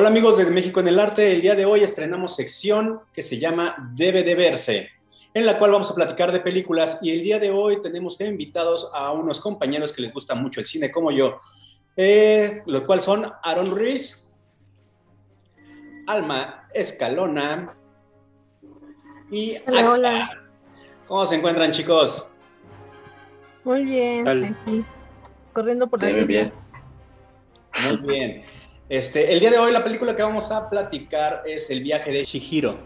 Hola 0.00 0.10
amigos 0.10 0.36
de 0.36 0.48
México 0.48 0.78
en 0.78 0.86
el 0.86 1.00
Arte, 1.00 1.32
el 1.32 1.40
día 1.40 1.56
de 1.56 1.64
hoy 1.64 1.80
estrenamos 1.80 2.36
sección 2.36 3.00
que 3.12 3.24
se 3.24 3.36
llama 3.36 3.74
Debe 3.96 4.22
de 4.22 4.36
verse, 4.36 4.90
en 5.34 5.44
la 5.44 5.58
cual 5.58 5.72
vamos 5.72 5.90
a 5.90 5.94
platicar 5.96 6.30
de 6.30 6.38
películas 6.38 7.00
y 7.02 7.10
el 7.10 7.20
día 7.20 7.40
de 7.40 7.50
hoy 7.50 7.82
tenemos 7.82 8.20
invitados 8.20 8.92
a 8.94 9.10
unos 9.10 9.40
compañeros 9.40 9.92
que 9.92 10.02
les 10.02 10.14
gusta 10.14 10.36
mucho 10.36 10.60
el 10.60 10.66
cine 10.66 10.92
como 10.92 11.10
yo, 11.10 11.40
eh, 11.96 12.62
los 12.66 12.82
cuales 12.82 13.04
son 13.04 13.28
Aaron 13.42 13.66
Ruiz, 13.66 14.32
Alma 16.06 16.68
Escalona 16.72 17.74
y 19.32 19.56
hola, 19.66 20.30
¿Cómo 21.08 21.26
se 21.26 21.34
encuentran 21.34 21.72
chicos? 21.72 22.30
Muy 23.64 23.84
bien, 23.84 24.28
aquí, 24.28 24.84
corriendo 25.52 25.90
por 25.90 26.00
la 26.00 26.12
Muy 26.12 26.24
bien. 26.24 26.52
Muy 27.82 27.96
bien. 27.96 28.57
Este, 28.88 29.34
el 29.34 29.40
día 29.40 29.50
de 29.50 29.58
hoy 29.58 29.70
la 29.70 29.84
película 29.84 30.16
que 30.16 30.22
vamos 30.22 30.50
a 30.50 30.70
platicar 30.70 31.42
es 31.44 31.70
El 31.70 31.82
viaje 31.82 32.10
de 32.10 32.24
Shihiro, 32.24 32.78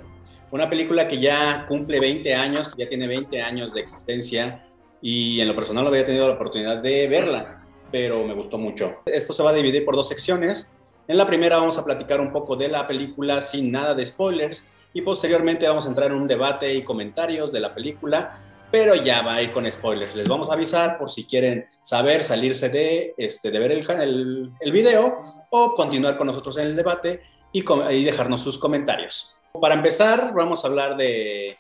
una 0.51 0.69
película 0.69 1.07
que 1.07 1.21
ya 1.21 1.65
cumple 1.69 2.01
20 2.01 2.35
años, 2.35 2.73
ya 2.77 2.89
tiene 2.89 3.07
20 3.07 3.41
años 3.41 3.73
de 3.73 3.83
existencia 3.83 4.67
y 5.01 5.41
en 5.41 5.47
lo 5.47 5.55
personal 5.55 5.85
no 5.85 5.91
había 5.91 6.05
tenido 6.05 6.27
la 6.27 6.35
oportunidad 6.35 6.83
de 6.83 7.07
verla, 7.07 7.65
pero 7.93 8.25
me 8.25 8.35
gustó 8.35 8.59
mucho. 8.59 8.97
Esto 9.07 9.33
se 9.33 9.45
va 9.45 9.51
a 9.51 9.55
dividir 9.55 9.85
por 9.85 9.95
dos 9.95 10.09
secciones. 10.09 10.73
En 11.07 11.17
la 11.17 11.25
primera 11.25 11.59
vamos 11.59 11.79
a 11.79 11.85
platicar 11.85 12.21
un 12.21 12.33
poco 12.33 12.57
de 12.57 12.67
la 12.67 12.89
película 12.89 13.41
sin 13.41 13.71
nada 13.71 13.95
de 13.95 14.05
spoilers 14.05 14.69
y 14.93 15.03
posteriormente 15.03 15.69
vamos 15.69 15.87
a 15.87 15.91
entrar 15.91 16.11
en 16.11 16.17
un 16.17 16.27
debate 16.27 16.75
y 16.75 16.83
comentarios 16.83 17.53
de 17.53 17.61
la 17.61 17.77
película 17.77 18.41
pero 18.73 18.95
ya 18.95 19.21
va 19.21 19.35
a 19.35 19.43
ir 19.43 19.53
con 19.53 19.71
spoilers. 19.71 20.17
Les 20.17 20.27
vamos 20.27 20.49
a 20.49 20.55
avisar 20.55 20.99
por 20.99 21.11
si 21.11 21.27
quieren 21.27 21.67
saber, 21.83 22.25
salirse 22.25 22.71
de, 22.71 23.15
este, 23.19 23.51
de 23.51 23.59
ver 23.59 23.71
el, 23.73 24.51
el, 24.59 24.73
video 24.73 25.21
o 25.51 25.75
continuar 25.75 26.17
con 26.17 26.27
nosotros 26.27 26.57
en 26.57 26.69
el 26.69 26.77
debate 26.77 27.23
y, 27.53 27.63
y, 27.91 28.03
dejarnos 28.03 28.41
sus 28.41 28.57
comentarios. 28.57 29.37
Para 29.61 29.75
empezar, 29.75 30.33
vamos 30.35 30.65
a 30.65 30.69
hablar 30.69 30.97
de, 30.97 31.59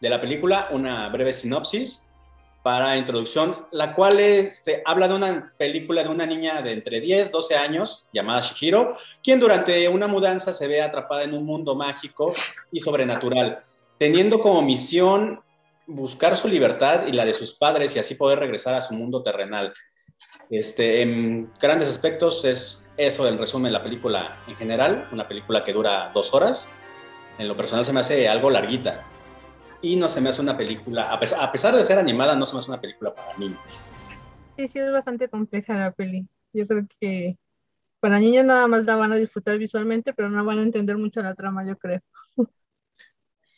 de 0.00 0.10
la 0.10 0.20
película, 0.20 0.68
una 0.72 1.08
breve 1.10 1.32
sinopsis 1.32 2.08
para 2.64 2.96
introducción, 2.96 3.66
la 3.70 3.94
cual 3.94 4.18
este, 4.18 4.82
habla 4.84 5.06
de 5.06 5.14
una 5.14 5.52
película 5.56 6.02
de 6.02 6.08
una 6.08 6.26
niña 6.26 6.60
de 6.60 6.72
entre 6.72 7.00
10, 7.00 7.30
12 7.30 7.56
años 7.56 8.08
llamada 8.12 8.40
Shihiro, 8.40 8.96
quien 9.22 9.38
durante 9.38 9.88
una 9.88 10.08
mudanza 10.08 10.52
se 10.52 10.66
ve 10.66 10.82
atrapada 10.82 11.22
en 11.22 11.34
un 11.34 11.46
mundo 11.46 11.76
mágico 11.76 12.34
y 12.72 12.80
sobrenatural, 12.80 13.62
teniendo 13.96 14.40
como 14.40 14.60
misión 14.60 15.40
buscar 15.88 16.36
su 16.36 16.48
libertad 16.48 17.06
y 17.06 17.12
la 17.12 17.24
de 17.24 17.32
sus 17.32 17.56
padres 17.56 17.96
y 17.96 17.98
así 17.98 18.14
poder 18.14 18.38
regresar 18.38 18.74
a 18.74 18.80
su 18.80 18.94
mundo 18.94 19.22
terrenal. 19.22 19.72
Este, 20.50 21.02
en 21.02 21.50
grandes 21.60 21.88
aspectos 21.88 22.44
es 22.44 22.88
eso 22.96 23.26
en 23.26 23.38
resumen 23.38 23.72
la 23.72 23.82
película 23.82 24.38
en 24.46 24.54
general, 24.54 25.08
una 25.12 25.26
película 25.26 25.64
que 25.64 25.72
dura 25.72 26.10
dos 26.12 26.34
horas. 26.34 26.70
En 27.38 27.48
lo 27.48 27.56
personal 27.56 27.86
se 27.86 27.92
me 27.92 28.00
hace 28.00 28.28
algo 28.28 28.50
larguita 28.50 29.04
y 29.80 29.96
no 29.96 30.08
se 30.08 30.20
me 30.20 30.28
hace 30.28 30.42
una 30.42 30.56
película, 30.56 31.10
a 31.12 31.18
pesar, 31.18 31.42
a 31.42 31.50
pesar 31.50 31.74
de 31.74 31.84
ser 31.84 31.98
animada, 31.98 32.36
no 32.36 32.44
se 32.44 32.54
me 32.54 32.58
hace 32.58 32.70
una 32.70 32.80
película 32.80 33.14
para 33.14 33.36
niños. 33.38 33.60
Sí, 34.56 34.68
sí, 34.68 34.78
es 34.78 34.92
bastante 34.92 35.28
compleja 35.28 35.74
la 35.74 35.92
peli. 35.92 36.28
Yo 36.52 36.66
creo 36.66 36.86
que 37.00 37.38
para 38.00 38.18
niños 38.18 38.44
nada 38.44 38.66
más 38.66 38.84
la 38.84 38.96
van 38.96 39.12
a 39.12 39.16
disfrutar 39.16 39.56
visualmente, 39.56 40.12
pero 40.12 40.28
no 40.28 40.44
van 40.44 40.58
a 40.58 40.62
entender 40.62 40.98
mucho 40.98 41.22
la 41.22 41.34
trama, 41.34 41.64
yo 41.66 41.76
creo. 41.78 42.00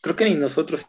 Creo 0.02 0.16
que 0.16 0.24
ni 0.26 0.34
nosotros 0.34 0.86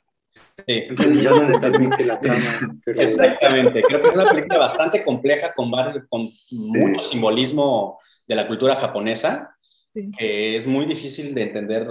Sí. 0.68 0.88
totalmente 0.96 2.06
la 2.06 2.20
trama. 2.20 2.80
Exactamente, 2.86 3.82
creo 3.84 4.02
que 4.02 4.08
es 4.08 4.16
una 4.16 4.30
película 4.30 4.58
bastante 4.60 5.04
compleja 5.04 5.54
con, 5.54 5.72
con 6.10 6.22
mucho 6.60 7.04
simbolismo 7.04 7.98
de 8.28 8.36
la 8.36 8.48
cultura 8.48 8.76
japonesa, 8.76 9.56
Sí. 9.94 10.10
que 10.18 10.56
es 10.56 10.68
muy 10.68 10.86
difícil 10.86 11.34
de 11.36 11.42
entender 11.42 11.86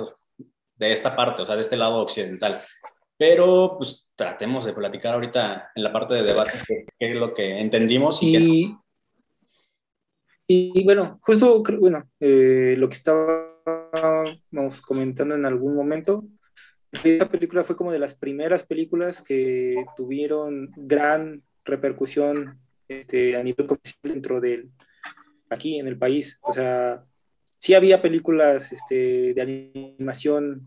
de 0.77 0.91
esta 0.93 1.15
parte, 1.15 1.43
o 1.43 1.47
sea, 1.47 1.55
de 1.55 1.61
este 1.61 1.77
lado 1.77 1.99
occidental. 2.01 2.55
Pero 3.19 3.75
pues 3.77 4.09
tratemos 4.17 4.65
de 4.65 4.73
platicar 4.73 5.13
ahorita 5.13 5.71
en 5.75 5.83
la 5.83 5.93
parte 5.93 6.15
de 6.15 6.23
debate 6.23 6.53
qué, 6.67 6.87
qué 6.99 7.11
es 7.11 7.17
lo 7.17 7.35
que 7.35 7.61
entendimos 7.61 8.23
y, 8.23 8.33
qué 8.33 8.39
no. 8.41 8.83
Y, 10.47 10.73
y 10.81 10.85
bueno, 10.85 11.19
justo, 11.23 11.63
creo- 11.63 11.79
bueno, 11.81 12.09
eh, 12.21 12.75
lo 12.79 12.89
que 12.89 12.95
estábamos 12.95 14.81
comentando 14.87 15.35
en 15.35 15.45
algún 15.45 15.75
momento, 15.77 16.25
esta 16.93 17.29
película 17.29 17.65
fue 17.65 17.77
como 17.77 17.93
de 17.93 17.99
las 17.99 18.15
primeras 18.15 18.65
películas 18.67 19.23
que 19.23 19.85
tuvieron 19.97 20.71
gran 20.77 21.43
repercusión 21.65 22.59
este, 22.89 23.37
a 23.37 23.43
nivel 23.43 23.67
comercial 23.67 24.01
dentro 24.03 24.41
del, 24.41 24.71
aquí 25.49 25.79
en 25.79 25.87
el 25.87 25.97
país. 25.97 26.39
O 26.43 26.53
sea, 26.53 27.05
sí 27.45 27.75
había 27.75 28.03
películas 28.03 28.73
este, 28.73 29.35
de 29.35 29.43
animación 29.43 30.67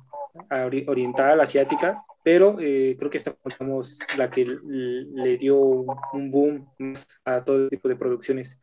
ori- 0.50 0.86
oriental, 0.88 1.42
asiática, 1.42 2.04
pero 2.24 2.58
eh, 2.60 2.96
creo 2.98 3.10
que 3.10 3.18
esta 3.18 3.34
fue 3.34 3.52
digamos, 3.60 4.00
la 4.18 4.30
que 4.30 4.46
le 4.46 5.38
dio 5.38 5.58
un 5.58 6.32
boom 6.32 6.70
más 6.80 7.22
a 7.26 7.44
todo 7.44 7.68
tipo 7.68 7.90
de 7.90 7.98
producciones 7.98 8.62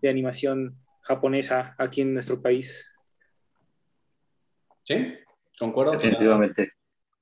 de 0.00 0.08
animación 0.08 0.78
japonesa 1.02 1.74
aquí 1.76 2.00
en 2.00 2.14
nuestro 2.14 2.40
país. 2.40 2.94
¿Sí? 4.84 5.14
Concuerdo. 5.58 5.92
Definitivamente. 5.92 6.72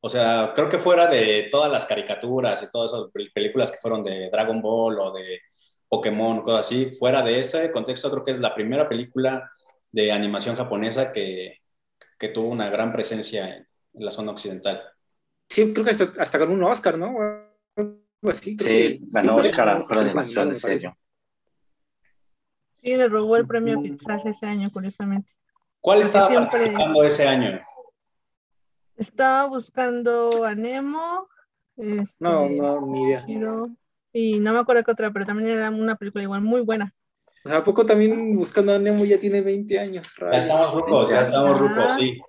O 0.06 0.08
sea, 0.08 0.52
creo 0.54 0.68
que 0.68 0.78
fuera 0.78 1.08
de 1.08 1.48
todas 1.50 1.68
las 1.70 1.84
caricaturas 1.84 2.62
y 2.62 2.70
todas 2.70 2.92
esas 2.92 3.06
pel- 3.12 3.32
películas 3.32 3.72
que 3.72 3.78
fueron 3.78 4.04
de 4.04 4.30
Dragon 4.30 4.62
Ball 4.62 5.00
o 5.00 5.10
de 5.10 5.40
Pokémon, 5.88 6.42
cosas 6.42 6.60
así, 6.66 6.86
fuera 6.96 7.22
de 7.22 7.40
ese 7.40 7.72
contexto, 7.72 8.08
creo 8.12 8.22
que 8.22 8.30
es 8.30 8.38
la 8.38 8.54
primera 8.54 8.88
película 8.88 9.50
de 9.90 10.12
animación 10.12 10.54
japonesa 10.54 11.10
que, 11.10 11.58
que 12.20 12.28
tuvo 12.28 12.50
una 12.50 12.70
gran 12.70 12.92
presencia 12.92 13.48
en, 13.56 13.66
en 13.94 14.04
la 14.04 14.12
zona 14.12 14.30
occidental. 14.30 14.80
Sí, 15.48 15.72
creo 15.72 15.84
que 15.84 15.90
hasta, 15.90 16.22
hasta 16.22 16.38
ganó 16.38 16.52
un 16.52 16.62
Oscar, 16.62 16.96
¿no? 16.98 17.12
Así, 18.30 18.50
Sí, 18.50 18.56
que- 18.56 19.00
ganó 19.10 19.42
sí, 19.42 19.48
Oscar 19.48 19.68
a 19.70 19.78
mejor 19.80 19.98
animación 19.98 20.52
ese 20.52 20.70
año. 20.86 20.96
Sí, 22.80 22.96
le 22.96 23.08
robó 23.08 23.36
el 23.36 23.46
premio 23.48 23.80
a 23.80 23.82
Pixar 23.82 24.20
ese 24.24 24.46
año, 24.46 24.68
curiosamente. 24.72 25.32
¿Cuál 25.80 25.98
Porque 25.98 26.06
estaba 26.06 26.28
siempre- 26.28 26.58
participando 26.58 27.02
ese 27.04 27.26
año? 27.26 27.60
Estaba 28.96 29.46
buscando 29.48 30.44
a 30.44 30.54
Nemo, 30.54 31.28
este, 31.76 32.16
No, 32.20 32.48
no, 32.48 32.86
ni 32.86 33.02
idea. 33.04 33.24
Y 34.12 34.40
no 34.40 34.52
me 34.52 34.58
acuerdo 34.60 34.82
qué 34.84 34.92
otra, 34.92 35.12
pero 35.12 35.26
también 35.26 35.50
era 35.50 35.70
una 35.70 35.96
película 35.96 36.22
igual 36.24 36.42
muy 36.42 36.62
buena. 36.62 36.92
¿a 37.44 37.62
poco 37.62 37.86
también 37.86 38.34
buscando 38.36 38.74
a 38.74 38.78
Nemo 38.78 39.04
ya 39.04 39.20
tiene 39.20 39.40
20 39.40 39.78
años? 39.78 40.12
Ya 40.18 40.36
estamos 40.38 40.74
rucos, 40.74 41.10
ya 41.10 41.22
estamos 41.22 41.60
rucos, 41.60 41.78
Ah. 41.78 41.96
sí. 41.98 42.20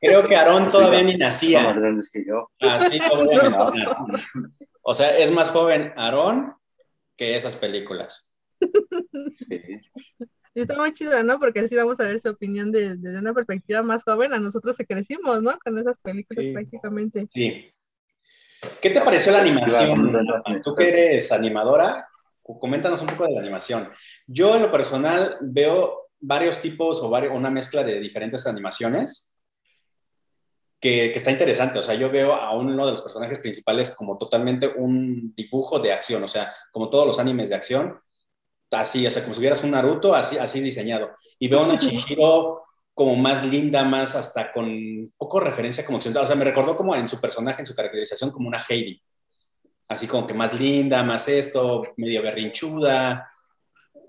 Creo 0.00 0.26
que 0.26 0.36
Aarón 0.36 0.70
todavía 0.70 1.02
ni 1.02 1.12
Son 1.12 1.20
nacía. 1.20 1.62
más 1.64 1.78
grandes 1.78 2.10
que 2.10 2.24
yo. 2.26 2.50
Así 2.60 2.98
todavía 2.98 3.42
ni 3.42 3.50
No. 3.50 3.70
nacía. 3.70 3.96
O 4.82 4.94
sea, 4.94 5.16
es 5.18 5.30
más 5.30 5.50
joven 5.50 5.92
Aarón 5.96 6.54
que 7.16 7.36
esas 7.36 7.56
películas. 7.56 8.36
Sí. 9.28 9.60
Y 10.58 10.62
está 10.62 10.76
muy 10.76 10.92
chido, 10.92 11.22
¿no? 11.22 11.38
Porque 11.38 11.60
así 11.60 11.76
vamos 11.76 12.00
a 12.00 12.04
ver 12.04 12.18
su 12.20 12.30
opinión 12.30 12.72
de- 12.72 12.96
desde 12.96 13.20
una 13.20 13.32
perspectiva 13.32 13.80
más 13.82 14.02
joven 14.02 14.32
a 14.32 14.40
nosotros 14.40 14.76
que 14.76 14.86
crecimos, 14.86 15.40
¿no? 15.40 15.56
Con 15.64 15.78
esas 15.78 15.96
películas 16.02 16.44
Sí. 16.44 16.52
prácticamente. 16.52 17.28
Sí. 17.32 17.72
¿Qué 18.82 18.90
te 18.90 19.00
pareció 19.00 19.30
la 19.30 19.40
animación? 19.42 20.12
Tú 20.64 20.74
que 20.74 20.88
eres 20.88 21.30
animadora, 21.30 22.08
coméntanos 22.42 23.00
un 23.02 23.06
poco 23.06 23.24
de 23.26 23.34
la 23.34 23.40
animación. 23.40 23.88
Yo 24.26 24.56
en 24.56 24.62
lo 24.62 24.72
personal 24.72 25.36
veo 25.42 26.08
varios 26.18 26.60
tipos 26.60 27.00
o 27.02 27.08
varios, 27.08 27.32
una 27.36 27.50
mezcla 27.50 27.84
de 27.84 28.00
diferentes 28.00 28.44
animaciones 28.48 29.36
que, 30.80 31.12
que 31.12 31.18
está 31.18 31.30
interesante. 31.30 31.78
O 31.78 31.82
sea, 31.84 31.94
yo 31.94 32.10
veo 32.10 32.32
a 32.34 32.56
uno 32.56 32.84
de 32.84 32.90
los 32.92 33.02
personajes 33.02 33.38
principales 33.38 33.94
como 33.94 34.18
totalmente 34.18 34.66
un 34.74 35.32
dibujo 35.36 35.78
de 35.78 35.92
acción, 35.92 36.24
o 36.24 36.28
sea, 36.28 36.52
como 36.72 36.90
todos 36.90 37.06
los 37.06 37.20
animes 37.20 37.48
de 37.48 37.54
acción, 37.54 38.00
así, 38.70 39.06
o 39.06 39.10
sea, 39.10 39.22
como 39.22 39.34
si 39.34 39.40
vieras 39.40 39.62
un 39.64 39.70
Naruto, 39.70 40.14
así, 40.14 40.38
así 40.38 40.60
diseñado. 40.60 41.10
Y 41.38 41.48
veo 41.48 41.60
a 41.60 41.66
una 41.66 41.78
Chihiro 41.78 42.62
como 42.94 43.14
más 43.16 43.46
linda, 43.46 43.84
más 43.84 44.14
hasta 44.14 44.50
con 44.50 45.12
poco 45.16 45.40
referencia 45.40 45.84
como 45.84 45.98
occidental. 45.98 46.24
O 46.24 46.26
sea, 46.26 46.36
me 46.36 46.44
recordó 46.44 46.76
como 46.76 46.94
en 46.96 47.06
su 47.06 47.20
personaje, 47.20 47.62
en 47.62 47.66
su 47.66 47.74
caracterización, 47.74 48.30
como 48.30 48.48
una 48.48 48.62
Heidi. 48.68 49.00
Así 49.86 50.06
como 50.06 50.26
que 50.26 50.34
más 50.34 50.58
linda, 50.58 51.02
más 51.02 51.28
esto, 51.28 51.84
medio 51.96 52.22
berrinchuda. 52.22 53.30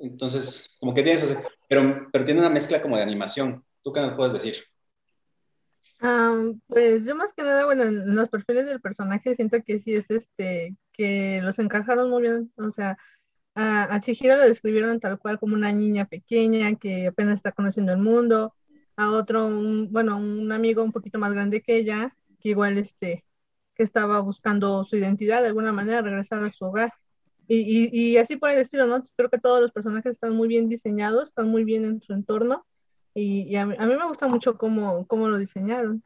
Entonces, 0.01 0.75
como 0.79 0.93
que 0.93 1.03
tienes, 1.03 1.37
pero, 1.67 2.07
pero 2.11 2.25
tiene 2.25 2.39
una 2.39 2.49
mezcla 2.49 2.81
como 2.81 2.97
de 2.97 3.03
animación. 3.03 3.63
¿Tú 3.83 3.93
qué 3.93 4.01
nos 4.01 4.15
puedes 4.15 4.33
decir? 4.33 4.55
Am, 6.01 6.61
pues 6.67 7.05
yo 7.05 7.15
más 7.15 7.33
que 7.33 7.43
nada, 7.43 7.65
bueno, 7.65 7.83
en 7.83 8.15
los 8.15 8.29
perfiles 8.29 8.65
del 8.65 8.79
personaje 8.79 9.35
siento 9.35 9.57
que 9.65 9.79
sí 9.79 9.95
es 9.95 10.09
este, 10.09 10.77
que 10.93 11.41
los 11.43 11.59
encajaron 11.59 12.09
muy 12.09 12.21
bien, 12.21 12.53
o 12.57 12.71
sea, 12.71 12.97
a, 13.55 13.93
a 13.93 13.99
Chihiro 13.99 14.35
lo 14.37 14.43
describieron 14.43 14.99
tal 14.99 15.19
cual 15.19 15.39
como 15.39 15.55
una 15.55 15.71
niña 15.71 16.05
pequeña 16.05 16.75
que 16.75 17.07
apenas 17.07 17.35
está 17.35 17.51
conociendo 17.51 17.91
el 17.91 17.99
mundo, 17.99 18.53
a 18.95 19.11
otro, 19.11 19.47
un- 19.47 19.91
bueno, 19.91 20.17
un 20.17 20.51
amigo 20.51 20.83
un 20.83 20.91
poquito 20.91 21.19
más 21.19 21.33
grande 21.33 21.61
que 21.61 21.77
ella, 21.77 22.15
que 22.41 22.49
igual 22.49 22.77
este, 22.77 23.25
que 23.75 23.83
estaba 23.83 24.19
buscando 24.19 24.83
su 24.83 24.97
identidad 24.97 25.41
de 25.41 25.47
alguna 25.47 25.71
manera, 25.71 26.01
regresar 26.01 26.43
a 26.43 26.49
su 26.49 26.65
hogar. 26.65 26.93
Y, 27.47 27.89
y, 27.91 28.17
así 28.17 28.37
por 28.37 28.51
el 28.51 28.59
estilo, 28.59 28.85
¿no? 28.85 29.03
Creo 29.15 29.29
que 29.29 29.39
todos 29.39 29.59
los 29.59 29.71
personajes 29.71 30.11
están 30.11 30.35
muy 30.35 30.47
bien 30.47 30.69
diseñados, 30.69 31.29
están 31.29 31.49
muy 31.49 31.63
bien 31.63 31.83
en 31.83 31.99
su 31.99 32.13
entorno. 32.13 32.63
Y, 33.15 33.55
a, 33.55 33.65
mí, 33.65 33.75
a, 33.79 33.87
mí, 33.87 33.95
me 33.95 34.05
gusta 34.05 34.27
mucho 34.27 34.55
cómo, 34.55 35.07
cómo 35.07 35.29
lo 35.29 35.39
diseñaron. 35.39 36.03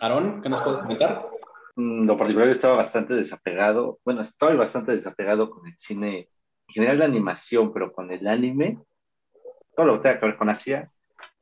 Aaron, 0.00 0.40
¿qué 0.40 0.48
nos 0.48 0.60
puedes 0.60 0.80
comentar? 0.80 1.26
Mm, 1.74 2.06
lo 2.06 2.16
particular, 2.16 2.48
estaba 2.50 2.76
bastante 2.76 3.14
desapegado. 3.14 3.98
Bueno, 4.04 4.20
estoy 4.20 4.56
bastante 4.56 4.92
desapegado 4.92 5.50
con 5.50 5.66
el 5.66 5.74
cine, 5.76 6.28
en 6.70 6.74
general 6.74 6.98
la 7.00 7.04
animación, 7.06 7.72
pero 7.72 7.92
con 7.92 8.12
el 8.12 8.26
anime, 8.28 8.78
todo 9.74 9.86
lo 9.86 9.94
que 9.94 10.02
tenga 10.02 10.20
que 10.20 10.26
ver 10.26 10.36
con 10.36 10.48
Asia, 10.48 10.88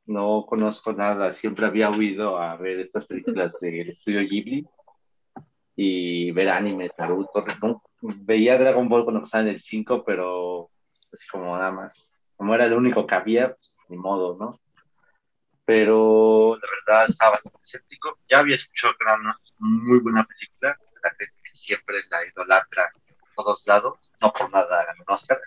no 0.07 0.43
conozco 0.47 0.91
nada. 0.91 1.31
Siempre 1.31 1.67
había 1.67 1.91
oído 1.91 2.39
a 2.39 2.55
ver 2.55 2.79
estas 2.79 3.05
películas 3.05 3.59
del 3.59 3.89
estudio 3.89 4.21
Ghibli 4.21 4.67
y 5.75 6.31
ver 6.31 6.49
animes, 6.49 6.91
Naruto. 6.97 7.45
Veía 8.01 8.57
Dragon 8.57 8.89
Ball 8.89 9.03
cuando 9.03 9.23
estaba 9.23 9.43
en 9.43 9.49
el 9.49 9.61
5, 9.61 10.03
pero 10.03 10.71
así 11.13 11.27
como 11.27 11.55
nada 11.55 11.71
más, 11.71 12.19
como 12.35 12.55
era 12.55 12.65
el 12.65 12.73
único 12.73 13.05
que 13.05 13.15
había, 13.15 13.49
pues 13.49 13.77
ni 13.87 13.97
modo, 13.97 14.35
¿no? 14.35 14.59
Pero 15.63 16.57
la 16.59 16.67
verdad 16.87 17.09
estaba 17.09 17.31
bastante 17.33 17.59
escéptico. 17.61 18.17
Ya 18.27 18.39
había 18.39 18.55
escuchado 18.55 18.95
que 18.97 19.03
era 19.03 19.13
una 19.13 19.37
muy 19.59 19.99
buena 19.99 20.25
película, 20.25 20.75
la 21.03 21.09
gente 21.11 21.33
siempre 21.53 21.97
la 22.09 22.25
idolatra 22.25 22.91
todos 23.43 23.65
lados, 23.67 24.11
no 24.21 24.31
por 24.33 24.51
nada 24.51 24.85
ganó 24.85 25.03
Oscar. 25.07 25.39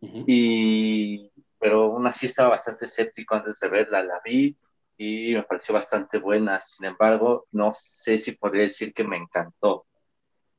Y 0.00 1.30
pero 1.58 1.84
aún 1.84 2.06
así 2.06 2.26
estaba 2.26 2.50
bastante 2.50 2.84
escéptico 2.84 3.34
antes 3.34 3.58
de 3.58 3.68
verla, 3.68 4.02
la 4.02 4.20
vi 4.22 4.54
y 4.98 5.34
me 5.34 5.44
pareció 5.44 5.74
bastante 5.74 6.18
buena, 6.18 6.60
sin 6.60 6.84
embargo, 6.86 7.46
no 7.52 7.72
sé 7.74 8.18
si 8.18 8.32
podría 8.32 8.64
decir 8.64 8.92
que 8.92 9.02
me 9.02 9.16
encantó. 9.16 9.86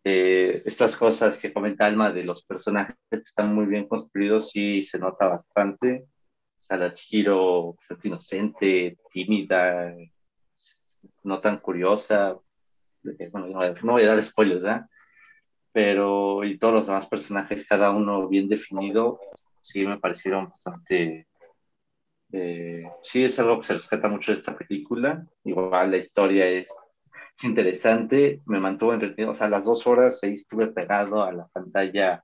Eh, 0.03 0.63
estas 0.65 0.95
cosas 0.97 1.37
que 1.37 1.53
comenta 1.53 1.85
Alma 1.85 2.11
de 2.11 2.23
los 2.23 2.43
personajes 2.43 2.95
que 3.09 3.17
están 3.17 3.53
muy 3.53 3.65
bien 3.65 3.87
construidos, 3.87 4.49
sí 4.49 4.81
se 4.83 4.97
nota 4.97 5.27
bastante. 5.27 6.07
O 6.59 6.63
sea, 6.63 6.77
la 6.77 6.93
Chihiro 6.93 7.73
bastante 7.73 8.07
inocente, 8.07 8.97
tímida, 9.11 9.93
no 11.23 11.39
tan 11.39 11.59
curiosa. 11.59 12.35
Eh, 13.19 13.29
bueno, 13.31 13.47
no, 13.47 13.93
voy 13.93 14.03
a 14.03 14.07
dar 14.07 14.23
spoilers, 14.23 14.63
¿eh? 14.63 14.81
Pero, 15.75 16.45
y 16.45 16.57
todos 16.57 16.73
los 16.73 16.87
demás 16.87 17.05
personajes, 17.05 17.65
cada 17.65 17.91
uno 17.91 18.29
bien 18.29 18.47
definido, 18.47 19.19
sí 19.59 19.85
me 19.85 19.99
parecieron 19.99 20.47
bastante... 20.47 21.27
Eh, 22.31 22.89
sí, 23.03 23.25
es 23.25 23.37
algo 23.39 23.59
que 23.59 23.67
se 23.67 23.73
rescata 23.73 24.07
mucho 24.07 24.31
de 24.31 24.37
esta 24.37 24.57
película. 24.57 25.27
Igual 25.43 25.91
la 25.91 25.97
historia 25.97 26.47
es, 26.47 26.69
es 27.37 27.43
interesante, 27.43 28.41
me 28.45 28.61
mantuvo 28.61 28.93
entretenido. 28.93 29.33
O 29.33 29.35
sea, 29.35 29.49
las 29.49 29.65
dos 29.65 29.85
horas 29.85 30.23
ahí 30.23 30.35
estuve 30.35 30.67
pegado 30.67 31.21
a 31.21 31.33
la 31.33 31.45
pantalla 31.47 32.23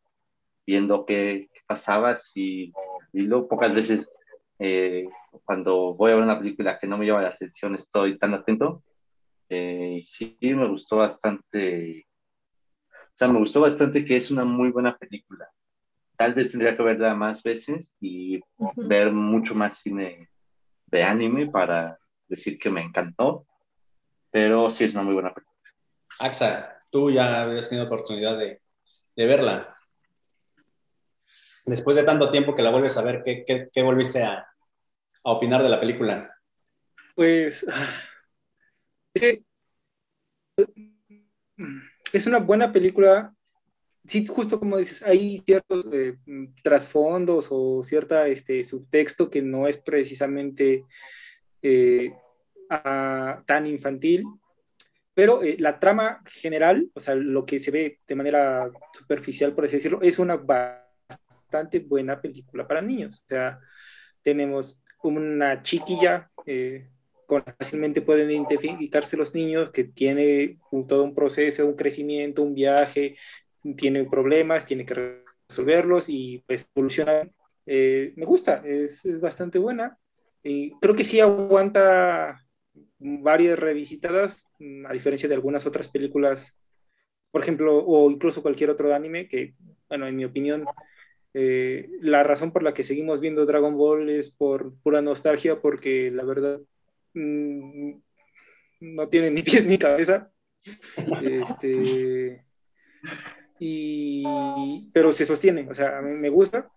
viendo 0.65 1.05
qué, 1.05 1.49
qué 1.53 1.59
pasaba. 1.67 2.17
Sí, 2.19 2.71
y 3.11 3.19
luego 3.19 3.49
pocas 3.49 3.75
veces 3.75 4.09
eh, 4.59 5.09
cuando 5.43 5.93
voy 5.93 6.11
a 6.11 6.15
ver 6.15 6.23
una 6.23 6.39
película 6.39 6.79
que 6.79 6.87
no 6.87 6.97
me 6.97 7.05
llama 7.05 7.23
la 7.23 7.29
atención 7.29 7.75
estoy 7.75 8.17
tan 8.17 8.33
atento. 8.33 8.81
Eh, 9.49 9.99
sí, 10.05 10.37
me 10.41 10.69
gustó 10.69 10.95
bastante. 10.95 12.07
O 13.21 13.23
sea, 13.23 13.27
me 13.27 13.39
gustó 13.39 13.61
bastante 13.61 14.03
que 14.03 14.17
es 14.17 14.31
una 14.31 14.43
muy 14.43 14.71
buena 14.71 14.97
película 14.97 15.47
tal 16.21 16.35
vez 16.35 16.51
tendría 16.51 16.77
que 16.77 16.83
verla 16.83 17.15
más 17.15 17.41
veces 17.41 17.91
y 17.99 18.39
ver 18.75 19.11
mucho 19.11 19.55
más 19.55 19.79
cine 19.79 20.29
de 20.85 21.03
anime 21.03 21.49
para 21.49 21.97
decir 22.27 22.59
que 22.59 22.69
me 22.69 22.79
encantó, 22.79 23.47
pero 24.29 24.69
sí 24.69 24.83
es 24.83 24.93
una 24.93 25.01
muy 25.01 25.15
buena 25.15 25.33
película. 25.33 25.57
Axa, 26.19 26.85
tú 26.91 27.09
ya 27.09 27.41
habías 27.41 27.67
tenido 27.67 27.87
oportunidad 27.87 28.37
de, 28.37 28.61
de 29.15 29.25
verla. 29.25 29.75
Después 31.65 31.97
de 31.97 32.03
tanto 32.03 32.29
tiempo 32.29 32.55
que 32.55 32.61
la 32.61 32.69
vuelves 32.69 32.95
a 32.97 33.01
ver, 33.01 33.23
¿qué, 33.25 33.43
qué, 33.43 33.67
qué 33.73 33.81
volviste 33.81 34.21
a, 34.21 34.45
a, 35.23 35.31
opinar 35.31 35.63
de 35.63 35.69
la 35.69 35.79
película? 35.79 36.37
Pues 37.15 37.65
es, 39.15 39.39
es 42.13 42.27
una 42.27 42.39
buena 42.39 42.71
película 42.71 43.33
sí, 44.05 44.25
justo 44.25 44.59
como 44.59 44.77
dices, 44.77 45.03
hay 45.03 45.39
ciertos 45.39 45.85
eh, 45.93 46.17
trasfondos 46.63 47.47
o 47.51 47.83
cierta 47.83 48.27
este, 48.27 48.63
subtexto 48.63 49.29
que 49.29 49.41
no 49.41 49.67
es 49.67 49.77
precisamente 49.77 50.85
eh, 51.61 52.13
a, 52.69 53.43
tan 53.45 53.67
infantil, 53.67 54.23
pero 55.13 55.43
eh, 55.43 55.57
la 55.59 55.79
trama 55.79 56.21
general, 56.25 56.89
o 56.93 56.99
sea, 56.99 57.15
lo 57.15 57.45
que 57.45 57.59
se 57.59 57.71
ve 57.71 57.99
de 58.07 58.15
manera 58.15 58.71
superficial, 58.93 59.53
por 59.53 59.65
así 59.65 59.75
decirlo, 59.77 60.01
es 60.01 60.19
una 60.19 60.37
bastante 60.37 61.79
buena 61.79 62.21
película 62.21 62.67
para 62.67 62.81
niños. 62.81 63.23
O 63.25 63.27
sea, 63.27 63.59
tenemos 64.21 64.81
una 65.03 65.61
chiquilla 65.63 66.31
fácilmente 67.57 68.01
pueden 68.01 68.29
identificarse 68.29 69.17
los 69.17 69.33
niños 69.33 69.71
que 69.71 69.85
tiene 69.85 70.59
todo 70.87 71.03
un 71.03 71.15
proceso, 71.15 71.65
un 71.65 71.75
crecimiento, 71.75 72.43
un 72.43 72.53
viaje, 72.53 73.17
tiene 73.75 74.03
problemas, 74.05 74.65
tiene 74.65 74.85
que 74.85 75.23
resolverlos 75.47 76.09
y 76.09 76.43
pues 76.47 76.69
evoluciona. 76.75 77.29
Eh, 77.65 78.13
me 78.15 78.25
gusta, 78.25 78.61
es, 78.65 79.05
es, 79.05 79.19
bastante 79.19 79.59
buena. 79.59 79.97
Creo 80.43 80.95
que 80.95 81.03
sí 81.03 81.19
aguanta 81.19 82.41
varias 82.99 83.59
revisitadas, 83.59 84.47
mm, 84.59 84.85
a 84.85 84.93
diferencia 84.93 85.27
de 85.27 85.35
algunas 85.35 85.65
otras 85.65 85.87
películas, 85.87 86.57
por 87.31 87.41
ejemplo, 87.41 87.77
o 87.85 88.09
incluso 88.11 88.41
cualquier 88.41 88.69
otro 88.69 88.93
anime, 88.93 89.27
que, 89.27 89.55
bueno, 89.89 90.07
en 90.07 90.15
mi 90.15 90.25
opinión, 90.25 90.65
eh, 91.33 91.89
la 92.01 92.23
razón 92.23 92.51
por 92.51 92.63
la 92.63 92.73
que 92.73 92.83
seguimos 92.83 93.19
viendo 93.19 93.45
Dragon 93.45 93.77
Ball 93.77 94.09
es 94.09 94.29
por 94.35 94.73
pura 94.83 95.01
nostalgia, 95.01 95.61
porque 95.61 96.11
la 96.11 96.23
verdad 96.23 96.59
mmm, 97.13 97.93
no 98.81 99.09
tiene 99.09 99.31
ni 99.31 99.43
pies 99.43 99.65
ni 99.65 99.77
cabeza. 99.77 100.31
Este, 101.21 102.45
y, 103.59 104.23
pero 104.93 105.11
se 105.11 105.25
sostiene, 105.25 105.67
o 105.69 105.73
sea, 105.73 105.99
a 105.99 106.01
mí 106.01 106.17
me 106.19 106.29
gusta. 106.29 106.71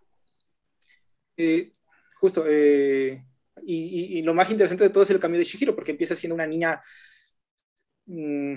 Eh, 1.37 1.73
justo, 2.21 2.45
eh, 2.47 3.25
y, 3.63 4.19
y, 4.19 4.23
lo 4.23 4.35
más 4.35 4.51
interesante 4.51 4.85
de 4.85 4.91
todo 4.91 5.03
es 5.03 5.11
el 5.11 5.21
cambio 5.21 5.39
de 5.39 5.45
Shihiro, 5.45 5.75
porque 5.75 5.93
empieza 5.93 6.17
siendo 6.17 6.35
una 6.35 6.47
niña 6.47 6.81
mmm, 8.07 8.57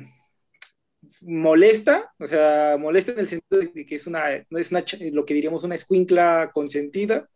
molesta, 1.21 2.13
o 2.19 2.27
sea, 2.27 2.77
molesta 2.79 3.11
en 3.13 3.19
el 3.19 3.27
sentido 3.27 3.61
de 3.61 3.85
que 3.85 3.95
es 3.95 4.07
una, 4.07 4.31
es 4.33 4.71
una 4.71 4.83
lo 5.11 5.25
que 5.25 5.33
diríamos 5.33 5.63
una 5.63 5.75
escuincla 5.75 6.51
consentida, 6.53 7.29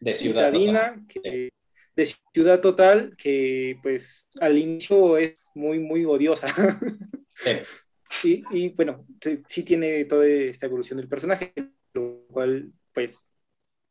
de 0.00 0.14
ciudad 0.14 0.52
citadina, 0.52 1.04
que, 1.08 1.50
de 1.96 2.06
ciudad 2.32 2.60
total, 2.60 3.14
que 3.16 3.78
pues 3.82 4.28
al 4.40 4.58
inicio 4.58 5.16
es 5.16 5.50
muy, 5.54 5.78
muy 5.78 6.04
odiosa. 6.04 6.48
Sí. 7.34 7.50
Y, 8.24 8.42
y 8.50 8.68
bueno, 8.70 9.06
sí, 9.46 9.62
tiene 9.62 10.04
toda 10.04 10.26
esta 10.26 10.66
evolución 10.66 10.98
del 10.98 11.08
personaje, 11.08 11.54
lo 11.94 12.26
cual, 12.26 12.72
pues, 12.92 13.28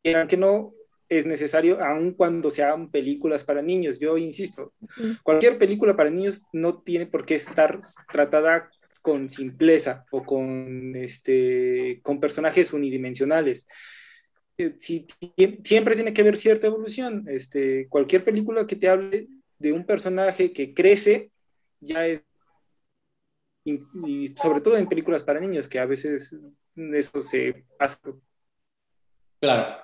que 0.04 0.38
no, 0.38 0.74
es 1.10 1.26
necesario, 1.26 1.84
aun 1.84 2.14
cuando 2.14 2.52
sean 2.52 2.92
películas 2.92 3.44
para 3.44 3.64
niños. 3.64 4.00
Yo 4.00 4.18
insisto, 4.18 4.74
cualquier 5.24 5.58
película 5.58 5.96
para 5.96 6.12
niños 6.12 6.44
no 6.54 6.82
tiene 6.82 7.08
por 7.08 7.26
qué 7.26 7.36
estar 7.36 7.80
tratada 8.12 8.70
con 9.02 9.30
simpleza 9.30 10.06
o 10.12 10.24
con, 10.24 10.96
este, 10.96 12.00
con 12.04 12.20
personajes 12.20 12.74
unidimensionales. 12.74 13.68
Si, 14.78 15.08
siempre 15.64 15.96
tiene 15.96 16.14
que 16.14 16.22
haber 16.22 16.38
cierta 16.38 16.68
evolución. 16.68 17.26
Este, 17.28 17.88
cualquier 17.88 18.24
película 18.24 18.68
que 18.68 18.76
te 18.76 18.90
hable 18.90 19.28
de 19.58 19.74
un 19.74 19.86
personaje 19.86 20.52
que 20.52 20.74
crece 20.74 21.32
ya 21.80 22.06
es 22.08 22.26
y, 23.64 24.34
sobre 24.36 24.62
todo 24.62 24.78
en 24.78 24.88
películas 24.88 25.24
para 25.24 25.40
niños, 25.40 25.68
que 25.68 25.80
a 25.80 25.86
veces 25.86 26.36
eso 26.76 27.22
se 27.22 27.66
pasa. 27.78 28.00
Claro, 29.40 29.84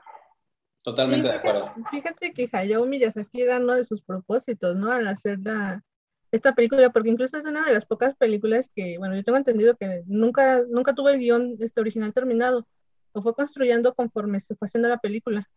totalmente 0.82 1.27
de 1.27 1.36
acuerdo. 1.36 1.74
Fíjate 1.91 2.34
que 2.34 2.50
Hayao 2.51 2.86
Miyazaki 2.86 3.41
era 3.41 3.58
uno 3.58 3.75
de 3.75 3.86
sus 3.86 4.01
propósitos, 4.01 4.75
¿no? 4.75 4.91
Al 4.91 5.08
hacer 5.08 5.39
la, 5.44 5.84
esta 6.32 6.53
película, 6.53 6.89
porque 6.91 7.10
incluso 7.10 7.38
es 7.38 7.46
una 7.46 7.65
de 7.65 7.74
las 7.74 7.86
pocas 7.86 8.15
películas 8.15 8.70
que, 8.75 8.98
bueno, 8.98 9.15
yo 9.15 9.24
tengo 9.24 9.38
entendido 9.38 9.75
que 9.75 10.03
nunca, 10.05 10.63
nunca 10.70 10.94
tuvo 10.94 11.10
el 11.10 11.20
guion 11.20 11.58
este 11.60 11.82
original 11.82 12.13
terminado, 12.13 12.67
lo 13.15 13.24
fue 13.24 13.36
construyendo 13.36 13.95
conforme 13.95 14.41
se 14.41 14.55
fue 14.55 14.67
haciendo 14.67 14.89
la 14.89 15.00
película. 15.00 15.50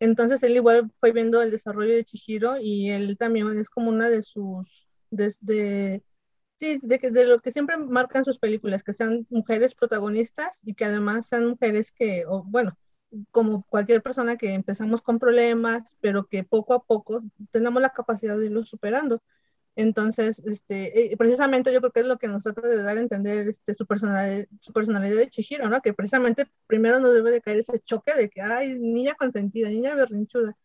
Entonces 0.00 0.42
él 0.44 0.56
igual 0.56 0.90
fue 1.00 1.12
viendo 1.12 1.42
el 1.42 1.50
desarrollo 1.50 1.94
de 1.94 2.04
Chihiro 2.04 2.56
y 2.60 2.90
él 2.90 3.16
también 3.18 3.48
es 3.58 3.70
como 3.70 3.90
una 3.90 4.08
de 4.10 4.22
sus, 4.22 4.88
de, 5.10 6.02
Sí, 6.58 6.78
de, 6.82 6.98
de 6.98 7.26
lo 7.26 7.40
que 7.40 7.52
siempre 7.52 7.76
marcan 7.76 8.24
sus 8.24 8.38
películas, 8.38 8.82
que 8.82 8.92
sean 8.92 9.26
mujeres 9.30 9.74
protagonistas 9.74 10.60
y 10.64 10.74
que 10.74 10.84
además 10.86 11.26
sean 11.28 11.46
mujeres 11.46 11.92
que, 11.92 12.24
o, 12.26 12.42
bueno, 12.44 12.76
como 13.30 13.64
cualquier 13.64 14.02
persona 14.02 14.36
que 14.36 14.54
empezamos 14.54 15.00
con 15.02 15.18
problemas, 15.20 15.96
pero 16.00 16.26
que 16.26 16.42
poco 16.44 16.74
a 16.74 16.82
poco 16.84 17.22
tenemos 17.52 17.80
la 17.82 17.90
capacidad 17.90 18.36
de 18.36 18.46
irlos 18.46 18.68
superando. 18.68 19.22
Entonces, 19.78 20.40
este, 20.40 21.12
eh, 21.12 21.16
precisamente 21.16 21.72
yo 21.72 21.78
creo 21.80 21.92
que 21.92 22.00
es 22.00 22.06
lo 22.06 22.18
que 22.18 22.26
nos 22.26 22.42
trata 22.42 22.66
de 22.66 22.82
dar 22.82 22.96
a 22.96 23.00
entender 23.00 23.46
este, 23.48 23.74
su, 23.74 23.86
personalidad, 23.86 24.48
su 24.60 24.72
personalidad 24.72 25.16
de 25.16 25.30
Chihiro, 25.30 25.68
¿no? 25.68 25.80
Que 25.80 25.92
precisamente 25.94 26.50
primero 26.66 26.98
nos 26.98 27.14
debe 27.14 27.30
de 27.30 27.40
caer 27.40 27.58
ese 27.58 27.78
choque 27.80 28.12
de 28.16 28.28
que, 28.28 28.42
ay, 28.42 28.74
niña 28.74 29.14
consentida, 29.14 29.68
niña 29.68 29.94
berrinchuda. 29.94 30.56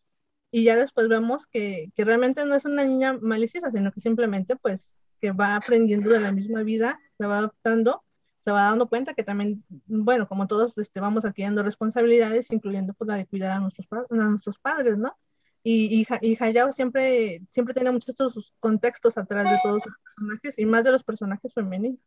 Y 0.51 0.63
ya 0.63 0.75
después 0.75 1.09
vemos 1.09 1.47
que, 1.47 1.91
que 1.95 2.05
realmente 2.05 2.45
no 2.45 2.55
es 2.55 2.65
una 2.65 2.83
niña 2.85 3.13
maliciosa, 3.21 3.71
sino 3.71 3.91
que 3.91 4.01
simplemente, 4.01 4.55
pues, 4.55 4.97
que 5.21 5.31
va 5.31 5.55
aprendiendo 5.57 6.09
de 6.09 6.19
la 6.19 6.31
misma 6.31 6.63
vida, 6.63 6.99
se 7.19 7.27
va 7.27 7.39
adaptando 7.39 8.03
se 8.43 8.51
va 8.51 8.63
dando 8.63 8.89
cuenta 8.89 9.13
que 9.13 9.23
también, 9.23 9.63
bueno, 9.87 10.27
como 10.27 10.47
todos 10.47 10.77
este, 10.77 10.99
vamos 10.99 11.23
adquiriendo 11.23 11.63
responsabilidades, 11.63 12.51
incluyendo 12.51 12.93
pues, 12.93 13.07
la 13.07 13.15
de 13.15 13.25
cuidar 13.25 13.51
a 13.51 13.59
nuestros, 13.59 13.87
a 14.09 14.15
nuestros 14.15 14.59
padres, 14.59 14.97
¿no? 14.97 15.15
Y, 15.63 16.05
y, 16.21 16.37
Hayao 16.39 16.73
siempre, 16.73 17.41
siempre 17.49 17.73
tiene 17.73 17.91
muchos 17.91 18.09
estos 18.09 18.53
contextos 18.59 19.17
atrás 19.17 19.45
de 19.45 19.57
todos 19.63 19.81
los 19.85 19.95
personajes 20.03 20.59
y 20.59 20.65
más 20.65 20.83
de 20.83 20.91
los 20.91 21.03
personajes 21.03 21.53
femeninos. 21.53 21.99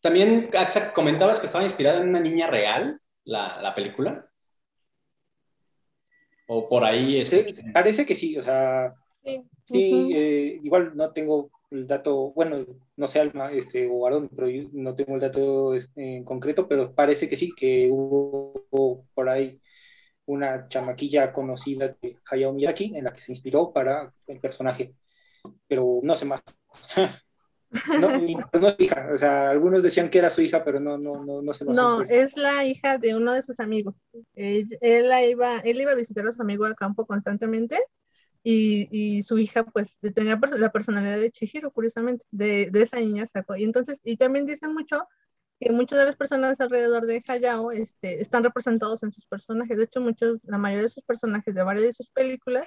También, 0.00 0.48
Axa, 0.58 0.92
comentabas 0.92 1.38
que 1.38 1.46
estaba 1.46 1.62
inspirada 1.62 2.00
en 2.00 2.08
una 2.08 2.20
niña 2.20 2.46
real, 2.46 3.00
la, 3.24 3.60
la 3.60 3.74
película. 3.74 4.28
O 6.48 6.68
por 6.68 6.84
ahí. 6.84 7.20
es 7.20 7.32
este, 7.32 7.70
parece 7.70 8.06
que 8.06 8.14
sí, 8.14 8.36
o 8.38 8.42
sea. 8.42 8.94
Sí, 9.64 10.10
eh, 10.14 10.58
igual 10.62 10.96
no 10.96 11.12
tengo 11.12 11.50
el 11.70 11.86
dato, 11.86 12.32
bueno, 12.32 12.66
no 12.96 13.06
sé, 13.06 13.20
Alma 13.20 13.52
este, 13.52 13.88
o 13.90 14.06
Aaron, 14.06 14.28
pero 14.28 14.48
yo 14.48 14.68
no 14.72 14.94
tengo 14.94 15.14
el 15.14 15.20
dato 15.20 15.72
en 15.94 16.24
concreto, 16.24 16.66
pero 16.66 16.92
parece 16.94 17.28
que 17.28 17.36
sí, 17.36 17.52
que 17.56 17.88
hubo 17.90 19.06
por 19.14 19.28
ahí 19.28 19.60
una 20.26 20.68
chamaquilla 20.68 21.32
conocida 21.32 21.96
de 22.00 22.18
Hayao 22.30 22.52
Miyazaki 22.52 22.96
en 22.96 23.04
la 23.04 23.12
que 23.12 23.20
se 23.20 23.32
inspiró 23.32 23.72
para 23.72 24.12
el 24.26 24.40
personaje, 24.40 24.94
pero 25.66 26.00
no 26.02 26.16
sé 26.16 26.26
más. 26.26 26.42
no, 28.00 28.08
no, 28.08 28.68
es 28.68 28.76
hija, 28.78 29.08
o 29.12 29.16
sea, 29.16 29.50
algunos 29.50 29.82
decían 29.82 30.10
que 30.10 30.18
era 30.18 30.30
su 30.30 30.42
hija, 30.42 30.64
pero 30.64 30.78
no, 30.78 30.98
no, 30.98 31.24
no, 31.24 31.42
no 31.42 31.54
sé 31.54 31.64
más. 31.64 31.76
No, 31.76 32.02
es 32.02 32.36
la 32.36 32.64
hija 32.64 32.98
de 32.98 33.16
uno 33.16 33.32
de 33.32 33.42
sus 33.42 33.58
amigos. 33.60 33.96
Él, 34.34 34.68
iba, 34.80 35.58
él 35.60 35.80
iba 35.80 35.92
a 35.92 35.96
visitar 35.96 36.26
a 36.26 36.32
su 36.32 36.42
amigo 36.42 36.64
al 36.64 36.76
campo 36.76 37.06
constantemente 37.06 37.78
y, 38.44 38.88
y, 38.90 39.22
su 39.22 39.38
hija 39.38 39.64
pues 39.64 39.98
tenía 40.14 40.38
la 40.58 40.72
personalidad 40.72 41.18
de 41.18 41.30
Chihiro, 41.30 41.70
curiosamente, 41.70 42.24
de, 42.30 42.68
de, 42.70 42.82
esa 42.82 42.98
niña 42.98 43.26
sacó. 43.26 43.56
Y 43.56 43.64
entonces, 43.64 44.00
y 44.02 44.16
también 44.16 44.46
dicen 44.46 44.74
mucho 44.74 45.06
que 45.62 45.72
muchas 45.72 45.98
de 45.98 46.06
las 46.06 46.16
personas 46.16 46.60
alrededor 46.60 47.06
de 47.06 47.22
Hayao 47.26 47.70
este, 47.70 48.20
están 48.20 48.42
representados 48.42 49.02
en 49.02 49.12
sus 49.12 49.26
personajes. 49.26 49.76
De 49.76 49.84
hecho, 49.84 50.00
muchos, 50.00 50.40
la 50.44 50.58
mayoría 50.58 50.84
de 50.84 50.88
sus 50.88 51.04
personajes 51.04 51.54
de 51.54 51.62
varias 51.62 51.86
de 51.86 51.92
sus 51.92 52.08
películas 52.08 52.66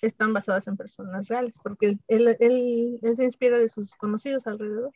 están 0.00 0.32
basadas 0.32 0.66
en 0.66 0.76
personas 0.76 1.28
reales, 1.28 1.54
porque 1.62 1.98
él, 2.08 2.36
él, 2.40 2.98
se 3.16 3.24
inspira 3.24 3.58
de 3.58 3.68
sus 3.68 3.94
conocidos 3.96 4.46
alrededor. 4.46 4.92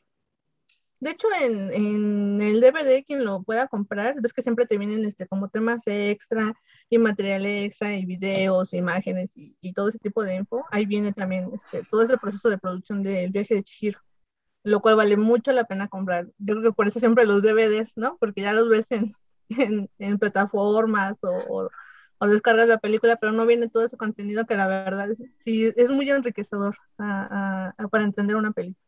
De 0.99 1.11
hecho, 1.11 1.29
en, 1.39 1.71
en, 1.75 2.41
el 2.41 2.61
DVD, 2.63 3.05
quien 3.05 3.25
lo 3.25 3.43
pueda 3.43 3.69
comprar, 3.69 4.19
ves 4.23 4.33
que 4.33 4.43
siempre 4.43 4.65
te 4.67 4.79
vienen 4.79 5.05
este, 5.05 5.27
como 5.29 5.51
temas 5.51 5.83
extra 5.85 6.55
y 6.89 6.97
material 6.97 7.45
extra 7.45 7.95
y 7.95 8.07
videos, 8.07 8.73
imágenes 8.73 9.37
y, 9.37 9.59
y 9.61 9.75
todo 9.75 9.91
ese 9.91 9.99
tipo 9.99 10.23
de 10.23 10.37
info. 10.37 10.65
Ahí 10.71 10.87
viene 10.87 11.13
también 11.13 11.51
este, 11.53 11.83
todo 11.91 12.03
ese 12.03 12.17
proceso 12.17 12.49
de 12.49 12.57
producción 12.59 13.03
del 13.03 13.31
viaje 13.31 13.57
de 13.57 13.63
Chihiro, 13.63 14.01
lo 14.67 14.81
cual 14.81 14.97
vale 14.97 15.17
mucho 15.17 15.53
la 15.53 15.65
pena 15.65 15.87
comprar. 15.87 16.27
Yo 16.39 16.55
creo 16.55 16.63
que 16.63 16.73
por 16.73 16.89
eso 16.89 16.99
siempre 16.99 17.25
los 17.25 17.41
DVDs, 17.41 17.93
¿no? 17.95 18.17
Porque 18.19 18.43
ya 18.43 18.53
los 18.53 18.69
ves 18.69 18.91
en, 18.91 19.15
en, 19.49 19.89
en 20.01 20.19
plataformas 20.19 21.19
o, 21.23 21.71
o, 22.19 22.27
descargas 22.27 22.67
la 22.67 22.79
película, 22.79 23.15
pero 23.15 23.31
no 23.31 23.47
viene 23.47 23.69
todo 23.69 23.85
ese 23.85 23.97
contenido 23.97 24.45
que 24.45 24.57
la 24.57 24.67
verdad 24.67 25.09
es, 25.09 25.23
sí 25.39 25.73
es 25.77 25.91
muy 25.93 26.11
enriquecedor 26.11 26.77
a, 26.99 27.73
a, 27.79 27.89
para 27.89 28.03
entender 28.03 28.35
una 28.35 28.51
película. 28.51 28.85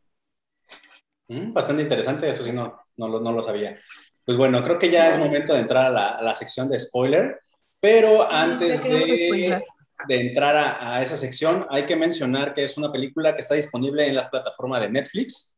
Mm, 1.29 1.53
bastante 1.53 1.83
interesante, 1.83 2.27
eso 2.27 2.43
sí, 2.43 2.51
no, 2.51 2.77
no, 2.97 3.07
lo, 3.07 3.21
no 3.21 3.31
lo 3.31 3.41
sabía. 3.41 3.79
Pues 4.25 4.37
bueno, 4.37 4.61
creo 4.61 4.77
que 4.77 4.89
ya 4.89 5.09
es 5.09 5.17
momento 5.17 5.53
de 5.53 5.61
entrar 5.61 5.85
a 5.85 5.91
la, 5.91 6.07
a 6.09 6.21
la 6.21 6.35
sección 6.35 6.67
de 6.67 6.77
spoiler, 6.77 7.39
pero 7.79 8.29
antes 8.29 8.83
de, 8.83 9.63
de, 10.09 10.19
entrar 10.19 10.57
a, 10.57 10.95
a, 10.95 11.01
esa 11.01 11.15
sección, 11.15 11.65
hay 11.69 11.85
que 11.85 11.95
mencionar 11.95 12.53
que 12.53 12.65
es 12.65 12.77
una 12.77 12.91
película 12.91 13.33
que 13.33 13.39
está 13.39 13.55
disponible 13.55 14.05
en 14.05 14.15
la 14.15 14.29
plataforma 14.29 14.77
de 14.81 14.89
Netflix 14.89 15.48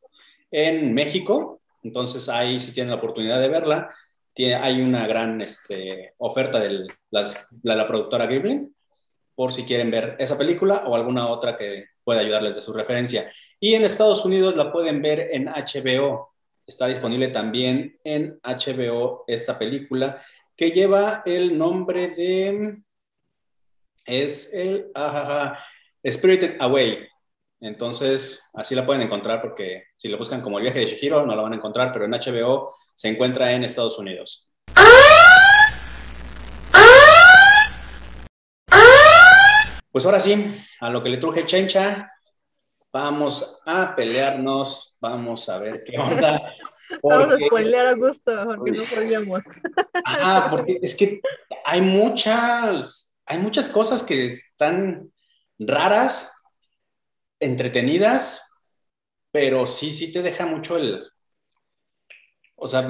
en 0.52 0.94
México, 0.94 1.62
entonces 1.84 2.30
ahí 2.30 2.60
si 2.60 2.74
tienen 2.74 2.92
la 2.92 2.98
oportunidad 2.98 3.40
de 3.40 3.48
verla, 3.48 3.90
tiene, 4.34 4.56
hay 4.56 4.82
una 4.82 5.08
gran 5.08 5.42
este, 5.42 6.14
oferta 6.18 6.60
de 6.60 6.88
la, 7.10 7.88
productora 7.88 8.28
Ghibli, 8.28 8.72
por 9.36 9.52
si 9.52 9.64
quieren 9.64 9.90
ver 9.90 10.16
esa 10.20 10.38
película 10.38 10.84
o 10.86 10.96
alguna 10.96 11.28
otra 11.30 11.56
que 11.56 11.86
pueda 12.04 12.20
ayudarles 12.20 12.56
de 12.56 12.62
su 12.62 12.74
referencia. 12.74 13.32
Y 13.60 13.74
en 13.74 13.84
Estados 13.84 14.26
Unidos 14.26 14.56
la 14.56 14.72
pueden 14.72 15.02
ver 15.02 15.30
en 15.32 15.46
HBO. 15.48 16.34
Está 16.68 16.88
disponible 16.88 17.30
también 17.30 17.98
en 18.04 18.40
HBO 18.44 19.24
esta 19.28 19.58
película 19.58 20.22
que 20.56 20.72
lleva 20.72 21.24
el 21.26 21.58
nombre 21.58 22.10
de... 22.10 22.78
Es 24.06 24.54
el 24.54 24.92
ajaja, 24.96 25.60
Spirited 26.08 26.58
Away. 26.60 27.08
Entonces, 27.62 28.50
así 28.56 28.74
la 28.74 28.88
pueden 28.88 29.04
encontrar 29.04 29.40
porque 29.40 29.84
si 29.96 30.08
lo 30.08 30.18
buscan 30.18 30.42
como 30.42 30.58
el 30.58 30.64
viaje 30.64 30.80
de 30.80 30.88
Shihiro 30.88 31.28
no 31.28 31.36
la 31.36 31.44
van 31.44 31.54
a 31.54 31.58
encontrar, 31.58 31.92
pero 31.92 32.06
en 32.06 32.12
HBO 32.12 32.74
se 32.96 33.08
encuentra 33.08 33.52
en 33.54 33.64
Estados 33.64 34.00
Unidos. 34.00 34.50
Pues 39.92 40.06
ahora 40.06 40.20
sí, 40.20 40.56
a 40.80 40.90
lo 40.90 41.04
que 41.04 41.10
le 41.10 41.18
truje 41.18 41.46
Chencha, 41.46 42.10
vamos 42.92 43.62
a 43.68 43.96
pelearnos, 43.96 44.98
vamos 45.00 45.48
a 45.48 45.60
ver 45.60 45.84
qué 45.84 46.00
onda. 46.00 46.42
Vamos 47.04 47.30
a 47.30 47.38
spoilear 47.38 47.86
a 47.86 47.94
gusto, 47.94 48.32
porque 48.46 48.72
no 48.72 48.84
podíamos. 48.84 49.46
Ah, 50.06 50.50
porque 50.52 50.78
es 50.82 50.94
que 50.94 51.22
hay 51.64 51.80
muchas, 51.80 53.14
hay 53.26 53.38
muchas 53.38 53.70
cosas 53.70 54.04
que 54.04 54.26
están 54.26 55.10
raras, 55.58 56.41
entretenidas, 57.42 58.54
pero 59.32 59.66
sí, 59.66 59.92
sí 59.92 60.14
te 60.14 60.22
deja 60.22 60.46
mucho 60.46 60.78
el, 60.78 61.04
o 62.56 62.68
sea, 62.68 62.88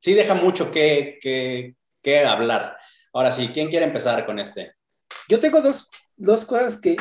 sí 0.00 0.14
deja 0.14 0.34
mucho 0.34 0.72
que, 0.72 1.18
que, 1.20 1.76
que 2.00 2.24
hablar. 2.24 2.78
Ahora 3.12 3.30
sí, 3.30 3.50
¿quién 3.52 3.68
quiere 3.68 3.84
empezar 3.84 4.24
con 4.24 4.38
este? 4.38 4.72
Yo 5.28 5.38
tengo 5.38 5.60
dos 5.60 5.90
dos 6.16 6.44
cosas 6.46 6.80
que, 6.80 6.96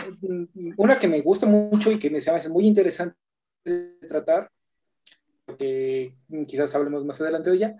una 0.77 1.00
que 1.00 1.07
me 1.07 1.22
gusta 1.22 1.45
mucho 1.45 1.91
y 1.91 2.00
que 2.00 2.10
me 2.10 2.19
hace 2.19 2.50
muy 2.50 2.65
interesante 2.65 3.15
tratar, 4.07 4.51
que 5.57 6.15
quizás 6.48 6.75
hablemos 6.75 7.05
más 7.05 7.19
adelante 7.22 7.50
de 7.50 7.55
ella, 7.55 7.75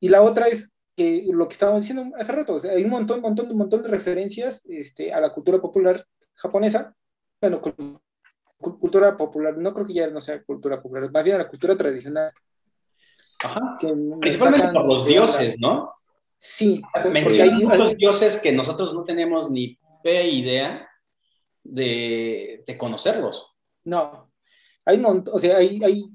y 0.00 0.08
la 0.08 0.22
otra 0.22 0.46
es 0.46 0.72
que 0.96 1.24
lo 1.30 1.48
que 1.48 1.52
estábamos 1.52 1.82
diciendo 1.82 2.14
hace 2.16 2.32
rato, 2.32 2.54
o 2.54 2.60
sea, 2.60 2.72
hay 2.72 2.84
un 2.84 2.90
montón, 2.90 3.20
montón, 3.20 3.50
un 3.50 3.58
montón 3.58 3.82
de 3.82 3.88
referencias 3.88 4.64
este, 4.68 5.12
a 5.12 5.20
la 5.20 5.32
cultura 5.32 5.58
popular 5.60 6.02
japonesa, 6.34 6.94
bueno, 7.40 7.60
cultura 8.58 9.16
popular, 9.16 9.56
no 9.56 9.72
creo 9.72 9.86
que 9.86 9.94
ya 9.94 10.08
no 10.08 10.20
sea 10.20 10.42
cultura 10.42 10.82
popular, 10.82 11.10
más 11.10 11.24
bien 11.24 11.36
a 11.36 11.40
la 11.40 11.48
cultura 11.48 11.76
tradicional. 11.76 12.32
Ajá. 13.44 13.76
Que 13.78 13.94
Principalmente 14.20 14.72
por 14.72 14.86
los 14.86 15.06
dioses, 15.06 15.54
¿no? 15.58 15.92
Sí. 16.36 16.82
Mencionan 17.12 17.54
hay, 17.54 17.64
muchos 17.64 17.96
dioses 17.96 18.40
que 18.40 18.52
nosotros 18.52 18.94
no 18.94 19.04
tenemos 19.04 19.50
ni 19.50 19.78
idea 20.04 20.88
de, 21.62 22.64
de 22.66 22.78
conocerlos. 22.78 23.54
No, 23.84 24.30
hay 24.84 24.98
montón, 24.98 25.34
o 25.34 25.38
sea, 25.38 25.58
hay, 25.58 25.80
hay, 25.84 26.08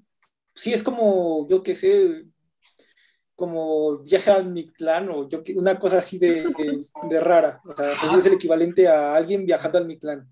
sí 0.54 0.74
es 0.74 0.84
como, 0.84 1.48
yo 1.50 1.62
qué 1.64 1.76
sé, 1.76 2.26
como 3.36 4.00
viaje 4.00 4.32
a 4.32 4.44
Mictlán 4.44 5.10
o 5.10 5.28
yo, 5.28 5.42
una 5.56 5.80
cosa 5.80 6.00
así 6.00 6.18
de, 6.18 6.52
de, 7.10 7.20
rara. 7.20 7.62
O 7.66 7.76
sea, 7.76 8.18
es 8.18 8.26
el 8.26 8.34
equivalente 8.34 8.88
a 8.88 9.16
alguien 9.16 9.46
viajando 9.46 9.78
al 9.78 9.88
Mictlán. 9.88 10.28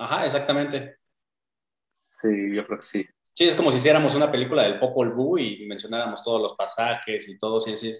Ajá, 0.00 0.24
exactamente. 0.24 0.96
Sí, 1.92 2.54
yo 2.54 2.66
creo 2.66 2.78
que 2.78 2.86
sí. 2.86 3.06
Sí, 3.34 3.44
es 3.44 3.54
como 3.54 3.70
si 3.70 3.78
hiciéramos 3.78 4.14
una 4.14 4.32
película 4.32 4.62
del 4.62 4.78
Popol 4.78 5.12
Vuh 5.12 5.38
y 5.38 5.66
mencionáramos 5.66 6.24
todos 6.24 6.40
los 6.40 6.54
pasajes 6.54 7.28
y 7.28 7.38
todo, 7.38 7.60
sí, 7.60 7.76
sí, 7.76 7.92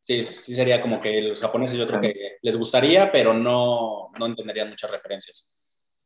sí, 0.00 0.24
sí 0.24 0.52
sería 0.52 0.82
como 0.82 1.00
que 1.00 1.22
los 1.22 1.40
japoneses 1.40 1.78
yo 1.78 1.86
creo 1.86 2.00
que 2.00 2.38
les 2.42 2.56
gustaría, 2.56 3.12
pero 3.12 3.32
no, 3.32 4.10
no 4.18 4.26
entenderían 4.26 4.68
muchas 4.68 4.90
referencias. 4.90 5.54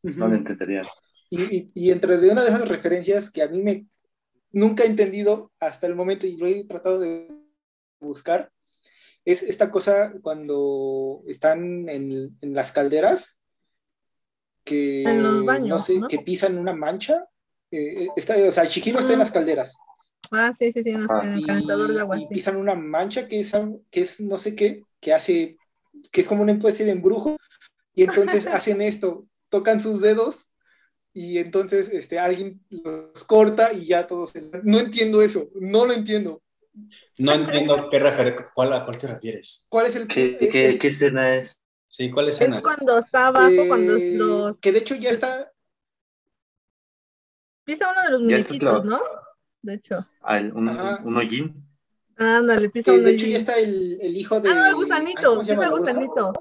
No 0.02 0.28
lo 0.28 0.34
entenderían. 0.34 0.84
Y, 1.30 1.70
y, 1.74 1.90
entre 1.90 2.18
de 2.18 2.30
una 2.30 2.42
de 2.42 2.50
esas 2.50 2.68
referencias 2.68 3.30
que 3.30 3.42
a 3.42 3.48
mí 3.48 3.62
me 3.62 3.86
nunca 4.52 4.84
he 4.84 4.86
entendido 4.86 5.52
hasta 5.58 5.86
el 5.86 5.94
momento 5.94 6.26
y 6.26 6.36
lo 6.36 6.46
he 6.46 6.64
tratado 6.64 7.00
de 7.00 7.30
buscar, 7.98 8.52
es 9.24 9.42
esta 9.42 9.70
cosa 9.70 10.12
cuando 10.22 11.22
están 11.26 11.88
en, 11.88 12.36
en 12.40 12.54
las 12.54 12.72
calderas, 12.72 13.38
que 14.68 15.02
en 15.02 15.22
los 15.22 15.44
baños, 15.44 15.68
no 15.68 15.78
sé, 15.78 16.00
que 16.08 16.18
pisan 16.18 16.58
una 16.58 16.74
mancha. 16.74 17.26
Eh, 17.70 18.04
eh 18.04 18.08
está, 18.16 18.36
o 18.36 18.52
sea, 18.52 18.68
Chihiro 18.68 18.98
está 18.98 19.14
en 19.14 19.18
las 19.18 19.30
calderas 19.30 19.76
Ah, 20.30 20.52
sí, 20.52 20.72
sí, 20.72 20.82
sí, 20.82 20.90
en, 20.90 21.02
el 21.02 21.46
calentador 21.46 21.92
de 21.92 22.00
agua. 22.00 22.18
Y 22.18 22.26
pisan 22.26 22.56
una 22.56 22.74
mancha 22.74 23.28
que 23.28 23.40
es, 23.40 23.52
que 23.90 24.00
es 24.00 24.20
no 24.20 24.36
sé 24.36 24.54
qué, 24.54 24.82
que 25.00 25.14
hace, 25.14 25.56
que 26.12 26.20
es 26.20 26.28
como 26.28 26.42
una 26.42 26.52
especie 26.52 26.84
de 26.84 26.92
embrujo, 26.92 27.36
y 27.94 28.02
entonces 28.02 28.46
hacen 28.46 28.82
esto, 28.82 29.26
tocan 29.48 29.80
sus 29.80 30.00
dedos 30.00 30.52
y 31.14 31.38
entonces 31.38 31.88
este, 31.88 32.18
alguien 32.18 32.60
los 32.68 33.24
corta 33.24 33.72
y 33.72 33.86
ya 33.86 34.06
todos... 34.06 34.34
No 34.62 34.78
entiendo 34.78 35.22
eso, 35.22 35.48
no 35.54 35.86
lo 35.86 35.92
entiendo. 35.94 36.42
No 37.16 37.32
entiendo 37.32 37.88
qué 37.90 37.98
refer 37.98 38.36
cuál, 38.54 38.72
a 38.74 38.84
cuál 38.84 38.98
te 38.98 39.06
refieres. 39.06 39.66
¿Cuál 39.70 39.86
es 39.86 39.96
el... 39.96 40.06
¿Qué, 40.06 40.36
qué 40.78 40.88
escena 40.88 41.36
es? 41.36 41.56
Sí, 41.88 42.10
¿cuál 42.10 42.28
Es 42.28 42.36
escena? 42.40 42.60
cuando 42.62 42.98
está 42.98 43.28
abajo, 43.28 43.50
cuando 43.66 43.96
eh, 43.96 44.14
los 44.16 44.58
Que 44.58 44.72
de 44.72 44.78
hecho 44.78 44.94
ya 44.96 45.10
está... 45.10 45.50
pisa 47.64 47.90
uno 47.90 48.02
de 48.02 48.10
los 48.10 48.20
muñequitos. 48.20 48.84
¿no? 48.84 49.00
De 49.62 49.74
hecho. 49.74 50.06
Al- 50.22 50.52
un, 50.52 50.68
Ajá. 50.68 51.00
un 51.04 51.16
hollín. 51.16 51.64
Ándale, 52.16 52.68
pisa 52.70 52.90
Que 52.92 52.98
uno 52.98 53.06
de 53.06 53.12
hecho 53.14 53.26
ya 53.26 53.36
está 53.36 53.56
el, 53.58 53.98
el 54.00 54.16
hijo 54.16 54.40
de... 54.40 54.50
Ah, 54.50 54.54
no, 54.54 54.66
el 54.66 54.74
gusanito, 54.74 55.30
¿cómo 55.30 55.42
se 55.44 55.52
pisa 55.54 55.64
el 55.64 55.70
gusanito. 55.70 56.32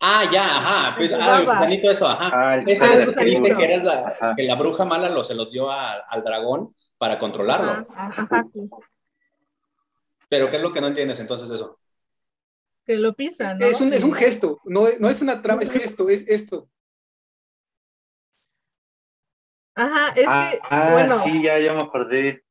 Ah, 0.00 0.24
ya, 0.32 0.56
ajá. 0.56 0.96
Pues, 0.96 1.12
ah, 1.12 1.38
el 1.40 1.44
gusanito, 1.46 1.90
eso, 1.90 2.08
ajá. 2.08 2.30
Ah, 2.32 2.54
el 2.56 2.68
Ese 2.68 2.84
Ah, 2.84 2.94
es 2.94 3.00
el 3.00 3.14
que 3.14 3.24
dice 3.24 3.38
gusanito. 3.40 3.58
que, 3.58 3.64
era 3.64 3.84
la, 3.84 4.08
Ajá. 4.08 4.34
que 4.36 4.42
la 4.44 4.54
bruja 4.56 4.84
mala 4.84 5.08
lo, 5.10 5.22
se 5.22 5.34
lo 5.34 5.44
dio 5.44 5.70
a- 5.70 5.92
al 6.08 6.24
dragón 6.24 6.70
para 6.98 7.18
controlarlo. 7.18 7.70
Ajá, 7.70 7.86
ajá, 8.08 8.22
ajá, 8.30 8.46
Pero 10.28 10.48
¿qué 10.48 10.56
es 10.56 10.62
lo 10.62 10.72
que 10.72 10.80
no 10.80 10.86
entiendes 10.88 11.20
entonces 11.20 11.50
eso? 11.50 11.78
Que 12.86 12.96
lo 12.96 13.14
pisa, 13.14 13.54
¿no? 13.54 13.64
Es 13.64 13.80
un, 13.80 13.92
es 13.92 14.02
un 14.04 14.12
gesto, 14.12 14.60
no, 14.64 14.86
no 14.98 15.08
es 15.08 15.22
una 15.22 15.42
trama, 15.42 15.62
es 15.62 15.70
gesto, 15.70 16.08
es 16.08 16.26
esto. 16.28 16.68
Ajá, 19.74 20.08
es 20.16 20.26
ah, 20.28 20.50
que, 20.52 20.58
ah, 20.70 20.92
bueno, 20.92 21.18
sí, 21.24 21.42
ya, 21.42 21.58
ya 21.58 21.74
me 21.74 21.82
acordé. 21.82 22.44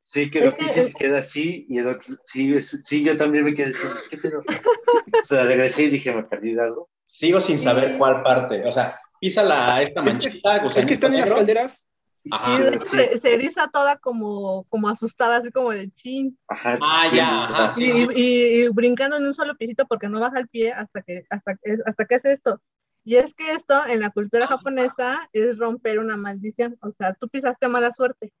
Sí, 0.00 0.30
que 0.30 0.40
lo 0.40 0.50
que 0.50 0.64
pisa 0.64 0.80
y 0.80 0.84
se 0.84 0.92
queda 0.94 1.18
así, 1.18 1.66
y 1.68 1.78
el 1.78 1.86
otro, 1.88 2.16
sí, 2.24 2.52
es- 2.54 2.80
sí, 2.84 3.04
yo 3.04 3.16
también 3.16 3.44
me 3.44 3.54
quedé 3.54 3.70
así, 3.70 3.86
¿qué 4.10 4.16
pedo? 4.18 4.40
O 4.40 5.22
sea, 5.22 5.44
regresé 5.44 5.84
y 5.84 5.90
dije, 5.90 6.12
me 6.12 6.24
perdí 6.24 6.54
de 6.54 6.62
algo. 6.62 6.90
Sigo 7.06 7.40
sin 7.40 7.58
Sí. 7.58 7.64
saber 7.66 7.98
cuál 7.98 8.22
parte. 8.22 8.64
O 8.66 8.72
sea, 8.72 8.98
pisa 9.20 9.42
la, 9.44 9.80
esta 9.82 10.00
Es, 10.02 10.06
es- 10.08 10.12
manchita, 10.42 10.78
es 10.78 10.86
que 10.86 10.94
están 10.94 11.14
en 11.14 11.20
las 11.20 11.32
calderas. 11.32 11.88
Ajá. 12.30 12.56
sí, 12.56 12.62
de 12.62 12.68
hecho 12.70 12.86
sí. 12.86 12.96
se, 12.98 13.18
se 13.18 13.34
eriza 13.34 13.68
toda 13.68 13.96
como, 13.98 14.64
como 14.68 14.88
asustada, 14.88 15.36
así 15.38 15.50
como 15.50 15.70
de 15.70 15.90
chin. 15.92 16.38
Ajá, 16.48 16.78
Ah, 16.80 17.08
sí, 17.10 17.16
ya, 17.16 17.44
ajá, 17.44 17.72
y, 17.76 17.84
sí. 17.90 18.06
y- 18.14 18.64
y 18.64 18.68
brincando 18.68 19.16
en 19.16 19.26
un 19.26 19.34
solo 19.34 19.56
pisito 19.56 19.86
porque 19.86 20.08
no 20.08 20.20
baja 20.20 20.38
el 20.38 20.48
pie 20.48 20.72
hasta 20.72 21.02
que, 21.02 21.24
hasta, 21.30 21.56
que- 21.56 21.78
hasta 21.84 22.04
que 22.06 22.14
es 22.16 22.24
esto. 22.24 22.60
Y 23.04 23.16
es 23.16 23.34
que 23.34 23.52
esto 23.52 23.74
en 23.86 24.00
la 24.00 24.10
cultura 24.10 24.46
japonesa 24.46 25.28
es 25.32 25.58
romper 25.58 25.98
una 25.98 26.16
maldición, 26.16 26.76
o 26.80 26.90
sea, 26.92 27.14
tú 27.14 27.28
pisaste 27.28 27.66
mala 27.68 27.90
suerte. 27.92 28.32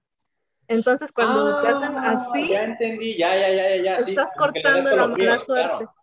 Entonces 0.68 1.10
cuando 1.12 1.60
te 1.60 1.68
hacen 1.68 1.98
Ah, 1.98 2.12
así, 2.12 2.48
Ya 2.48 2.64
entendí, 2.64 3.16
ya, 3.16 3.36
ya, 3.36 3.50
ya, 3.52 3.76
ya, 3.82 3.96
estás 3.96 4.30
cortando 4.36 4.90
la 4.96 5.06
mala 5.06 5.38
suerte. 5.40 5.84
claro. 5.84 5.94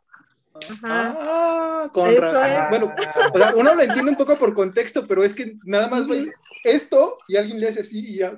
Ajá. 0.69 1.15
Ah, 1.17 1.89
con 1.93 2.09
Eso 2.11 2.21
razón. 2.21 2.49
es. 2.49 2.69
Bueno, 2.69 2.95
o 3.33 3.37
sea, 3.37 3.53
uno 3.55 3.75
lo 3.75 3.81
entiende 3.81 4.11
un 4.11 4.17
poco 4.17 4.37
por 4.37 4.53
contexto, 4.53 5.05
pero 5.07 5.23
es 5.23 5.33
que 5.33 5.55
nada 5.63 5.87
más 5.87 6.07
ves 6.07 6.29
esto 6.63 7.17
y 7.27 7.37
alguien 7.37 7.59
le 7.59 7.67
hace 7.69 7.81
así 7.81 8.13
y 8.13 8.17
ya. 8.19 8.37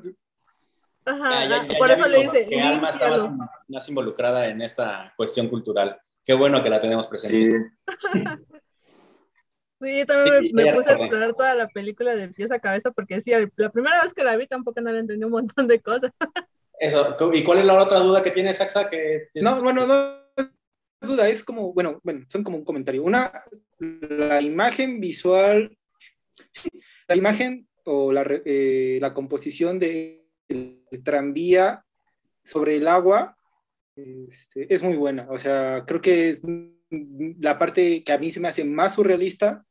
Ajá, 1.05 1.43
Ya, 1.45 1.49
ya, 1.49 1.67
ya, 1.67 1.77
por 1.77 1.87
ya 1.87 1.93
eso 1.95 2.07
le 2.07 2.21
dice, 2.21 2.45
que 2.45 2.61
Alma 2.61 2.91
está 2.91 3.09
más, 3.67 3.89
involucrada 3.89 4.47
en 4.47 4.61
esta 4.61 5.13
cuestión 5.17 5.47
cultural. 5.49 5.99
Qué 6.23 6.33
bueno 6.33 6.61
que 6.61 6.69
la 6.69 6.79
tenemos 6.79 7.07
presente. 7.07 7.71
Sí, 7.87 8.23
Sí, 9.81 9.97
yo 9.97 10.05
también 10.05 10.41
Sí, 10.41 10.53
me, 10.53 10.63
me 10.65 10.73
puse 10.73 10.91
a 10.91 10.93
explorar 10.93 11.33
toda 11.33 11.55
la 11.55 11.67
película 11.67 12.13
de 12.15 12.27
pies 12.27 12.51
a 12.51 12.59
cabeza 12.59 12.91
porque 12.91 13.19
sí, 13.21 13.31
la 13.55 13.71
primera 13.71 14.03
vez 14.03 14.13
que 14.13 14.23
la 14.23 14.37
vi 14.37 14.45
tampoco 14.45 14.79
no 14.79 14.91
le 14.91 14.99
entendí 14.99 15.25
un 15.25 15.31
montón 15.31 15.67
de 15.67 15.81
cosas. 15.81 16.11
Eso. 16.79 17.17
¿Y 17.33 17.43
cuál 17.43 17.57
es 17.59 17.65
la 17.65 17.81
otra 17.81 17.97
duda 17.99 18.21
que 18.21 18.29
tiene 18.29 18.53
Saxa? 18.53 18.87
Que 18.89 19.29
es- 19.33 19.43
No, 19.43 19.59
bueno, 19.63 19.87
no 19.87 20.20
duda, 21.01 21.27
es 21.29 21.43
como, 21.43 21.73
bueno, 21.73 21.99
bueno, 22.03 22.25
son 22.29 22.43
como 22.43 22.57
un 22.57 22.65
comentario. 22.65 23.03
Una, 23.03 23.43
la 23.79 24.41
imagen 24.41 24.99
visual, 24.99 25.77
sí, 26.51 26.69
la 27.07 27.15
imagen 27.15 27.67
o 27.83 28.11
la, 28.11 28.25
eh, 28.45 28.99
la 29.01 29.13
composición 29.13 29.79
del 29.79 30.21
tranvía 31.03 31.85
sobre 32.43 32.75
el 32.75 32.87
agua 32.87 33.37
este, 33.95 34.73
es 34.73 34.81
muy 34.81 34.95
buena. 34.95 35.27
O 35.29 35.37
sea, 35.37 35.83
creo 35.85 36.01
que 36.01 36.29
es 36.29 36.41
la 37.39 37.57
parte 37.57 38.03
que 38.03 38.11
a 38.11 38.17
mí 38.17 38.31
se 38.31 38.39
me 38.39 38.47
hace 38.47 38.63
más 38.63 38.95
surrealista 38.95 39.65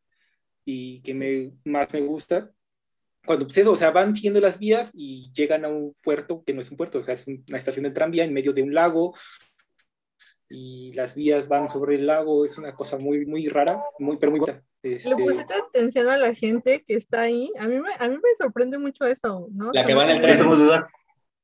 y 0.64 1.00
que 1.02 1.14
me, 1.14 1.52
más 1.64 1.92
me 1.92 2.00
gusta. 2.00 2.50
Cuando, 3.24 3.46
pues 3.46 3.58
eso, 3.58 3.72
o 3.72 3.76
sea, 3.76 3.90
van 3.90 4.14
siguiendo 4.14 4.40
las 4.40 4.58
vías 4.58 4.92
y 4.94 5.30
llegan 5.34 5.64
a 5.64 5.68
un 5.68 5.94
puerto 6.02 6.42
que 6.44 6.54
no 6.54 6.62
es 6.62 6.70
un 6.70 6.78
puerto, 6.78 6.98
o 6.98 7.02
sea, 7.02 7.14
es 7.14 7.26
una 7.26 7.58
estación 7.58 7.82
de 7.82 7.90
tranvía 7.90 8.24
en 8.24 8.32
medio 8.32 8.54
de 8.54 8.62
un 8.62 8.72
lago 8.72 9.14
y 10.50 10.92
las 10.94 11.14
vías 11.14 11.46
van 11.46 11.68
sobre 11.68 11.94
el 11.94 12.06
lago, 12.06 12.44
es 12.44 12.58
una 12.58 12.74
cosa 12.74 12.98
muy, 12.98 13.24
muy 13.24 13.48
rara, 13.48 13.80
muy, 14.00 14.18
pero 14.18 14.32
muy 14.32 14.40
buena. 14.40 14.62
Este, 14.82 15.10
¿Le 15.10 15.16
pusiste 15.16 15.54
atención 15.54 16.08
a 16.08 16.16
la 16.16 16.34
gente 16.34 16.84
que 16.86 16.96
está 16.96 17.22
ahí? 17.22 17.52
A 17.58 17.68
mí 17.68 17.78
me, 17.78 17.90
a 17.98 18.08
mí 18.08 18.16
me 18.16 18.36
sorprende 18.36 18.76
mucho 18.76 19.04
eso, 19.04 19.48
¿no? 19.52 19.70
La 19.72 19.84
que 19.84 19.94
va 19.94 20.04
en 20.04 20.10
el 20.10 20.20
tren. 20.20 20.38
tengo 20.38 20.56
duda. 20.56 20.90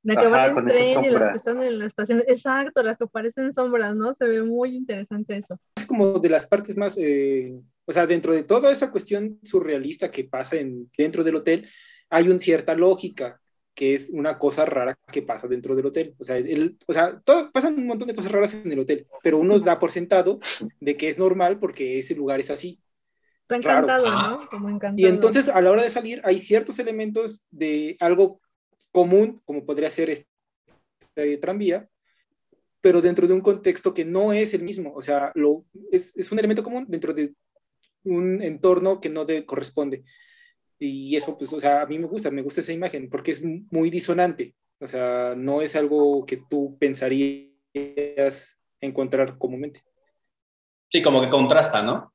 La 0.03 0.17
que 0.17 0.27
va 0.27 0.47
en 0.47 0.59
el 0.59 0.65
tren 0.65 1.05
y 1.05 1.11
las 1.11 1.31
que 1.33 1.39
están 1.39 1.63
en 1.63 1.79
la 1.79 1.87
estación. 1.87 2.25
Exacto, 2.27 2.83
las 2.83 2.97
que 2.99 3.07
parecen 3.07 3.53
sombras, 3.53 3.95
¿no? 3.95 4.15
Se 4.15 4.27
ve 4.27 4.43
muy 4.43 4.75
interesante 4.75 5.37
eso. 5.37 5.59
es 5.77 5.87
como 5.87 6.19
de 6.19 6.29
las 6.29 6.47
partes 6.47 6.77
más, 6.77 6.97
eh, 6.99 7.55
o 7.85 7.93
sea, 7.93 8.07
dentro 8.07 8.35
de 8.35 8.43
toda 8.43 8.73
esa 8.73 8.91
cuestión 8.91 9.39
surrealista 9.45 10.11
que 10.11 10.25
pasa 10.25 10.57
en, 10.57 10.91
dentro 10.99 11.23
del 11.23 11.37
hotel, 11.37 11.69
hay 12.11 12.29
una 12.29 12.41
cierta 12.41 12.75
lógica, 12.75 13.41
que 13.77 13.95
es 13.95 14.09
una 14.11 14.39
cosa 14.39 14.65
rara 14.65 14.99
que 15.13 15.23
pasa 15.23 15.47
dentro 15.47 15.77
del 15.77 15.87
hotel. 15.87 16.15
O 16.19 16.25
sea, 16.25 16.39
el, 16.39 16.79
o 16.87 16.93
sea 16.93 17.21
todo, 17.21 17.53
pasan 17.53 17.75
un 17.75 17.87
montón 17.87 18.09
de 18.09 18.15
cosas 18.15 18.33
raras 18.33 18.55
en 18.55 18.73
el 18.73 18.79
hotel, 18.79 19.07
pero 19.23 19.39
uno 19.39 19.61
da 19.61 19.79
por 19.79 19.93
sentado 19.93 20.41
de 20.81 20.97
que 20.97 21.09
es 21.09 21.19
normal 21.19 21.61
porque 21.61 21.99
ese 21.99 22.15
lugar 22.15 22.41
es 22.41 22.51
así. 22.51 22.81
Encantado. 23.49 24.11
¿no? 24.11 24.49
Como 24.51 24.71
encantado. 24.71 24.97
Y 24.97 25.05
entonces 25.05 25.51
a 25.51 25.61
la 25.61 25.71
hora 25.71 25.83
de 25.83 25.91
salir 25.91 26.23
hay 26.25 26.41
ciertos 26.41 26.79
elementos 26.79 27.47
de 27.51 27.97
algo 28.01 28.41
común, 28.93 29.43
como 29.45 29.67
podría 29.67 29.91
ser 29.91 30.09
este 30.09 30.27
tranvía, 31.39 31.87
pero 32.81 33.03
dentro 33.03 33.27
de 33.27 33.35
un 33.35 33.43
contexto 33.43 33.93
que 33.93 34.07
no 34.07 34.33
es 34.33 34.55
el 34.55 34.63
mismo. 34.63 34.95
O 34.95 35.03
sea, 35.03 35.33
lo, 35.35 35.67
es, 35.93 36.17
es 36.17 36.33
un 36.33 36.39
elemento 36.39 36.63
común 36.63 36.87
dentro 36.89 37.13
de 37.13 37.35
un 38.05 38.41
entorno 38.43 39.01
que 39.01 39.11
no 39.11 39.27
de, 39.27 39.45
corresponde. 39.45 40.05
Y 40.79 41.17
eso, 41.17 41.37
pues, 41.39 41.53
o 41.53 41.61
sea, 41.61 41.83
a 41.83 41.87
mí 41.87 41.99
me 41.99 42.07
gusta, 42.07 42.31
me 42.31 42.43
gusta 42.43 42.61
esa 42.61 42.73
imagen 42.73 43.09
porque 43.09 43.31
es 43.31 43.43
muy 43.45 43.91
disonante. 43.91 44.55
O 44.79 44.87
sea, 44.87 45.35
no 45.37 45.63
es 45.63 45.75
algo 45.75 46.27
que 46.27 46.37
tú 46.51 46.77
pensarías 46.79 48.59
encontrar 48.81 49.39
comúnmente. 49.39 49.83
Sí, 50.91 51.03
como 51.03 51.21
que 51.21 51.31
contrasta, 51.31 51.83
¿no? 51.83 52.13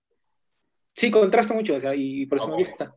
Sí, 0.96 1.10
contrasta 1.10 1.54
mucho, 1.54 1.76
o 1.76 1.80
sea, 1.82 1.96
y 1.96 2.26
por 2.26 2.38
eso 2.38 2.46
Ok. 2.48 2.52
me 2.52 2.58
gusta. 2.58 2.96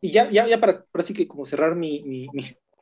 Y 0.00 0.10
ya, 0.10 0.28
ya, 0.28 0.46
ya 0.46 0.60
para, 0.60 0.84
para 0.84 1.02
así 1.02 1.14
que 1.14 1.26
como 1.26 1.44
cerrar 1.44 1.74
mi, 1.74 2.02
mi, 2.04 2.28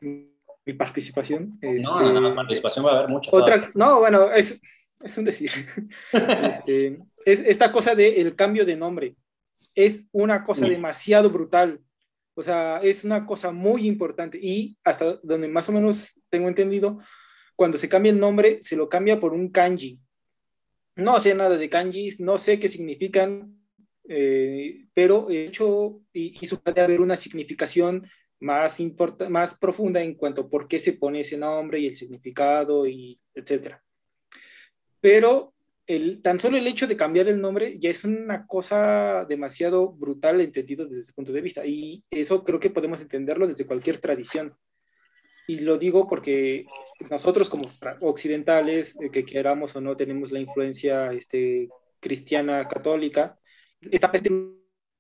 mi, 0.01 0.33
mi 0.65 0.73
participación. 0.75 1.59
No, 1.62 1.71
este, 1.71 1.83
no, 1.93 2.21
no, 2.21 2.35
participación 2.35 2.85
va 2.85 2.91
a 2.93 2.99
haber 2.99 3.09
mucha. 3.09 3.31
otra, 3.33 3.71
no, 3.75 4.01
bueno, 4.01 4.31
es, 4.33 4.61
es 5.03 5.17
un 5.19 5.25
decir. 5.25 5.51
Este, 6.12 6.99
es 7.25 7.41
esta 7.41 7.71
cosa 7.73 7.95
del 7.95 8.15
el 8.15 8.35
cambio 8.37 8.65
de 8.65 8.77
nombre. 8.77 9.17
Es 9.75 10.09
una 10.12 10.43
cosa 10.45 10.67
Mm. 10.67 10.71
demasiado 10.71 11.31
brutal. 11.31 11.81
O 12.38 12.42
sea, 12.42 12.81
es 12.83 13.05
una 13.05 13.25
cosa 13.25 13.51
muy 13.51 13.87
importante. 13.87 14.38
Y 14.40 14.77
hasta 14.85 15.18
donde 15.22 15.49
más 15.49 15.68
o 15.70 15.72
menos 15.72 16.20
tengo 16.29 16.49
entendido, 16.49 16.99
cuando 17.57 17.79
se 17.79 17.88
cambia 17.88 18.12
el 18.12 18.20
nombre, 18.20 18.59
se 18.61 18.77
lo 18.77 18.88
cambia 18.90 19.18
por 19.18 19.33
un 19.33 19.51
kanji. 19.51 19.99
No 20.96 21.18
sé 21.18 21.35
nada 21.35 21.57
de 21.57 21.70
kanjis, 21.70 22.20
no 22.20 22.38
sé 22.38 22.61
qué 22.61 22.68
significan, 22.68 23.59
eh, 24.09 24.87
pero 24.92 25.22
de 25.22 25.46
hecho, 25.46 26.03
y, 26.12 26.38
y 26.40 26.57
puede 26.57 26.81
haber 26.83 27.01
una 27.01 27.16
significación 27.16 28.07
más, 28.38 28.79
más 29.31 29.55
profunda 29.59 30.03
en 30.03 30.14
cuanto 30.14 30.42
a 30.42 30.51
por 30.51 30.68
qué 30.68 30.79
se 30.79 30.92
pone 30.92 31.20
ese 31.20 31.38
nombre 31.38 31.81
y 31.81 31.87
el 31.87 31.96
significado, 31.96 32.87
y 32.87 33.18
etcétera. 33.35 33.83
Pero 35.01 35.55
el, 35.87 36.20
tan 36.22 36.40
solo 36.40 36.57
el 36.57 36.66
hecho 36.66 36.87
de 36.87 36.96
cambiar 36.96 37.29
el 37.29 37.40
nombre 37.40 37.79
ya 37.79 37.90
es 37.90 38.05
una 38.05 38.46
cosa 38.46 39.25
demasiado 39.29 39.92
brutal 39.92 40.40
entendido 40.40 40.87
desde 40.87 41.03
ese 41.03 41.12
punto 41.12 41.33
de 41.33 41.40
vista. 41.40 41.64
Y 41.64 42.05
eso 42.11 42.44
creo 42.44 42.61
que 42.61 42.70
podemos 42.70 43.01
entenderlo 43.01 43.46
desde 43.46 43.66
cualquier 43.66 43.99
tradición. 43.99 44.51
Y 45.46 45.61
lo 45.61 45.79
digo 45.79 46.09
porque 46.09 46.66
nosotros 47.11 47.49
como 47.49 47.70
occidentales, 48.01 48.96
eh, 49.01 49.11
que 49.11 49.25
queramos 49.25 49.77
o 49.77 49.81
no, 49.81 49.96
tenemos 49.96 50.33
la 50.33 50.40
influencia 50.40 51.12
este, 51.12 51.68
cristiana 52.01 52.66
católica, 52.66 53.38
está 53.81 54.11
este 54.12 54.31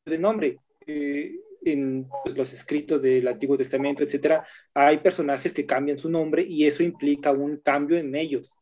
de 0.04 0.18
nombre. 0.18 0.58
Eh, 0.86 1.32
en 1.64 2.08
pues, 2.22 2.36
los 2.36 2.52
escritos 2.52 3.02
del 3.02 3.26
Antiguo 3.26 3.56
Testamento, 3.56 4.04
etcétera, 4.04 4.46
hay 4.72 4.98
personajes 4.98 5.52
que 5.52 5.66
cambian 5.66 5.98
su 5.98 6.08
nombre 6.08 6.42
y 6.48 6.64
eso 6.64 6.84
implica 6.84 7.32
un 7.32 7.56
cambio 7.56 7.98
en 7.98 8.14
ellos. 8.14 8.60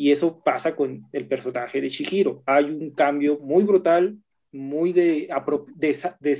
Y 0.00 0.12
eso 0.12 0.42
pasa 0.42 0.74
con 0.74 1.06
el 1.12 1.28
personaje 1.28 1.78
de 1.78 1.90
Shihiro. 1.90 2.42
Hay 2.46 2.64
un 2.64 2.90
cambio 2.92 3.38
muy 3.38 3.64
brutal, 3.64 4.16
muy 4.50 4.94
de, 4.94 5.28
de, 5.78 6.38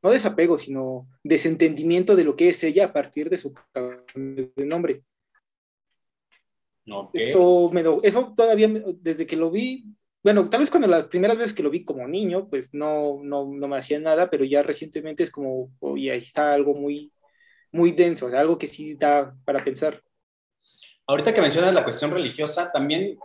no 0.00 0.12
desapego, 0.12 0.56
sino 0.56 1.08
desentendimiento 1.24 2.14
de 2.14 2.22
lo 2.22 2.36
que 2.36 2.50
es 2.50 2.62
ella 2.62 2.84
a 2.84 2.92
partir 2.92 3.28
de 3.28 3.36
su 3.36 3.52
cambio 3.72 4.52
de 4.54 4.64
nombre. 4.64 5.02
Okay. 6.88 7.30
Eso, 7.30 7.68
me 7.72 7.82
eso 8.04 8.32
todavía, 8.36 8.68
desde 9.00 9.26
que 9.26 9.34
lo 9.34 9.50
vi, 9.50 9.84
bueno, 10.22 10.48
tal 10.48 10.60
vez 10.60 10.70
cuando 10.70 10.86
las 10.86 11.08
primeras 11.08 11.36
veces 11.36 11.52
que 11.52 11.64
lo 11.64 11.70
vi 11.70 11.84
como 11.84 12.06
niño, 12.06 12.48
pues 12.48 12.74
no, 12.74 13.22
no, 13.24 13.44
no 13.52 13.66
me 13.66 13.76
hacía 13.76 13.98
nada, 13.98 14.30
pero 14.30 14.44
ya 14.44 14.62
recientemente 14.62 15.24
es 15.24 15.32
como, 15.32 15.72
oye, 15.80 16.12
ahí 16.12 16.20
está 16.20 16.54
algo 16.54 16.74
muy, 16.74 17.12
muy 17.72 17.90
denso, 17.90 18.26
o 18.26 18.30
sea, 18.30 18.38
algo 18.38 18.56
que 18.56 18.68
sí 18.68 18.94
da 18.94 19.36
para 19.44 19.64
pensar. 19.64 20.00
Ahorita 21.06 21.34
que 21.34 21.40
mencionas 21.40 21.74
la 21.74 21.84
cuestión 21.84 22.10
religiosa, 22.10 22.72
también 22.72 23.18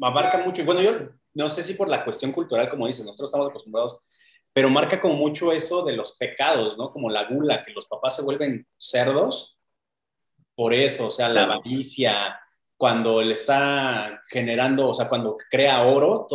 abarca 0.00 0.38
mucho, 0.38 0.62
y 0.62 0.64
bueno, 0.64 0.80
yo 0.82 0.92
no 1.34 1.48
sé 1.48 1.62
si 1.62 1.74
por 1.74 1.88
la 1.88 2.04
cuestión 2.04 2.32
cultural, 2.32 2.68
como 2.68 2.86
dices, 2.86 3.04
nosotros 3.04 3.28
estamos 3.28 3.48
acostumbrados, 3.48 3.98
pero 4.52 4.68
marca 4.68 5.00
como 5.00 5.14
mucho 5.14 5.52
eso 5.52 5.82
de 5.82 5.94
los 5.94 6.16
pecados, 6.16 6.76
¿no? 6.76 6.92
Como 6.92 7.08
la 7.08 7.24
gula, 7.24 7.62
que 7.62 7.72
los 7.72 7.86
papás 7.86 8.16
se 8.16 8.22
vuelven 8.22 8.66
cerdos 8.76 9.58
por 10.54 10.74
eso, 10.74 11.06
o 11.06 11.10
sea, 11.10 11.28
la 11.28 11.44
avaricia, 11.44 12.38
cuando 12.76 13.20
él 13.20 13.32
está 13.32 14.20
generando, 14.28 14.88
o 14.88 14.94
sea, 14.94 15.08
cuando 15.08 15.36
crea 15.50 15.82
oro, 15.82 16.26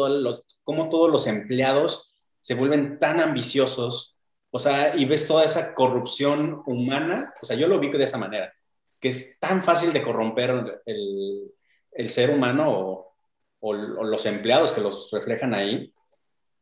como 0.63 0.89
todos 0.89 1.12
los 1.12 1.28
empleados 1.28 2.15
se 2.39 2.56
vuelven 2.56 3.00
tan 3.00 3.19
ambiciosos, 3.19 4.17
o 4.50 4.58
sea, 4.58 4.95
y 4.95 5.06
ves 5.06 5.28
toda 5.28 5.43
esa 5.43 5.76
corrupción 5.76 6.63
humana, 6.65 7.34
o 7.41 7.45
sea, 7.45 7.56
yo 7.56 7.67
lo 7.67 7.80
vi 7.80 7.89
de 7.89 8.04
esa 8.04 8.17
manera, 8.17 8.54
que 9.00 9.10
es 9.10 9.40
tan 9.40 9.64
fácil 9.64 9.94
de 9.94 10.02
corromper 10.02 10.82
el, 10.86 11.52
el 11.92 12.10
ser 12.10 12.32
humano 12.32 12.70
o, 12.70 13.16
o, 13.60 13.74
los 13.74 14.26
empleados 14.26 14.72
que 14.72 14.82
los 14.82 15.12
reflejan 15.12 15.54
ahí 15.54 15.94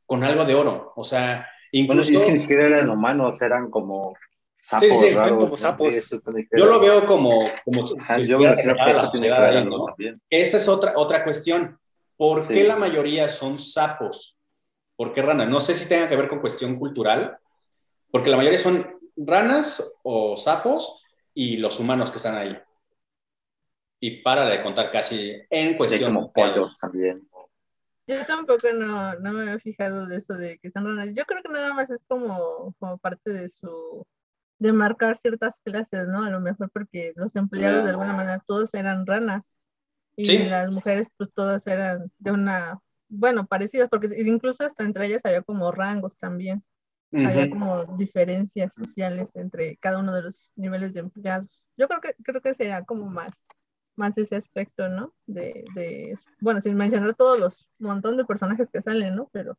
con 0.05 0.23
algo 0.23 0.45
de 0.45 0.55
oro, 0.55 0.93
o 0.95 1.03
sea, 1.03 1.47
incluso... 1.71 2.11
Bueno, 2.11 2.19
es 2.19 2.25
que 2.25 2.31
ni 2.33 2.39
siquiera 2.39 2.67
eran 2.67 2.89
humanos, 2.89 3.41
eran 3.41 3.71
como 3.71 4.15
sapos, 4.55 5.05
como 5.29 5.57
sapos. 5.57 6.09
Yo 6.55 6.65
lo 6.67 6.79
veo 6.79 7.05
como... 7.05 7.49
como 7.63 7.89
yo 8.19 8.39
Esa 10.29 10.57
es 10.57 10.67
otra, 10.67 10.93
otra 10.95 11.23
cuestión. 11.23 11.79
¿Por 12.17 12.47
qué 12.47 12.63
la 12.63 12.75
mayoría 12.75 13.27
son 13.27 13.59
sapos? 13.59 14.39
¿Por 14.95 15.11
qué 15.11 15.21
ranas? 15.21 15.49
No 15.49 15.59
sé 15.59 15.73
si 15.73 15.89
tenga 15.89 16.07
que 16.07 16.15
ver 16.15 16.29
con 16.29 16.39
cuestión 16.39 16.77
cultural, 16.77 17.37
porque 18.11 18.29
la 18.29 18.37
mayoría 18.37 18.59
son 18.59 18.99
ranas 19.17 19.97
o 20.03 20.37
sapos 20.37 21.01
y 21.35 21.57
los 21.57 21.79
humanos 21.79 22.09
que 22.09 22.17
están 22.17 22.35
ahí. 22.35 22.57
Y 23.99 24.21
para 24.23 24.45
de 24.45 24.63
contar 24.63 24.89
casi 24.89 25.35
en 25.49 25.77
cuestión. 25.77 26.13
como 26.13 26.33
pollos 26.33 26.77
también. 26.79 27.27
Yo 28.07 28.25
tampoco 28.25 28.67
no, 28.73 29.15
no, 29.15 29.33
me 29.33 29.53
he 29.53 29.59
fijado 29.59 30.07
de 30.07 30.17
eso 30.17 30.33
de 30.35 30.57
que 30.59 30.71
son 30.71 30.85
ranas. 30.85 31.13
Yo 31.15 31.25
creo 31.25 31.43
que 31.43 31.51
nada 31.51 31.73
más 31.73 31.89
es 31.89 32.03
como, 32.07 32.73
como 32.79 32.97
parte 32.97 33.31
de 33.31 33.49
su 33.49 34.05
de 34.57 34.71
marcar 34.71 35.17
ciertas 35.17 35.59
clases, 35.59 36.07
¿no? 36.07 36.23
A 36.23 36.29
lo 36.29 36.39
mejor 36.39 36.71
porque 36.71 37.13
los 37.15 37.35
empleados 37.35 37.83
de 37.83 37.89
alguna 37.89 38.13
manera 38.13 38.41
todos 38.45 38.73
eran 38.73 39.05
ranas 39.05 39.57
y 40.15 40.45
las 40.45 40.71
mujeres 40.71 41.09
pues 41.17 41.33
todas 41.33 41.67
eran 41.67 42.09
de 42.19 42.31
una, 42.31 42.79
bueno, 43.09 43.45
parecidas, 43.47 43.89
porque 43.89 44.09
incluso 44.25 44.63
hasta 44.63 44.85
entre 44.85 45.07
ellas 45.07 45.21
había 45.25 45.41
como 45.41 45.71
rangos 45.71 46.17
también, 46.17 46.63
había 47.17 47.49
como 47.49 47.85
diferencias 47.97 48.73
sociales 48.73 49.31
entre 49.35 49.77
cada 49.77 49.99
uno 49.99 50.13
de 50.13 50.23
los 50.23 50.51
niveles 50.55 50.93
de 50.93 51.01
empleados. 51.01 51.65
Yo 51.77 51.87
creo 51.87 52.01
que 52.01 52.15
creo 52.23 52.41
que 52.41 52.55
sería 52.55 52.83
como 52.83 53.07
más 53.07 53.45
más 53.95 54.17
ese 54.17 54.35
aspecto, 54.35 54.89
¿no? 54.89 55.13
De, 55.25 55.63
de 55.75 56.17
bueno, 56.41 56.61
sin 56.61 56.75
mencionar 56.75 57.15
todos 57.15 57.39
los 57.39 57.71
montón 57.79 58.17
de 58.17 58.25
personajes 58.25 58.69
que 58.71 58.81
salen, 58.81 59.15
¿no? 59.15 59.29
Pero 59.31 59.57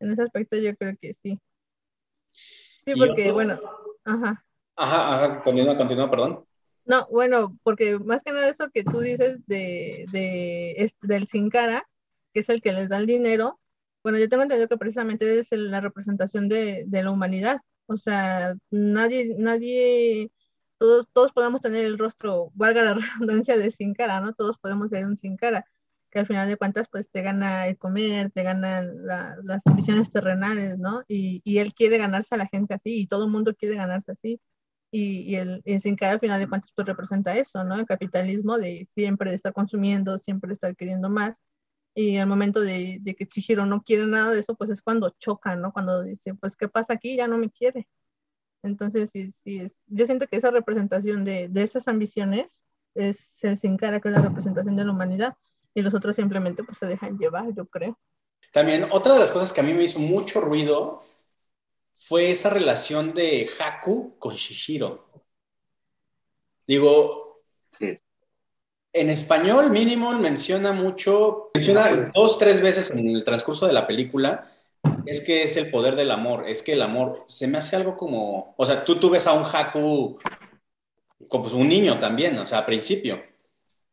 en 0.00 0.12
ese 0.12 0.22
aspecto 0.22 0.56
yo 0.56 0.76
creo 0.76 0.94
que 1.00 1.16
sí. 1.22 1.40
Sí, 2.84 2.94
porque, 2.94 3.32
bueno, 3.32 3.58
Ajá. 4.06 4.44
Ajá, 4.76 5.14
ajá, 5.14 5.42
continúa, 5.42 5.76
continúa, 5.76 6.10
perdón. 6.10 6.44
No, 6.84 7.08
bueno, 7.10 7.58
porque 7.64 7.98
más 7.98 8.22
que 8.22 8.32
nada 8.32 8.48
eso 8.48 8.70
que 8.72 8.84
tú 8.84 9.00
dices 9.00 9.44
de, 9.46 10.06
de, 10.12 10.92
del 11.02 11.26
Sin 11.26 11.50
Cara, 11.50 11.88
que 12.32 12.40
es 12.40 12.48
el 12.48 12.62
que 12.62 12.72
les 12.72 12.88
da 12.88 12.98
el 12.98 13.06
dinero, 13.06 13.58
bueno, 14.06 14.20
yo 14.20 14.28
tengo 14.28 14.44
entendido 14.44 14.68
que 14.68 14.78
precisamente 14.78 15.40
es 15.40 15.50
la 15.50 15.80
representación 15.80 16.48
de, 16.48 16.84
de 16.86 17.02
la 17.02 17.10
humanidad. 17.10 17.58
O 17.86 17.96
sea, 17.96 18.54
nadie, 18.70 19.34
nadie, 19.36 20.30
todos, 20.78 21.08
todos 21.12 21.32
podemos 21.32 21.60
tener 21.60 21.84
el 21.84 21.98
rostro, 21.98 22.52
valga 22.54 22.84
la 22.84 22.94
redundancia, 23.18 23.56
de 23.56 23.72
sin 23.72 23.94
cara, 23.94 24.20
¿no? 24.20 24.32
Todos 24.32 24.58
podemos 24.58 24.90
ser 24.90 25.06
un 25.06 25.16
sin 25.16 25.36
cara, 25.36 25.64
que 26.10 26.20
al 26.20 26.26
final 26.28 26.48
de 26.48 26.56
cuentas, 26.56 26.86
pues 26.88 27.10
te 27.10 27.22
gana 27.22 27.66
el 27.66 27.78
comer, 27.78 28.30
te 28.30 28.44
ganan 28.44 29.04
las 29.06 29.66
ambiciones 29.66 30.12
terrenales, 30.12 30.78
¿no? 30.78 31.02
Y, 31.08 31.42
y, 31.44 31.58
él 31.58 31.74
quiere 31.74 31.98
ganarse 31.98 32.36
a 32.36 32.38
la 32.38 32.46
gente 32.46 32.74
así, 32.74 33.00
y 33.00 33.08
todo 33.08 33.24
el 33.24 33.32
mundo 33.32 33.56
quiere 33.56 33.74
ganarse 33.74 34.12
así. 34.12 34.40
Y, 34.92 35.22
y 35.34 35.36
el, 35.36 35.62
sin 35.80 35.96
cara, 35.96 36.12
al 36.12 36.20
final 36.20 36.38
de 36.40 36.48
cuentas, 36.48 36.72
pues 36.76 36.86
representa 36.86 37.36
eso, 37.36 37.64
¿no? 37.64 37.74
El 37.74 37.86
capitalismo 37.86 38.56
de 38.56 38.86
siempre 38.94 39.34
estar 39.34 39.52
consumiendo, 39.52 40.18
siempre 40.18 40.52
estar 40.54 40.76
queriendo 40.76 41.10
más. 41.10 41.40
Y 41.96 42.18
al 42.18 42.28
momento 42.28 42.60
de, 42.62 42.98
de 43.02 43.16
que 43.16 43.26
Chihiro 43.28 43.66
no 43.66 43.82
quiere 43.84 44.06
nada 44.06 44.32
de 44.32 44.40
eso, 44.40 44.56
pues 44.56 44.70
es 44.70 44.82
cuando 44.82 45.10
choca, 45.20 45.56
¿no? 45.56 45.72
Cuando 45.74 46.02
dice, 46.04 46.34
pues, 46.36 46.56
¿qué 46.56 46.68
pasa 46.68 46.94
aquí? 46.94 47.16
Ya 47.16 47.28
no 47.28 47.38
me 47.38 47.50
quiere. 47.50 47.88
Entonces, 48.62 49.10
sí, 49.12 49.32
sí, 49.32 49.60
es, 49.60 49.82
yo 49.86 50.06
siento 50.06 50.26
que 50.26 50.36
esa 50.36 50.50
representación 50.50 51.24
de, 51.24 51.48
de 51.48 51.62
esas 51.62 51.88
ambiciones 51.88 52.58
es 52.94 53.42
el 53.44 53.58
sin 53.58 53.76
cara, 53.76 54.00
que 54.00 54.08
es 54.08 54.14
la 54.14 54.22
representación 54.22 54.76
de 54.76 54.84
la 54.84 54.92
humanidad 54.92 55.36
y 55.74 55.82
los 55.82 55.94
otros 55.94 56.16
simplemente 56.16 56.64
pues 56.64 56.78
se 56.78 56.86
dejan 56.86 57.18
llevar, 57.18 57.54
yo 57.54 57.66
creo. 57.66 57.98
También 58.52 58.88
otra 58.90 59.14
de 59.14 59.20
las 59.20 59.30
cosas 59.30 59.52
que 59.52 59.60
a 59.60 59.64
mí 59.64 59.72
me 59.72 59.84
hizo 59.84 60.00
mucho 60.00 60.40
ruido 60.40 61.02
fue 61.96 62.30
esa 62.30 62.50
relación 62.50 63.14
de 63.14 63.50
Haku 63.58 64.18
con 64.18 64.34
Shishiro. 64.34 65.10
Digo, 66.66 67.42
en 68.96 69.10
español 69.10 69.70
mínimo 69.70 70.10
menciona 70.18 70.72
mucho, 70.72 71.50
menciona 71.54 72.10
dos, 72.14 72.38
tres 72.38 72.62
veces 72.62 72.90
en 72.90 73.10
el 73.10 73.24
transcurso 73.24 73.66
de 73.66 73.74
la 73.74 73.86
película, 73.86 74.50
es 75.04 75.20
que 75.20 75.42
es 75.42 75.56
el 75.58 75.70
poder 75.70 75.96
del 75.96 76.10
amor, 76.10 76.48
es 76.48 76.62
que 76.62 76.72
el 76.72 76.80
amor 76.80 77.24
se 77.28 77.46
me 77.46 77.58
hace 77.58 77.76
algo 77.76 77.96
como, 77.96 78.54
o 78.56 78.64
sea, 78.64 78.84
tú, 78.84 78.98
tú 78.98 79.10
ves 79.10 79.26
a 79.26 79.34
un 79.34 79.44
Haku 79.44 80.18
como 81.28 81.44
pues, 81.44 81.52
un 81.52 81.68
niño 81.68 81.98
también, 81.98 82.38
o 82.38 82.46
sea, 82.46 82.58
a 82.58 82.66
principio, 82.66 83.22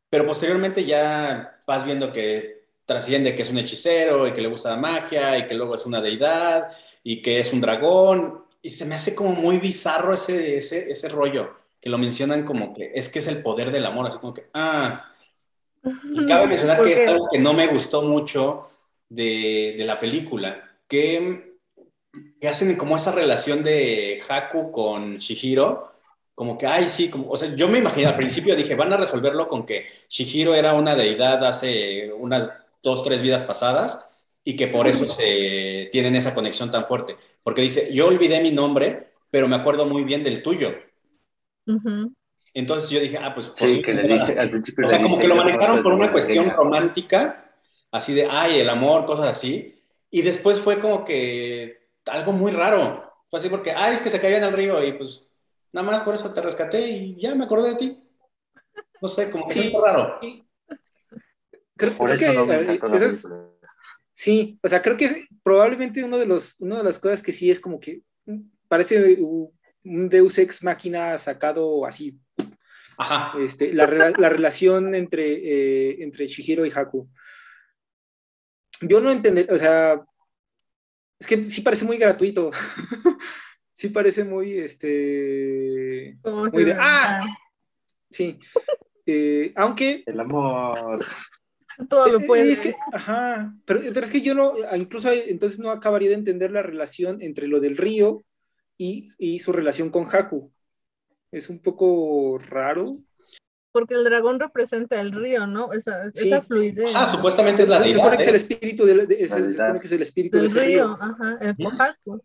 pero 0.10 0.26
posteriormente 0.26 0.86
ya 0.86 1.62
vas 1.68 1.84
viendo 1.84 2.10
que 2.12 2.64
trasciende 2.86 3.36
que 3.36 3.42
es 3.42 3.50
un 3.50 3.58
hechicero 3.58 4.26
y 4.26 4.32
que 4.32 4.42
le 4.42 4.48
gusta 4.48 4.70
la 4.70 4.78
magia 4.78 5.38
y 5.38 5.46
que 5.46 5.56
luego 5.56 5.76
es 5.76 5.86
una 5.86 6.02
deidad 6.02 6.70
y 7.04 7.22
que 7.22 7.40
es 7.40 7.52
un 7.52 7.62
dragón. 7.62 8.44
Y 8.62 8.70
se 8.70 8.86
me 8.86 8.96
hace 8.96 9.16
como 9.16 9.32
muy 9.32 9.58
bizarro 9.58 10.14
ese, 10.14 10.58
ese, 10.58 10.92
ese 10.92 11.10
rollo, 11.10 11.63
que 11.84 11.90
lo 11.90 11.98
mencionan 11.98 12.46
como 12.46 12.74
que 12.74 12.94
es 12.96 13.10
que 13.10 13.20
es 13.20 13.28
el 13.28 13.44
poder 13.44 13.70
del 13.70 13.86
amor, 13.86 14.08
así 14.08 14.18
como 14.18 14.34
que, 14.34 14.46
ah. 14.54 15.12
Y 15.84 16.26
cabe 16.26 16.48
mencionar 16.48 16.82
que 16.82 16.94
es 16.94 17.10
algo 17.10 17.28
que 17.30 17.40
no 17.40 17.54
me 17.54 17.68
gustó 17.68 18.04
mucho 18.04 18.70
de, 19.10 19.76
de 19.78 19.84
la 19.84 20.00
película, 20.00 20.78
que, 20.88 21.58
que 22.40 22.48
hacen 22.48 22.78
como 22.78 22.96
esa 22.96 23.12
relación 23.12 23.66
de 23.66 24.24
Haku 24.26 24.72
con 24.72 25.18
Shihiro, 25.18 25.92
como 26.34 26.58
que, 26.58 26.68
ay, 26.68 26.88
sí, 26.88 27.10
como, 27.10 27.30
o 27.30 27.36
sea, 27.36 27.54
yo 27.54 27.68
me 27.68 27.80
imaginé 27.80 28.08
al 28.08 28.16
principio, 28.16 28.56
dije, 28.56 28.76
van 28.76 28.94
a 28.94 28.98
resolverlo 28.98 29.50
con 29.50 29.66
que 29.66 29.86
Shihiro 30.08 30.56
era 30.56 30.76
una 30.76 30.96
deidad 30.96 31.44
hace 31.44 32.14
unas 32.14 32.50
dos, 32.82 33.04
tres 33.04 33.22
vidas 33.22 33.44
pasadas 33.44 34.24
y 34.42 34.56
que 34.56 34.68
por 34.70 34.88
eso 34.88 35.10
se 35.10 35.90
tienen 35.92 36.16
esa 36.16 36.34
conexión 36.34 36.72
tan 36.72 36.86
fuerte. 36.86 37.18
Porque 37.44 37.62
dice, 37.62 37.94
yo 37.94 38.08
olvidé 38.08 38.40
mi 38.40 38.52
nombre, 38.52 39.10
pero 39.30 39.50
me 39.50 39.58
acuerdo 39.58 39.86
muy 39.86 40.06
bien 40.06 40.24
del 40.24 40.42
tuyo. 40.42 40.74
Entonces 42.54 42.90
yo 42.90 43.00
dije, 43.00 43.18
ah, 43.18 43.34
pues... 43.34 43.52
Sí, 43.56 43.82
que 43.82 43.94
le 43.94 44.14
dice, 44.14 44.40
al 44.40 44.50
principio 44.50 44.86
O 44.86 44.90
sea, 44.90 45.02
como 45.02 45.18
que 45.18 45.28
lo 45.28 45.36
manejaron 45.36 45.82
por 45.82 45.94
una 45.94 46.12
cuestión 46.12 46.50
romántica, 46.52 47.52
así 47.92 48.14
de, 48.14 48.28
ay, 48.30 48.60
el 48.60 48.70
amor, 48.70 49.06
cosas 49.06 49.28
así. 49.28 49.84
Y 50.12 50.22
después 50.22 50.60
fue 50.60 50.80
como 50.80 51.04
que 51.04 51.90
algo 52.06 52.32
muy 52.32 52.52
raro. 52.52 53.12
Fue 53.28 53.40
así 53.40 53.50
porque, 53.50 53.72
ay, 53.72 53.96
es 53.96 54.02
que 54.02 54.10
se 54.10 54.20
cayó 54.20 54.38
en 54.38 54.44
el 54.44 54.54
río 54.54 54.84
y 54.84 54.94
pues 54.94 55.28
Nada 55.74 55.92
más 55.92 56.04
por 56.04 56.14
eso 56.14 56.32
te 56.32 56.42
rescaté 56.42 56.88
y 56.88 57.20
ya 57.20 57.34
me 57.34 57.46
acordé 57.46 57.72
de 57.72 57.76
ti. 57.76 58.04
No 59.02 59.10
sé, 59.10 59.30
como 59.32 59.48
que 59.48 59.56
sí, 59.56 59.74
raro. 59.76 60.20
Creo, 61.76 61.98
que 61.98 63.12
sí, 64.12 64.60
o 64.62 64.70
sea, 64.70 64.82
creo 64.82 64.96
que 64.96 65.26
probablemente 65.42 66.04
uno 66.04 66.20
de 66.20 66.28
los, 66.28 66.62
una 66.62 66.78
de 66.78 66.84
las 66.84 67.00
cosas 67.00 67.24
que 67.24 67.32
sí 67.32 67.50
es 67.50 67.60
como 67.60 67.80
que 67.80 68.04
parece 68.68 69.18
un 69.84 70.10
Deus 70.10 70.38
ex 70.38 70.64
máquina 70.64 71.18
sacado 71.18 71.86
así. 71.86 72.20
Ajá. 72.98 73.38
Este, 73.40 73.74
la, 73.74 73.86
la, 73.88 74.30
relación 74.30 74.94
entre, 74.94 75.34
eh, 75.34 76.04
entre 76.04 76.28
Shihiro 76.28 76.66
y 76.66 76.72
Haku. 76.74 77.10
Yo 78.82 79.02
no 79.02 79.12
entendí, 79.12 79.46
o 79.50 79.58
sea, 79.58 80.04
es 81.20 81.28
que 81.28 81.46
sí 81.46 81.62
parece 81.62 81.86
muy 81.86 81.98
gratuito. 81.98 82.52
sí 83.74 83.90
parece 83.90 84.24
muy, 84.24 84.58
este, 84.58 86.18
muy 86.24 86.64
de, 86.64 86.76
¡ah! 86.80 87.26
Sí, 88.10 88.40
eh, 89.06 89.52
aunque... 89.56 90.04
El 90.06 90.20
amor. 90.20 91.04
Todo 91.90 92.08
lo 92.12 92.20
eh, 92.20 92.28
puede. 92.28 92.52
Es 92.52 92.62
que, 92.62 92.76
ajá, 92.92 93.56
pero, 93.66 93.82
pero, 93.92 94.06
es 94.06 94.12
que 94.12 94.22
yo 94.22 94.36
no, 94.36 94.54
incluso 94.76 95.12
entonces 95.12 95.60
no 95.60 95.72
acabaría 95.72 96.10
de 96.10 96.16
entender 96.16 96.52
la 96.52 96.62
relación 96.62 97.20
entre 97.22 97.48
lo 97.48 97.60
del 97.60 97.78
río 97.78 98.24
y, 98.84 99.08
y 99.18 99.40
su 99.40 99.52
relación 99.52 99.90
con 99.90 100.08
Haku. 100.14 100.52
Es 101.32 101.50
un 101.50 101.60
poco 101.62 102.38
raro. 102.38 102.98
porque 103.72 103.96
el 103.96 104.04
dragón 104.04 104.40
representa 104.40 105.02
el 105.02 105.12
río, 105.12 105.48
¿no? 105.48 105.74
Esa, 105.74 106.06
esa 106.14 106.42
fluidez. 106.44 106.94
Ah, 106.96 107.10
supuestamente 107.10 107.64
es 107.64 107.70
la 107.70 107.80
Se 107.80 107.94
supone 107.94 108.18
que 108.18 108.24
es 108.24 108.30
el 108.30 108.36
espíritu 108.36 108.86
del, 108.86 109.08
de, 109.08 109.28
se 109.28 109.52
supone 109.52 109.80
que 109.80 109.88
es 109.88 109.92
el 109.94 110.02
espíritu 110.04 110.38
de 110.38 110.44
del 110.44 110.52
ese 110.52 110.62
río, 110.66 110.86
río. 110.86 110.98
ajá, 111.02 111.38
el 111.42 111.56
Cojaco. 111.58 112.22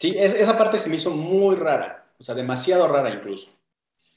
Sí, 0.00 0.14
es- 0.16 0.34
esa 0.34 0.56
parte 0.56 0.78
se 0.78 0.88
me 0.88 0.96
hizo 0.96 1.10
muy 1.10 1.56
rara, 1.56 2.12
o 2.18 2.22
sea, 2.22 2.34
demasiado 2.34 2.86
rara 2.88 3.10
incluso. 3.10 3.50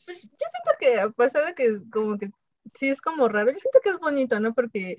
Pues, 0.05 0.21
yo 0.21 0.29
siento 0.29 0.71
que 0.79 0.99
a 0.99 1.09
pesar 1.09 1.45
de 1.47 1.53
que 1.55 1.67
como 1.91 2.17
que 2.19 2.29
sí 2.75 2.89
es 2.89 3.01
como 3.01 3.27
raro, 3.27 3.51
yo 3.51 3.57
siento 3.59 3.79
que 3.83 3.89
es 3.89 3.99
bonito, 3.99 4.39
¿no? 4.39 4.53
Porque 4.53 4.97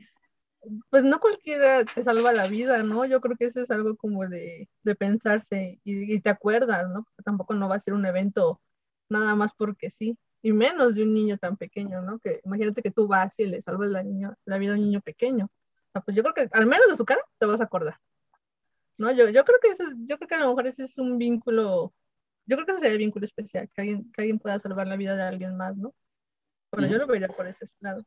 pues 0.91 1.05
no 1.05 1.21
cualquiera 1.21 1.85
te 1.85 2.03
salva 2.05 2.33
la 2.33 2.49
vida, 2.49 2.83
¿no? 2.83 3.05
Yo 3.05 3.21
creo 3.21 3.37
que 3.37 3.47
eso 3.47 3.61
es 3.61 3.71
algo 3.71 3.97
como 3.97 4.27
de, 4.29 4.69
de 4.83 4.95
pensarse 4.97 5.81
y, 5.85 6.15
y 6.15 6.21
te 6.21 6.31
acuerdas, 6.31 6.89
¿no? 6.91 7.05
Porque 7.05 7.23
tampoco 7.25 7.55
no 7.55 7.69
va 7.69 7.77
a 7.77 7.81
ser 7.81 7.95
un 7.95 8.07
evento 8.07 8.61
nada 9.09 9.35
más 9.37 9.53
porque 9.57 9.91
sí, 9.91 10.19
y 10.43 10.53
menos 10.53 10.95
de 10.95 11.03
un 11.05 11.15
niño 11.15 11.39
tan 11.39 11.57
pequeño, 11.57 12.03
¿no? 12.03 12.19
Que 12.21 12.41
imagínate 12.45 12.83
que 12.83 12.91
tú 12.91 13.09
vas 13.09 13.35
y 13.39 13.47
le 13.47 13.63
salvas 13.63 13.91
la, 13.91 14.03
niño, 14.03 14.35
la 14.45 14.59
vida 14.59 14.73
a 14.73 14.75
un 14.77 14.83
niño 14.83 15.01
pequeño. 15.01 15.47
O 15.47 15.91
sea, 15.93 16.03
pues 16.03 16.17
yo 16.17 16.23
creo 16.23 16.35
que 16.35 16.49
al 16.53 16.67
menos 16.67 16.89
de 16.89 16.97
su 16.97 17.05
cara 17.05 17.23
te 17.39 17.47
vas 17.47 17.61
a 17.61 17.65
acordar. 17.65 17.99
¿No? 18.99 19.13
Yo, 19.13 19.29
yo 19.29 19.45
creo 19.45 19.59
que 19.61 19.69
eso, 19.71 19.83
es- 19.85 19.95
yo 20.07 20.17
creo 20.19 20.29
que 20.29 20.35
a 20.37 20.39
lo 20.41 20.49
mejor 20.49 20.67
ese 20.67 20.85
es 20.85 20.97
un 20.99 21.19
vínculo, 21.19 21.95
yo 22.47 22.57
creo 22.57 22.67
que 22.67 22.73
ese 22.73 22.81
sería 22.81 22.93
el 22.95 22.99
vínculo 22.99 23.27
especial, 23.27 23.69
que 23.75 23.83
alguien, 23.83 24.11
que 24.13 24.23
alguien 24.23 24.39
pueda 24.39 24.59
salvar 24.59 24.87
la 24.87 24.97
vida 24.97 25.17
de 25.17 25.23
alguien 25.23 25.57
más, 25.57 25.77
¿no? 25.77 25.95
Bueno, 26.73 26.89
yo 26.89 26.99
lo 26.99 27.07
vería 27.07 27.29
por 27.29 27.47
ese 27.47 27.67
lado. 27.81 28.05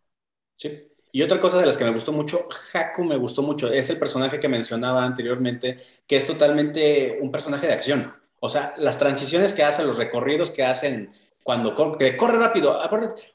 Sí. 0.58 0.92
Y 1.12 1.22
otra 1.24 1.40
cosa 1.40 1.58
de 1.60 1.66
las 1.66 1.78
que 1.78 1.86
me 1.86 1.92
gustó 1.92 2.12
mucho, 2.12 2.48
Haku 2.74 3.04
me 3.04 3.18
gustó 3.18 3.42
mucho, 3.42 3.72
es 3.72 3.90
el 3.90 3.98
personaje 3.98 4.40
que 4.40 4.48
mencionaba 4.48 5.04
anteriormente, 5.04 5.78
que 6.08 6.18
es 6.18 6.28
totalmente 6.28 7.18
un 7.22 7.32
personaje 7.32 7.68
de 7.68 7.74
acción. 7.74 8.14
O 8.40 8.48
sea, 8.50 8.74
las 8.78 9.00
transiciones 9.00 9.54
que 9.54 9.64
hace, 9.64 9.84
los 9.84 9.98
recorridos 9.98 10.52
que 10.52 10.64
hacen 10.64 11.12
cuando 11.44 11.74
cor- 11.74 11.98
que 11.98 12.16
corre 12.16 12.38
rápido. 12.38 12.80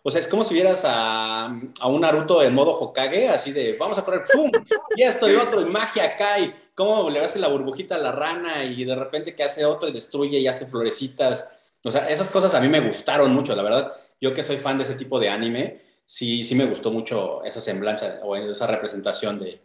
O 0.02 0.10
sea, 0.10 0.20
es 0.20 0.28
como 0.28 0.44
si 0.44 0.54
vieras 0.54 0.84
a, 0.86 1.46
a 1.46 1.88
un 1.88 2.00
Naruto 2.00 2.42
en 2.42 2.54
modo 2.54 2.70
Hokage, 2.70 3.28
así 3.28 3.50
de 3.52 3.76
vamos 3.78 3.98
a 3.98 4.04
correr, 4.04 4.22
¡pum! 4.32 4.50
Y 4.96 5.02
esto 5.02 5.28
y 5.28 5.34
otro, 5.34 5.60
y 5.60 5.64
magia 5.64 6.04
acá, 6.04 6.38
y 6.38 6.54
cómo 6.76 7.10
le 7.10 7.20
hace 7.20 7.40
la 7.40 7.48
burbujita 7.48 7.96
a 7.96 7.98
la 7.98 8.12
rana, 8.12 8.64
y 8.64 8.84
de 8.84 8.94
repente 8.94 9.34
que 9.34 9.42
hace 9.42 9.64
otro 9.64 9.88
y 9.88 9.92
destruye 9.92 10.38
y 10.38 10.46
hace 10.46 10.66
florecitas. 10.66 11.50
O 11.82 11.90
sea, 11.90 12.08
esas 12.08 12.30
cosas 12.30 12.54
a 12.54 12.60
mí 12.60 12.68
me 12.68 12.80
gustaron 12.80 13.32
mucho, 13.32 13.54
la 13.56 13.62
verdad. 13.62 13.92
Yo 14.20 14.32
que 14.32 14.42
soy 14.44 14.56
fan 14.58 14.78
de 14.78 14.84
ese 14.84 14.94
tipo 14.94 15.18
de 15.18 15.28
anime, 15.28 15.80
sí, 16.04 16.44
sí 16.44 16.54
me 16.54 16.66
gustó 16.66 16.90
mucho 16.90 17.42
esa 17.44 17.60
semblanza 17.60 18.20
o 18.22 18.36
esa 18.36 18.66
representación 18.66 19.38
de, 19.38 19.60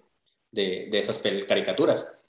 de, 0.52 0.99
esas 0.99 1.19
caricaturas. 1.19 2.19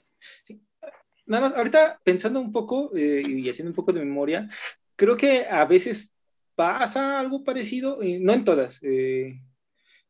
Nada 1.25 1.49
más, 1.49 1.57
ahorita 1.57 1.99
pensando 2.03 2.39
un 2.39 2.51
poco 2.51 2.91
eh, 2.95 3.23
y 3.25 3.49
haciendo 3.49 3.71
un 3.71 3.75
poco 3.75 3.93
de 3.93 4.01
memoria, 4.01 4.49
creo 4.95 5.15
que 5.15 5.45
a 5.49 5.65
veces 5.65 6.11
pasa 6.55 7.19
algo 7.19 7.43
parecido, 7.43 8.01
eh, 8.01 8.19
no 8.19 8.33
en 8.33 8.43
todas, 8.43 8.79
eh, 8.83 9.39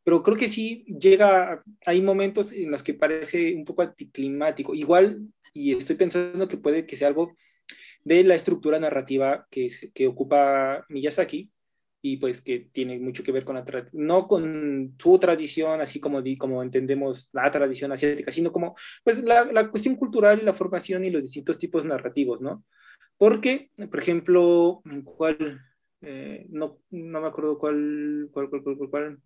pero 0.03 0.23
creo 0.23 0.35
que 0.35 0.49
sí 0.49 0.83
llega, 0.87 1.63
hay 1.85 2.01
momentos 2.01 2.51
en 2.51 2.71
los 2.71 2.81
que 2.81 2.95
parece 2.95 3.55
un 3.55 3.65
poco 3.65 3.83
anticlimático. 3.83 4.73
Igual, 4.73 5.27
y 5.53 5.73
estoy 5.73 5.95
pensando 5.95 6.47
que 6.47 6.57
puede 6.57 6.85
que 6.87 6.97
sea 6.97 7.07
algo 7.07 7.35
de 8.03 8.23
la 8.23 8.33
estructura 8.33 8.79
narrativa 8.79 9.47
que 9.51 10.07
ocupa 10.07 10.85
Miyazaki 10.89 11.51
y 12.01 12.17
pues 12.17 12.41
que 12.41 12.69
tiene 12.71 12.99
mucho 12.99 13.23
que 13.23 13.31
ver 13.31 13.45
con 13.45 13.55
la 13.55 13.65
no 13.93 14.27
con 14.27 14.95
su 14.97 15.19
tradición, 15.19 15.81
así 15.81 15.99
como, 15.99 16.21
como 16.37 16.63
entendemos 16.63 17.29
la 17.33 17.49
tradición 17.51 17.91
asiática, 17.91 18.31
sino 18.31 18.51
como 18.51 18.75
pues 19.03 19.23
la, 19.23 19.45
la 19.45 19.69
cuestión 19.69 19.95
cultural 19.95 20.39
y 20.41 20.45
la 20.45 20.53
formación 20.53 21.05
y 21.05 21.11
los 21.11 21.21
distintos 21.21 21.57
tipos 21.57 21.85
narrativos, 21.85 22.41
¿no? 22.41 22.65
Porque, 23.17 23.69
por 23.89 23.99
ejemplo, 23.99 24.81
¿en 24.85 25.03
¿cuál? 25.03 25.61
Eh, 26.01 26.47
no, 26.49 26.79
no 26.89 27.21
me 27.21 27.27
acuerdo 27.27 27.59
cuál, 27.59 28.29
cuál, 28.31 28.49
cuál, 28.49 28.63
cuál, 28.63 28.89
cuál. 28.89 29.21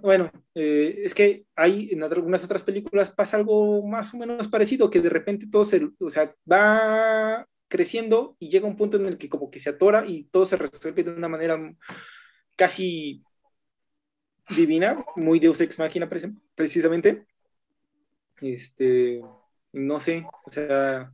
Bueno, 0.00 0.30
eh, 0.54 1.00
es 1.04 1.14
que 1.14 1.46
hay 1.54 1.90
en 1.90 2.02
algunas 2.02 2.44
otras 2.44 2.62
películas 2.62 3.10
pasa 3.10 3.36
algo 3.36 3.86
más 3.86 4.14
o 4.14 4.18
menos 4.18 4.48
parecido, 4.48 4.90
que 4.90 5.00
de 5.00 5.08
repente 5.08 5.48
todo 5.50 5.64
se, 5.64 5.88
o 5.98 6.10
sea, 6.10 6.34
va 6.50 7.46
creciendo 7.68 8.36
y 8.38 8.50
llega 8.50 8.66
un 8.68 8.76
punto 8.76 8.96
en 8.96 9.06
el 9.06 9.18
que 9.18 9.28
como 9.28 9.50
que 9.50 9.60
se 9.60 9.70
atora 9.70 10.06
y 10.06 10.24
todo 10.24 10.46
se 10.46 10.56
resuelve 10.56 11.04
de 11.04 11.10
una 11.12 11.28
manera 11.28 11.58
casi 12.56 13.22
divina, 14.50 15.04
muy 15.16 15.38
Deus 15.40 15.60
Ex 15.60 15.78
Machina 15.78 16.08
preci- 16.08 16.38
precisamente. 16.54 17.26
Este, 18.40 19.22
no 19.72 19.98
sé, 19.98 20.26
o 20.44 20.50
sea, 20.50 21.12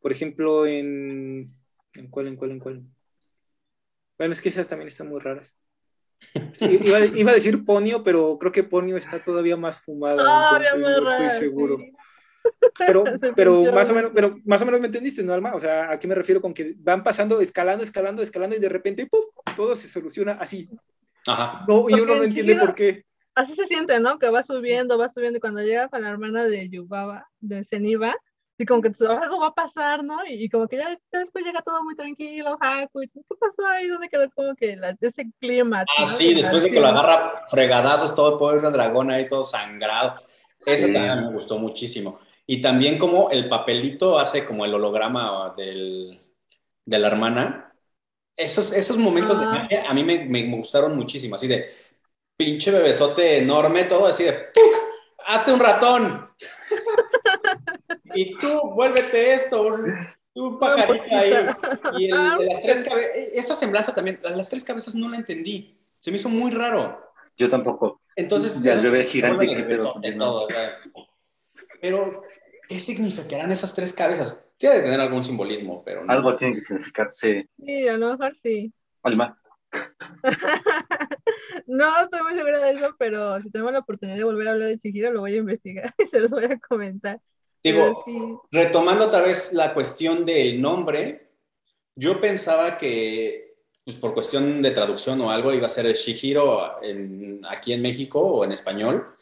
por 0.00 0.12
ejemplo, 0.12 0.66
en, 0.66 1.50
¿en 1.94 2.08
cuál, 2.10 2.28
en 2.28 2.36
cuál, 2.36 2.50
en 2.52 2.58
cuál? 2.60 2.82
Bueno, 4.18 4.32
es 4.32 4.40
que 4.42 4.50
esas 4.50 4.68
también 4.68 4.88
están 4.88 5.08
muy 5.08 5.20
raras. 5.20 5.58
Sí, 6.52 6.78
iba, 6.82 7.00
iba 7.00 7.30
a 7.30 7.34
decir 7.34 7.64
Ponio, 7.64 8.02
pero 8.02 8.38
creo 8.38 8.52
que 8.52 8.62
Ponio 8.64 8.96
está 8.96 9.24
todavía 9.24 9.56
más 9.56 9.80
fumada, 9.80 10.22
entonces 10.30 10.80
más 10.80 10.92
no 10.96 11.04
estoy 11.04 11.30
seguro. 11.30 11.76
sí. 11.76 11.92
Pero, 12.78 13.04
pero 13.36 13.72
más 13.72 13.90
o 13.90 13.94
menos, 13.94 14.10
pero 14.14 14.38
más 14.44 14.62
o 14.62 14.64
menos 14.66 14.80
me 14.80 14.86
entendiste, 14.86 15.22
¿no, 15.22 15.32
Alma? 15.32 15.54
O 15.54 15.60
sea, 15.60 15.90
¿a 15.90 15.98
qué 15.98 16.06
me 16.08 16.14
refiero 16.14 16.40
con 16.40 16.54
que 16.54 16.74
van 16.78 17.02
pasando, 17.02 17.40
escalando, 17.40 17.84
escalando, 17.84 18.22
escalando 18.22 18.56
y 18.56 18.60
de 18.60 18.68
repente, 18.68 19.06
¡puf! 19.06 19.24
todo 19.56 19.76
se 19.76 19.88
soluciona 19.88 20.32
así. 20.32 20.68
Ajá. 21.26 21.64
No, 21.68 21.80
y 21.88 21.92
Porque 21.92 21.94
uno 22.02 22.14
no 22.16 22.22
en 22.22 22.28
entiende 22.28 22.56
por 22.56 22.74
qué. 22.74 23.04
Así 23.34 23.54
se 23.54 23.66
siente, 23.66 23.98
¿no? 24.00 24.18
Que 24.18 24.28
va 24.30 24.42
subiendo, 24.42 24.98
va 24.98 25.08
subiendo, 25.08 25.36
y 25.38 25.40
cuando 25.40 25.60
llega 25.62 25.88
con 25.88 26.02
la 26.02 26.10
hermana 26.10 26.44
de 26.44 26.68
Yubaba, 26.68 27.28
de 27.40 27.64
Zeniba, 27.64 28.14
y 28.58 28.66
como 28.66 28.82
que 28.82 28.90
tú- 28.90 29.06
algo 29.08 29.40
va 29.40 29.48
a 29.48 29.54
pasar, 29.54 30.02
¿no? 30.04 30.18
Y, 30.26 30.44
y 30.44 30.48
como 30.50 30.66
que 30.68 30.76
ya, 30.76 30.98
después 31.12 31.44
llega 31.44 31.62
todo 31.62 31.82
muy 31.84 31.94
tranquilo, 31.94 32.58
Haku, 32.60 33.02
y 33.02 33.08
tú, 33.08 33.20
¿qué 33.28 33.36
pasó 33.38 33.66
ahí? 33.66 33.86
¿Dónde 33.88 34.08
quedó 34.08 34.28
como 34.30 34.54
que 34.54 34.76
la- 34.76 34.96
ese 35.00 35.30
clima? 35.40 35.84
Ah, 35.98 36.06
sí, 36.06 36.34
después 36.34 36.62
de 36.64 36.70
que 36.70 36.80
lo 36.80 36.88
agarra 36.88 37.42
fregadazos, 37.48 38.14
todo 38.14 38.32
el 38.32 38.38
pobre 38.38 38.60
dragón 38.70 39.10
ahí 39.10 39.26
todo 39.28 39.44
sangrado. 39.44 40.16
Eso 40.58 40.86
Sí. 40.86 40.92
también 40.92 41.26
me 41.26 41.32
gustó 41.32 41.56
muchísimo. 41.58 42.18
Y 42.52 42.60
también 42.60 42.98
como 42.98 43.30
el 43.30 43.48
papelito 43.48 44.18
hace 44.18 44.44
como 44.44 44.64
el 44.64 44.74
holograma 44.74 45.54
del, 45.56 46.18
de 46.84 46.98
la 46.98 47.06
hermana. 47.06 47.72
Esos, 48.36 48.72
esos 48.72 48.96
momentos 48.98 49.38
de 49.38 49.44
Ah. 49.46 49.50
magia 49.52 49.84
a 49.88 49.94
mí 49.94 50.02
me, 50.02 50.24
me 50.24 50.42
gustaron 50.56 50.96
muchísimo. 50.96 51.36
Así 51.36 51.46
de 51.46 51.70
pinche 52.36 52.72
bebesote 52.72 53.38
enorme, 53.38 53.84
todo 53.84 54.06
así 54.06 54.24
de 54.24 54.32
¡puc! 54.32 54.74
¡Hazte 55.26 55.52
un 55.52 55.60
ratón! 55.60 56.28
y 58.14 58.34
tú, 58.36 58.48
vuélvete 58.74 59.32
esto, 59.34 59.76
tú 60.34 60.58
pajarita 60.58 61.20
ahí. 61.20 61.32
Y 61.98 62.10
el 62.10 62.38
de 62.38 62.46
las 62.46 62.62
tres 62.62 62.82
cabezas, 62.88 63.12
esa 63.32 63.54
semblanza 63.54 63.94
también, 63.94 64.18
las 64.22 64.48
tres 64.50 64.64
cabezas 64.64 64.94
no 64.96 65.08
la 65.08 65.18
entendí. 65.18 65.78
Se 66.00 66.10
me 66.10 66.16
hizo 66.16 66.28
muy 66.28 66.50
raro. 66.50 67.12
Yo 67.36 67.48
tampoco. 67.48 68.00
Entonces, 68.16 68.60
Ya, 68.60 68.72
eso- 68.72 68.80
el 68.86 68.90
bebé 68.90 69.04
gigante, 69.04 69.46
no. 70.16 70.24
todo, 70.24 70.44
o 70.46 70.48
sea. 70.48 70.68
Pero, 71.80 72.22
¿qué 72.68 72.78
significarán 72.78 73.50
esas 73.52 73.74
tres 73.74 73.92
cabezas? 73.92 74.44
Tiene 74.58 74.76
de 74.76 74.82
tener 74.82 75.00
algún 75.00 75.24
simbolismo, 75.24 75.82
pero 75.84 76.04
no. 76.04 76.12
Algo 76.12 76.36
tiene 76.36 76.54
que 76.54 76.60
significarse. 76.60 77.48
Sí, 77.64 77.88
a 77.88 77.96
lo 77.96 78.10
mejor 78.10 78.34
sí. 78.42 78.72
Alma. 79.02 79.36
No 81.66 82.00
estoy 82.02 82.22
muy 82.22 82.34
segura 82.34 82.58
de 82.58 82.72
eso, 82.72 82.94
pero 82.98 83.40
si 83.40 83.50
tengo 83.50 83.70
la 83.70 83.78
oportunidad 83.80 84.16
de 84.16 84.24
volver 84.24 84.48
a 84.48 84.52
hablar 84.52 84.68
de 84.68 84.78
Chihiro, 84.78 85.12
lo 85.12 85.20
voy 85.20 85.34
a 85.34 85.38
investigar 85.38 85.94
y 85.98 86.06
se 86.06 86.20
los 86.20 86.30
voy 86.30 86.44
a 86.44 86.58
comentar. 86.58 87.20
Digo, 87.62 88.02
sí, 88.04 88.20
retomando 88.50 89.06
otra 89.06 89.20
vez 89.20 89.52
la 89.52 89.74
cuestión 89.74 90.24
del 90.24 90.60
nombre, 90.60 91.30
yo 91.94 92.20
pensaba 92.20 92.78
que, 92.78 93.54
pues 93.84 93.96
por 93.96 94.14
cuestión 94.14 94.62
de 94.62 94.70
traducción 94.70 95.20
o 95.20 95.30
algo, 95.30 95.52
iba 95.52 95.66
a 95.66 95.70
ser 95.70 95.86
Shihiro 95.94 96.82
en- 96.82 97.40
aquí 97.48 97.72
en 97.72 97.82
México 97.82 98.20
o 98.20 98.44
en 98.44 98.52
español, 98.52 99.12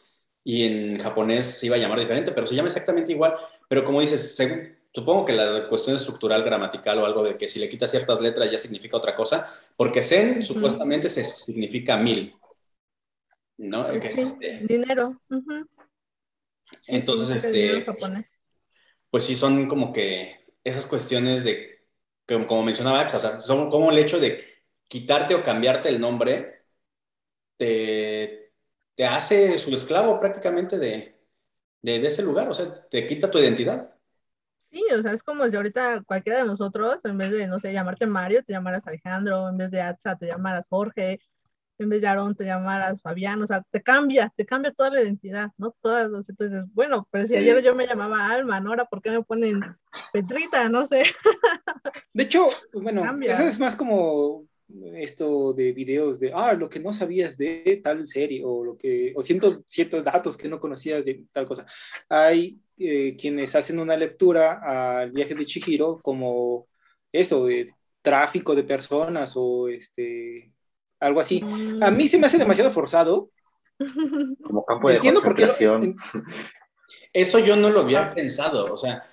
y 0.49 0.65
en 0.65 0.97
japonés 0.97 1.45
se 1.59 1.67
iba 1.67 1.75
a 1.75 1.79
llamar 1.79 1.99
diferente, 1.99 2.31
pero 2.31 2.47
se 2.47 2.55
llama 2.55 2.69
exactamente 2.69 3.11
igual. 3.11 3.35
Pero 3.67 3.85
como 3.85 4.01
dices, 4.01 4.35
según- 4.35 4.75
supongo 4.91 5.23
que 5.23 5.33
la 5.33 5.61
cuestión 5.69 5.95
estructural, 5.95 6.43
gramatical 6.43 6.97
o 6.97 7.05
algo 7.05 7.23
de 7.23 7.37
que 7.37 7.47
si 7.47 7.59
le 7.59 7.69
quitas 7.69 7.91
ciertas 7.91 8.19
letras 8.19 8.49
ya 8.49 8.57
significa 8.57 8.97
otra 8.97 9.13
cosa, 9.13 9.47
porque 9.77 10.01
Zen 10.01 10.41
supuestamente 10.41 11.07
se 11.07 11.23
significa 11.23 11.97
mil. 11.97 12.33
¿No? 13.59 13.85
sí, 14.01 14.33
dinero. 14.63 15.21
Entonces, 16.87 17.43
este, 17.43 17.83
japonés. 17.83 18.25
pues 19.11 19.25
sí 19.25 19.35
son 19.35 19.67
como 19.67 19.93
que 19.93 20.47
esas 20.63 20.87
cuestiones 20.87 21.43
de, 21.43 21.85
como, 22.27 22.47
como 22.47 22.63
mencionaba 22.63 23.01
Axa, 23.01 23.17
o 23.17 23.21
sea, 23.21 23.37
son 23.37 23.69
como 23.69 23.91
el 23.91 23.99
hecho 23.99 24.19
de 24.19 24.43
quitarte 24.87 25.35
o 25.35 25.43
cambiarte 25.43 25.89
el 25.89 26.01
nombre 26.01 26.63
te, 27.57 28.48
te 28.99 29.05
hace 29.05 29.57
su 29.57 29.73
esclavo 29.73 30.19
prácticamente 30.19 30.77
de, 30.77 31.15
de, 31.81 31.99
de 31.99 32.07
ese 32.07 32.23
lugar, 32.23 32.49
o 32.49 32.53
sea, 32.53 32.89
te 32.89 33.07
quita 33.07 33.31
tu 33.31 33.39
identidad. 33.39 33.95
Sí, 34.71 34.83
o 34.93 35.01
sea, 35.01 35.13
es 35.13 35.23
como 35.23 35.45
si 35.47 35.55
ahorita 35.55 36.03
cualquiera 36.03 36.39
de 36.39 36.45
nosotros, 36.45 37.05
en 37.05 37.17
vez 37.17 37.31
de, 37.31 37.47
no 37.47 37.59
sé, 37.59 37.71
llamarte 37.71 38.05
Mario, 38.05 38.43
te 38.43 38.53
llamaras 38.53 38.85
Alejandro, 38.85 39.47
en 39.47 39.57
vez 39.57 39.71
de 39.71 39.81
Atza, 39.81 40.17
te 40.17 40.27
llamaras 40.27 40.67
Jorge, 40.69 41.21
en 41.79 41.89
vez 41.89 42.01
de 42.01 42.07
Aarón, 42.09 42.35
te 42.35 42.45
llamaras 42.45 43.01
Fabián, 43.01 43.41
o 43.41 43.47
sea, 43.47 43.63
te 43.71 43.81
cambia, 43.81 44.33
te 44.35 44.45
cambia 44.45 44.73
toda 44.73 44.91
la 44.91 45.01
identidad, 45.01 45.51
¿no? 45.57 45.75
Todas, 45.81 46.11
o 46.11 46.23
sea, 46.23 46.35
dices, 46.37 46.65
bueno, 46.73 47.07
pero 47.11 47.27
si 47.27 47.37
ayer 47.37 47.63
yo 47.63 47.75
me 47.75 47.87
llamaba 47.87 48.27
Alma, 48.27 48.59
¿no? 48.59 48.71
Ahora, 48.71 48.85
¿por 48.85 49.01
qué 49.01 49.11
me 49.11 49.23
ponen 49.23 49.61
Petrita? 50.13 50.69
No 50.69 50.85
sé. 50.85 51.03
De 52.13 52.23
hecho, 52.23 52.47
bueno, 52.73 53.05
eso 53.25 53.43
es 53.43 53.59
más 53.59 53.75
como 53.75 54.48
esto 54.95 55.53
de 55.53 55.73
videos 55.73 56.19
de, 56.19 56.31
ah, 56.33 56.53
lo 56.53 56.69
que 56.69 56.79
no 56.79 56.93
sabías 56.93 57.37
de 57.37 57.81
tal 57.83 58.07
serie 58.07 58.43
o 58.43 58.63
lo 58.63 58.77
que, 58.77 59.13
o 59.15 59.23
siento 59.23 59.63
ciertos 59.65 60.03
datos 60.03 60.37
que 60.37 60.47
no 60.47 60.59
conocías 60.59 61.05
de 61.05 61.23
tal 61.31 61.45
cosa. 61.45 61.65
Hay 62.07 62.59
eh, 62.77 63.15
quienes 63.17 63.55
hacen 63.55 63.79
una 63.79 63.97
lectura 63.97 64.61
al 64.63 65.11
viaje 65.11 65.35
de 65.35 65.45
Chihiro 65.45 65.99
como 66.01 66.67
eso, 67.11 67.45
de 67.45 67.69
tráfico 68.01 68.55
de 68.55 68.63
personas 68.63 69.33
o 69.35 69.67
este, 69.67 70.53
algo 70.99 71.19
así. 71.19 71.43
A 71.81 71.91
mí 71.91 72.07
se 72.07 72.19
me 72.19 72.27
hace 72.27 72.37
demasiado 72.37 72.71
forzado. 72.71 73.31
Como 74.43 74.65
campo 74.65 74.89
de 74.89 74.95
Entiendo 74.95 75.21
por 75.21 75.35
qué 75.35 75.47
Eso 77.13 77.39
yo 77.39 77.55
no 77.55 77.69
lo 77.69 77.81
había 77.81 78.13
pensado, 78.13 78.73
o 78.73 78.77
sea. 78.77 79.03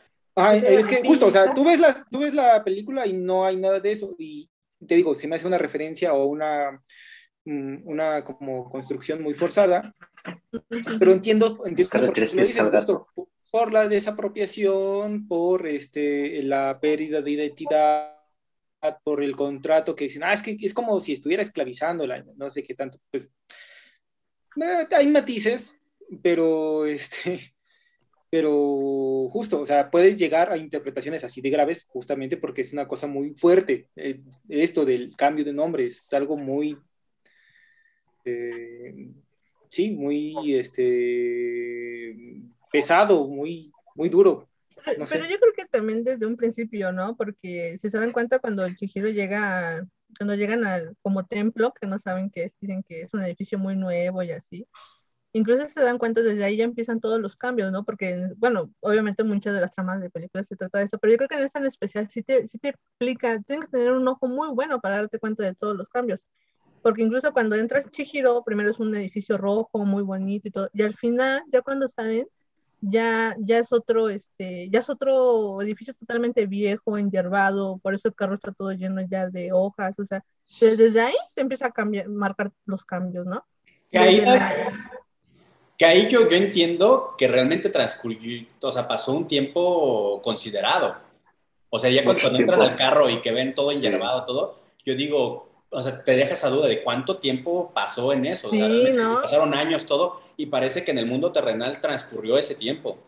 es 0.52 0.88
que 0.88 1.02
justo, 1.04 1.26
o 1.26 1.30
sea, 1.30 1.54
tú 1.54 1.64
ves, 1.64 1.78
las, 1.78 2.04
tú 2.10 2.20
ves 2.20 2.34
la 2.34 2.62
película 2.62 3.06
y 3.06 3.14
no 3.14 3.44
hay 3.44 3.56
nada 3.56 3.80
de 3.80 3.92
eso. 3.92 4.14
Y 4.18 4.50
te 4.86 4.94
digo, 4.94 5.14
se 5.14 5.28
me 5.28 5.36
hace 5.36 5.46
una 5.46 5.58
referencia 5.58 6.14
o 6.14 6.26
una, 6.26 6.82
mm, 7.44 7.88
una 7.88 8.24
como 8.24 8.70
construcción 8.70 9.22
muy 9.22 9.34
forzada, 9.34 9.94
pero 10.98 11.12
entiendo, 11.12 11.62
entiendo 11.66 11.90
por 11.90 12.12
qué 12.12 12.20
lo 12.32 12.46
dicen, 12.46 12.70
justo 12.70 13.06
por 13.50 13.72
la 13.72 13.88
desapropiación, 13.88 15.26
por 15.28 15.66
este, 15.66 16.42
la 16.42 16.78
pérdida 16.80 17.22
de 17.22 17.30
identidad, 17.30 18.12
por 19.02 19.22
el 19.22 19.34
contrato 19.34 19.96
que 19.96 20.04
dicen, 20.04 20.24
ah, 20.24 20.34
es 20.34 20.42
que 20.42 20.56
es 20.60 20.74
como 20.74 21.00
si 21.00 21.14
estuviera 21.14 21.42
esclavizándola, 21.42 22.24
no 22.36 22.50
sé 22.50 22.62
qué 22.62 22.74
tanto, 22.74 23.00
pues 23.10 23.30
eh, 24.56 24.86
hay 24.90 25.08
matices, 25.08 25.78
pero 26.22 26.86
este, 26.86 27.55
pero 28.30 29.28
justo, 29.30 29.60
o 29.60 29.66
sea, 29.66 29.90
puedes 29.90 30.16
llegar 30.16 30.50
a 30.50 30.56
interpretaciones 30.56 31.22
así 31.22 31.40
de 31.40 31.50
graves 31.50 31.86
justamente 31.88 32.36
porque 32.36 32.62
es 32.62 32.72
una 32.72 32.88
cosa 32.88 33.06
muy 33.06 33.34
fuerte. 33.34 33.88
Eh, 33.94 34.20
esto 34.48 34.84
del 34.84 35.14
cambio 35.16 35.44
de 35.44 35.52
nombre 35.52 35.84
es 35.84 36.12
algo 36.12 36.36
muy, 36.36 36.76
eh, 38.24 39.12
sí, 39.68 39.92
muy 39.92 40.54
este, 40.54 42.16
pesado, 42.72 43.28
muy, 43.28 43.72
muy 43.94 44.08
duro. 44.08 44.48
Pero, 44.84 45.24
yo 45.24 45.38
creo 45.40 45.52
que 45.56 45.66
también 45.66 46.04
desde 46.04 46.26
un 46.26 46.36
principio, 46.36 46.92
¿no? 46.92 47.16
Porque 47.16 47.76
si 47.80 47.90
se 47.90 47.98
dan 47.98 48.12
cuenta 48.12 48.38
cuando 48.38 48.64
el 48.64 48.76
Chihiro 48.76 49.08
llega, 49.08 49.84
cuando 50.16 50.34
llegan 50.36 50.64
al 50.64 50.96
como 51.02 51.26
templo, 51.26 51.72
que 51.80 51.88
no 51.88 51.98
saben 51.98 52.30
qué 52.30 52.44
es, 52.44 52.52
dicen 52.60 52.84
que 52.88 53.02
es 53.02 53.14
un 53.14 53.22
edificio 53.22 53.58
muy 53.58 53.74
nuevo 53.74 54.22
y 54.22 54.30
así 54.30 54.66
incluso 55.36 55.68
se 55.68 55.80
dan 55.80 55.98
cuenta 55.98 56.22
desde 56.22 56.42
ahí 56.44 56.56
ya 56.56 56.64
empiezan 56.64 56.98
todos 56.98 57.20
los 57.20 57.36
cambios, 57.36 57.70
¿no? 57.70 57.84
Porque, 57.84 58.30
bueno, 58.38 58.70
obviamente 58.80 59.22
muchas 59.22 59.54
de 59.54 59.60
las 59.60 59.70
tramas 59.70 60.00
de 60.00 60.08
películas 60.08 60.46
se 60.48 60.56
trata 60.56 60.78
de 60.78 60.86
eso, 60.86 60.98
pero 60.98 61.12
yo 61.12 61.18
creo 61.18 61.28
que 61.28 61.34
en 61.36 61.44
esta 61.44 61.58
en 61.58 61.66
especial 61.66 62.08
sí 62.08 62.22
te, 62.22 62.48
sí 62.48 62.58
te 62.58 62.70
explica, 62.70 63.38
tienes 63.46 63.66
que 63.66 63.72
tener 63.72 63.92
un 63.92 64.08
ojo 64.08 64.28
muy 64.28 64.48
bueno 64.54 64.80
para 64.80 64.96
darte 64.96 65.18
cuenta 65.18 65.42
de 65.42 65.54
todos 65.54 65.76
los 65.76 65.88
cambios. 65.90 66.20
Porque 66.82 67.02
incluso 67.02 67.32
cuando 67.32 67.54
entras 67.56 67.90
Chihiro, 67.90 68.44
primero 68.44 68.70
es 68.70 68.78
un 68.78 68.94
edificio 68.94 69.36
rojo, 69.36 69.84
muy 69.84 70.02
bonito 70.02 70.48
y 70.48 70.50
todo, 70.50 70.70
y 70.72 70.82
al 70.82 70.94
final, 70.94 71.42
ya 71.52 71.60
cuando 71.60 71.86
salen, 71.88 72.26
ya, 72.80 73.36
ya 73.38 73.58
es 73.58 73.72
otro, 73.72 74.08
este, 74.08 74.70
ya 74.70 74.78
es 74.78 74.88
otro 74.88 75.60
edificio 75.60 75.92
totalmente 75.94 76.46
viejo, 76.46 76.96
enyerbado, 76.96 77.78
por 77.78 77.92
eso 77.92 78.08
el 78.08 78.14
carro 78.14 78.34
está 78.34 78.52
todo 78.52 78.72
lleno 78.72 79.02
ya 79.02 79.28
de 79.28 79.52
hojas, 79.52 79.98
o 79.98 80.04
sea, 80.04 80.24
desde 80.60 81.00
ahí 81.00 81.14
te 81.34 81.42
empieza 81.42 81.66
a 81.66 81.72
cambiar, 81.72 82.08
marcar 82.08 82.52
los 82.64 82.84
cambios, 82.86 83.26
¿no? 83.26 83.44
ahí, 83.92 84.22
que 85.78 85.84
ahí 85.84 86.08
yo, 86.08 86.28
yo 86.28 86.36
entiendo 86.36 87.14
que 87.18 87.28
realmente 87.28 87.68
transcurrió, 87.68 88.46
o 88.60 88.70
sea, 88.70 88.88
pasó 88.88 89.12
un 89.12 89.28
tiempo 89.28 90.20
considerado. 90.22 90.96
O 91.68 91.78
sea, 91.78 91.90
ya 91.90 92.04
cuando, 92.04 92.28
entran 92.28 92.62
al 92.62 92.76
carro 92.76 93.10
y 93.10 93.20
que 93.20 93.32
ven 93.32 93.54
todo 93.54 93.72
enyerbado, 93.72 94.24
todo, 94.24 94.60
yo 94.84 94.94
digo, 94.94 95.48
o 95.68 95.82
sea, 95.82 96.02
te 96.02 96.16
deja 96.16 96.34
esa 96.34 96.48
duda 96.48 96.68
de 96.68 96.82
cuánto 96.82 97.18
tiempo 97.18 97.70
pasó 97.74 98.12
en 98.12 98.24
eso. 98.24 98.48
O 98.48 98.50
sea, 98.52 98.68
pasaron 99.22 99.52
años 99.52 99.84
todo 99.84 100.20
y 100.36 100.46
parece 100.46 100.84
que 100.84 100.92
en 100.92 100.98
el 100.98 101.06
mundo 101.06 101.32
terrenal 101.32 101.80
transcurrió 101.80 102.38
ese 102.38 102.54
tiempo. 102.54 102.98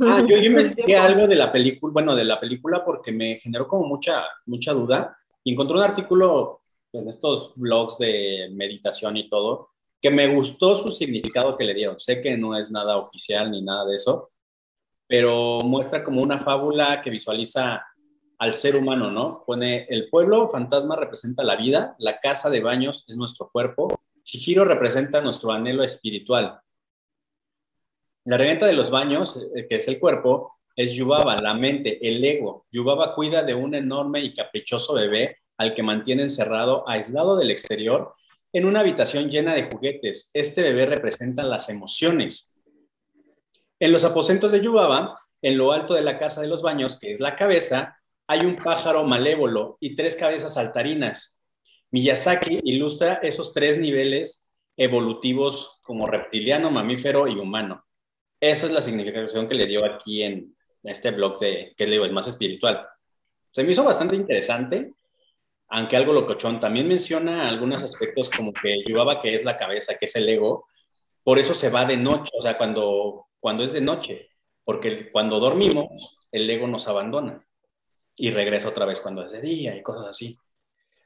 Ah, 0.00 0.24
yo, 0.26 0.36
yo 0.36 0.44
investigué 0.44 0.96
algo 0.96 1.26
de 1.28 1.34
la 1.34 1.52
película, 1.52 1.92
bueno, 1.92 2.16
de 2.16 2.24
la 2.24 2.40
película 2.40 2.84
porque 2.84 3.12
me 3.12 3.38
generó 3.38 3.68
como 3.68 3.86
mucha, 3.86 4.24
mucha 4.46 4.72
duda 4.72 5.16
y 5.44 5.52
encontré 5.52 5.76
un 5.76 5.82
artículo 5.82 6.62
en 6.92 7.08
estos 7.08 7.52
blogs 7.54 7.98
de 7.98 8.48
meditación 8.52 9.16
y 9.16 9.28
todo, 9.28 9.73
que 10.04 10.10
me 10.10 10.28
gustó 10.28 10.76
su 10.76 10.92
significado 10.92 11.56
que 11.56 11.64
le 11.64 11.72
dieron. 11.72 11.98
Sé 11.98 12.20
que 12.20 12.36
no 12.36 12.58
es 12.58 12.70
nada 12.70 12.98
oficial 12.98 13.50
ni 13.50 13.62
nada 13.62 13.86
de 13.86 13.96
eso, 13.96 14.32
pero 15.06 15.60
muestra 15.62 16.04
como 16.04 16.20
una 16.20 16.36
fábula 16.36 17.00
que 17.00 17.08
visualiza 17.08 17.82
al 18.38 18.52
ser 18.52 18.76
humano, 18.76 19.10
¿no? 19.10 19.42
Pone, 19.46 19.86
el 19.88 20.10
pueblo 20.10 20.46
fantasma 20.46 20.94
representa 20.94 21.42
la 21.42 21.56
vida, 21.56 21.96
la 21.98 22.20
casa 22.20 22.50
de 22.50 22.60
baños 22.60 23.06
es 23.08 23.16
nuestro 23.16 23.48
cuerpo, 23.50 23.98
giro 24.26 24.66
representa 24.66 25.22
nuestro 25.22 25.52
anhelo 25.52 25.82
espiritual. 25.82 26.60
La 28.26 28.36
reventa 28.36 28.66
de 28.66 28.74
los 28.74 28.90
baños, 28.90 29.40
eh, 29.56 29.66
que 29.66 29.76
es 29.76 29.88
el 29.88 29.98
cuerpo, 29.98 30.58
es 30.76 30.92
Yubaba, 30.92 31.40
la 31.40 31.54
mente, 31.54 32.06
el 32.06 32.22
ego. 32.22 32.66
Yubaba 32.70 33.14
cuida 33.14 33.42
de 33.42 33.54
un 33.54 33.74
enorme 33.74 34.20
y 34.20 34.34
caprichoso 34.34 34.92
bebé 34.92 35.38
al 35.56 35.72
que 35.72 35.82
mantiene 35.82 36.24
encerrado, 36.24 36.86
aislado 36.86 37.38
del 37.38 37.50
exterior 37.50 38.12
en 38.54 38.66
una 38.66 38.80
habitación 38.80 39.28
llena 39.28 39.52
de 39.52 39.64
juguetes. 39.64 40.30
Este 40.32 40.62
bebé 40.62 40.86
representa 40.86 41.42
las 41.42 41.68
emociones. 41.68 42.54
En 43.80 43.90
los 43.90 44.04
aposentos 44.04 44.52
de 44.52 44.60
Yubaba, 44.60 45.16
en 45.42 45.58
lo 45.58 45.72
alto 45.72 45.94
de 45.94 46.02
la 46.02 46.16
casa 46.16 46.40
de 46.40 46.46
los 46.46 46.62
baños, 46.62 47.00
que 47.00 47.12
es 47.12 47.18
la 47.18 47.34
cabeza, 47.34 47.98
hay 48.28 48.46
un 48.46 48.54
pájaro 48.54 49.02
malévolo 49.02 49.76
y 49.80 49.96
tres 49.96 50.14
cabezas 50.14 50.54
saltarinas. 50.54 51.40
Miyazaki 51.90 52.60
ilustra 52.62 53.14
esos 53.24 53.52
tres 53.52 53.80
niveles 53.80 54.48
evolutivos 54.76 55.80
como 55.82 56.06
reptiliano, 56.06 56.70
mamífero 56.70 57.26
y 57.26 57.34
humano. 57.34 57.84
Esa 58.40 58.66
es 58.66 58.72
la 58.72 58.82
significación 58.82 59.48
que 59.48 59.56
le 59.56 59.66
dio 59.66 59.84
aquí 59.84 60.22
en 60.22 60.56
este 60.84 61.10
blog 61.10 61.40
de, 61.40 61.74
que 61.76 61.86
le 61.86 61.92
digo, 61.92 62.06
es 62.06 62.12
más 62.12 62.28
espiritual. 62.28 62.86
Se 63.50 63.64
me 63.64 63.72
hizo 63.72 63.82
bastante 63.82 64.14
interesante 64.14 64.92
aunque 65.74 65.96
algo 65.96 66.12
locochón, 66.12 66.60
también 66.60 66.86
menciona 66.86 67.48
algunos 67.48 67.82
aspectos 67.82 68.30
como 68.30 68.52
que 68.52 68.84
llevaba 68.86 69.20
que 69.20 69.34
es 69.34 69.44
la 69.44 69.56
cabeza, 69.56 69.96
que 69.98 70.04
es 70.04 70.14
el 70.14 70.28
ego, 70.28 70.66
por 71.24 71.40
eso 71.40 71.52
se 71.52 71.68
va 71.68 71.84
de 71.84 71.96
noche, 71.96 72.30
o 72.38 72.44
sea, 72.44 72.56
cuando, 72.56 73.26
cuando 73.40 73.64
es 73.64 73.72
de 73.72 73.80
noche, 73.80 74.30
porque 74.62 75.10
cuando 75.10 75.40
dormimos, 75.40 76.16
el 76.30 76.48
ego 76.48 76.68
nos 76.68 76.86
abandona 76.86 77.44
y 78.14 78.30
regresa 78.30 78.68
otra 78.68 78.86
vez 78.86 79.00
cuando 79.00 79.26
es 79.26 79.32
de 79.32 79.40
día 79.40 79.74
y 79.74 79.82
cosas 79.82 80.06
así. 80.06 80.38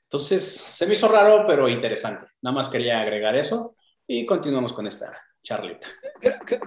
Entonces, 0.02 0.44
se 0.44 0.86
me 0.86 0.92
hizo 0.92 1.08
raro, 1.08 1.46
pero 1.46 1.66
interesante. 1.70 2.26
Nada 2.42 2.56
más 2.56 2.68
quería 2.68 3.00
agregar 3.00 3.36
eso 3.36 3.74
y 4.06 4.26
continuamos 4.26 4.74
con 4.74 4.86
esta 4.86 5.18
Charlita. 5.48 5.88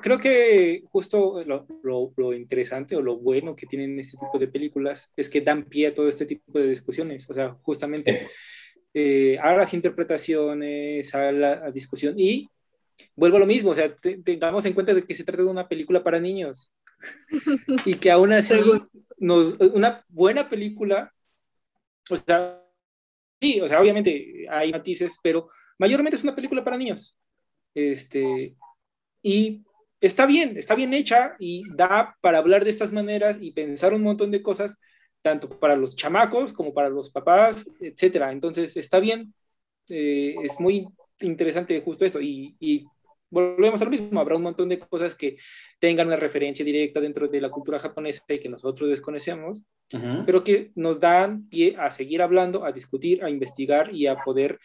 Creo 0.01 0.17
que 0.17 0.83
justo 0.89 1.43
lo, 1.45 2.33
interesante 2.33 2.95
o 2.95 3.01
lo 3.03 3.17
bueno 3.17 3.55
que 3.55 3.67
tienen 3.67 3.99
este 3.99 4.17
tipo 4.17 4.39
de 4.39 4.47
películas 4.47 5.13
es 5.15 5.29
que 5.29 5.41
dan 5.41 5.65
pie 5.65 5.87
a 5.87 5.93
todo 5.93 6.09
este 6.09 6.25
tipo 6.25 6.57
de 6.57 6.67
discusiones. 6.67 7.29
O 7.29 7.33
sea, 7.35 7.55
justamente 7.61 8.27
eh, 8.95 9.37
a 9.39 9.55
las 9.55 9.75
interpretaciones, 9.75 11.13
a 11.13 11.31
la 11.31 11.69
discusión 11.69 12.15
y 12.17 12.49
vuelvo 13.15 13.37
a 13.37 13.41
lo 13.41 13.45
mismo, 13.45 13.69
o 13.69 13.75
sea, 13.75 13.95
tengamos 14.23 14.65
en 14.65 14.73
cuenta 14.73 14.95
de 14.95 15.03
que 15.03 15.13
se 15.13 15.23
trata 15.23 15.43
de 15.43 15.49
una 15.49 15.67
película 15.67 16.03
para 16.03 16.19
niños 16.19 16.73
y 17.85 17.93
que 17.95 18.09
aún 18.09 18.33
así 18.33 18.55
nos, 19.19 19.59
una 19.59 20.03
buena 20.09 20.49
película, 20.49 21.13
o 22.09 22.15
sea, 22.15 22.63
sí, 23.39 23.61
o 23.61 23.67
sea, 23.67 23.79
obviamente 23.79 24.47
hay 24.49 24.71
matices, 24.71 25.19
pero 25.21 25.49
mayormente 25.77 26.17
es 26.17 26.23
una 26.23 26.35
película 26.35 26.63
para 26.63 26.77
niños. 26.77 27.15
Este, 27.73 28.55
y 29.21 29.63
está 30.01 30.25
bien, 30.25 30.57
está 30.57 30.75
bien 30.75 30.93
hecha 30.93 31.35
y 31.39 31.63
da 31.75 32.17
para 32.21 32.39
hablar 32.39 32.63
de 32.63 32.71
estas 32.71 32.91
maneras 32.91 33.37
y 33.39 33.51
pensar 33.51 33.93
un 33.93 34.01
montón 34.01 34.31
de 34.31 34.41
cosas, 34.41 34.79
tanto 35.21 35.47
para 35.59 35.75
los 35.75 35.95
chamacos 35.95 36.53
como 36.53 36.73
para 36.73 36.89
los 36.89 37.11
papás, 37.11 37.67
etcétera. 37.79 38.31
Entonces, 38.31 38.75
está 38.75 38.99
bien, 38.99 39.33
eh, 39.87 40.35
es 40.43 40.59
muy 40.59 40.87
interesante 41.19 41.79
justo 41.81 42.05
eso. 42.05 42.19
Y, 42.19 42.87
volvemos 43.33 43.81
a 43.81 43.85
lo 43.85 43.91
mismo, 43.91 44.19
habrá 44.19 44.35
un 44.35 44.43
montón 44.43 44.67
de 44.67 44.77
cosas 44.77 45.15
que 45.15 45.37
tengan 45.79 46.07
una 46.07 46.17
referencia 46.17 46.65
directa 46.65 46.99
dentro 46.99 47.29
de 47.29 47.39
la 47.39 47.49
cultura 47.49 47.79
japonesa 47.79 48.25
y 48.27 48.39
que 48.39 48.49
nosotros 48.49 48.89
desconocemos, 48.89 49.61
pero 50.25 50.43
que 50.43 50.71
nos 50.75 50.99
dan 50.99 51.47
pie 51.47 51.77
a 51.79 51.91
seguir 51.91 52.21
hablando, 52.21 52.65
a 52.65 52.73
discutir, 52.73 53.23
a 53.23 53.29
investigar 53.29 53.95
y 53.95 54.07
a 54.07 54.17
poder 54.17 54.59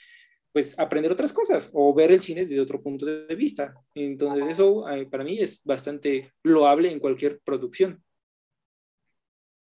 pues 0.57 0.79
aprender 0.79 1.13
otras 1.13 1.35
cosas 1.35 1.69
o 1.75 1.93
ver 1.93 2.11
el 2.11 2.23
cine 2.23 2.47
desde 2.47 2.59
otro 2.59 2.83
punto 2.83 3.05
de 3.05 3.35
vista. 3.35 3.75
Entonces 3.95 4.43
eso 4.49 4.89
eh, 4.89 5.05
para 5.05 5.23
mí 5.23 5.39
es 5.39 5.63
bastante 5.65 6.33
loable 6.45 6.91
en 6.91 6.99
cualquier 6.99 7.41
producción. 7.41 8.03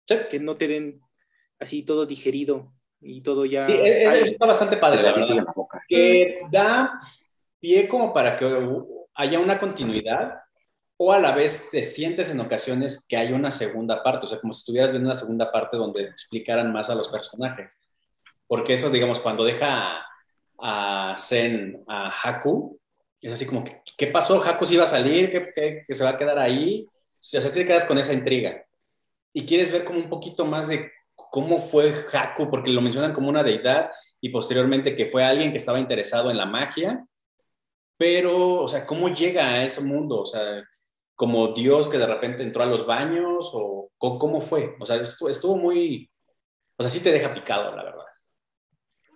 Que 0.07 0.38
no 0.38 0.55
te 0.55 0.68
den 0.68 1.01
así 1.59 1.82
todo 1.82 2.05
digerido 2.05 2.74
y 3.01 3.22
todo 3.22 3.47
ya... 3.47 3.68
Sí, 3.68 3.72
está 3.72 4.45
bastante 4.45 4.76
padre, 4.76 5.03
la 5.03 5.14
verdad. 5.14 5.47
Que 5.88 6.43
da 6.51 6.99
pie 7.59 7.88
como 7.88 8.12
para 8.12 8.36
que 8.36 8.45
haya 9.14 9.38
una 9.38 9.59
continuidad 9.59 10.43
o 10.99 11.11
a 11.11 11.18
la 11.18 11.32
vez 11.34 11.70
te 11.70 11.82
sientes 11.84 12.28
en 12.28 12.40
ocasiones 12.40 13.07
que 13.09 13.16
hay 13.16 13.32
una 13.32 13.51
segunda 13.51 14.03
parte, 14.03 14.26
o 14.26 14.28
sea, 14.28 14.40
como 14.40 14.53
si 14.53 14.59
estuvieras 14.59 14.90
viendo 14.90 15.09
una 15.09 15.18
segunda 15.18 15.51
parte 15.51 15.78
donde 15.78 16.03
explicaran 16.03 16.70
más 16.70 16.90
a 16.90 16.95
los 16.95 17.09
personajes 17.09 17.72
porque 18.53 18.74
eso, 18.74 18.90
digamos, 18.90 19.18
cuando 19.18 19.47
deja 19.47 20.05
a, 20.62 21.16
Zen, 21.18 21.82
a 21.88 22.10
Haku, 22.10 22.78
es 23.20 23.32
así 23.32 23.46
como, 23.46 23.64
¿qué 23.96 24.06
pasó? 24.06 24.42
¿Haku 24.42 24.66
se 24.66 24.74
iba 24.74 24.84
a 24.84 24.88
salir? 24.88 25.30
¿Que, 25.30 25.84
se 25.88 26.04
va 26.04 26.10
a 26.10 26.16
quedar 26.16 26.38
ahí? 26.38 26.86
O 26.88 26.94
sea, 27.20 27.40
te 27.40 27.66
quedas 27.66 27.84
con 27.84 27.98
esa 27.98 28.12
intriga. 28.12 28.64
Y 29.32 29.44
quieres 29.44 29.70
ver 29.70 29.84
como 29.84 29.98
un 29.98 30.08
poquito 30.08 30.44
más 30.44 30.68
de 30.68 30.90
cómo 31.14 31.58
fue 31.58 31.92
Haku, 32.12 32.48
porque 32.48 32.70
lo 32.70 32.80
mencionan 32.80 33.12
como 33.12 33.28
una 33.28 33.42
deidad 33.42 33.90
y 34.20 34.30
posteriormente 34.30 34.96
que 34.96 35.06
fue 35.06 35.24
alguien 35.24 35.50
que 35.50 35.58
estaba 35.58 35.78
interesado 35.78 36.30
en 36.30 36.36
la 36.36 36.46
magia, 36.46 37.04
pero, 37.96 38.62
o 38.62 38.68
sea, 38.68 38.86
¿cómo 38.86 39.08
llega 39.08 39.48
a 39.48 39.64
ese 39.64 39.80
mundo? 39.80 40.20
O 40.20 40.26
sea, 40.26 40.64
como 41.14 41.48
Dios 41.48 41.88
que 41.88 41.98
de 41.98 42.06
repente 42.06 42.42
entró 42.42 42.62
a 42.62 42.66
los 42.66 42.86
baños 42.86 43.50
o 43.52 43.90
cómo 43.98 44.40
fue? 44.40 44.76
O 44.80 44.86
sea, 44.86 44.96
estuvo 44.96 45.56
muy, 45.56 46.10
o 46.76 46.82
sea, 46.82 46.90
sí 46.90 47.00
te 47.02 47.12
deja 47.12 47.32
picado, 47.32 47.74
la 47.76 47.84
verdad. 47.84 48.04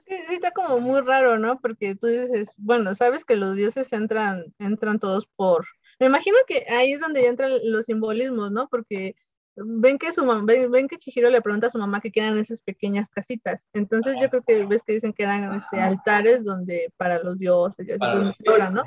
Sí, 0.06 0.14
está 0.30 0.52
como 0.52 0.78
muy 0.80 1.00
raro, 1.00 1.38
¿no? 1.38 1.60
Porque 1.60 1.96
tú 1.96 2.06
dices, 2.06 2.52
bueno, 2.58 2.94
sabes 2.94 3.24
que 3.24 3.36
los 3.36 3.56
dioses 3.56 3.92
entran, 3.92 4.54
entran 4.58 5.00
todos 5.00 5.26
por... 5.36 5.66
Me 5.98 6.06
imagino 6.06 6.36
que 6.46 6.66
ahí 6.68 6.92
es 6.92 7.00
donde 7.00 7.26
entran 7.26 7.50
los 7.64 7.86
simbolismos, 7.86 8.52
¿no? 8.52 8.68
Porque 8.68 9.16
ven 9.56 9.98
que 9.98 10.12
su 10.12 10.24
mamá, 10.24 10.44
ven, 10.46 10.88
que 10.88 10.98
Chihiro 10.98 11.30
le 11.30 11.40
pregunta 11.40 11.68
a 11.68 11.70
su 11.70 11.78
mamá 11.78 12.00
que 12.00 12.12
quedan 12.12 12.38
esas 12.38 12.60
pequeñas 12.60 13.10
casitas. 13.10 13.68
Entonces 13.72 14.16
yo 14.20 14.28
creo 14.28 14.42
que 14.46 14.64
ves 14.66 14.82
que 14.86 14.92
dicen 14.94 15.12
que 15.12 15.22
eran 15.22 15.54
este, 15.54 15.80
altares 15.80 16.44
donde 16.44 16.92
para 16.96 17.22
los 17.22 17.38
dioses, 17.38 17.88
y 17.88 17.98
donde 17.98 18.32
se 18.32 18.50
oran, 18.50 18.74
¿no? 18.74 18.84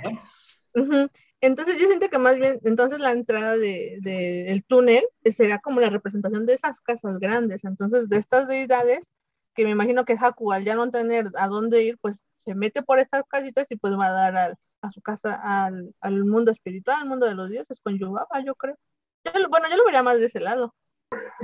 Entonces 1.41 1.77
yo 1.79 1.87
siento 1.87 2.09
que 2.09 2.17
más 2.17 2.37
bien, 2.37 2.59
entonces 2.63 2.99
la 2.99 3.11
entrada 3.11 3.57
del 3.57 4.01
de, 4.01 4.63
túnel 4.67 5.03
será 5.25 5.59
como 5.59 5.79
la 5.79 5.89
representación 5.89 6.45
de 6.45 6.53
esas 6.53 6.81
casas 6.81 7.19
grandes. 7.19 7.63
Entonces 7.63 8.07
de 8.07 8.17
estas 8.17 8.47
deidades, 8.47 9.09
que 9.59 9.65
me 9.65 9.71
imagino 9.71 10.05
que 10.05 10.15
Haku 10.17 10.53
al 10.53 10.63
ya 10.63 10.75
no 10.75 10.89
tener 10.89 11.25
a 11.35 11.47
dónde 11.47 11.83
ir, 11.83 11.97
pues 11.99 12.21
se 12.37 12.55
mete 12.55 12.81
por 12.81 12.97
estas 12.97 13.23
casitas 13.27 13.67
y 13.69 13.75
pues 13.75 13.93
va 13.93 14.07
a 14.07 14.11
dar 14.11 14.57
a 14.81 14.91
su 14.91 15.01
casa 15.01 15.35
al, 15.35 15.93
al, 15.99 16.23
mundo 16.23 16.51
espiritual, 16.51 17.01
al 17.01 17.09
mundo 17.09 17.25
de 17.25 17.35
los 17.35 17.49
dioses, 17.49 17.81
con 17.83 17.97
Yubaba, 17.99 18.41
yo 18.45 18.55
creo 18.55 18.77
bueno, 19.49 19.69
yo 19.69 19.75
lo 19.75 19.83
vería 19.83 20.01
más 20.01 20.17
de 20.17 20.27
ese 20.27 20.39
lado. 20.39 20.73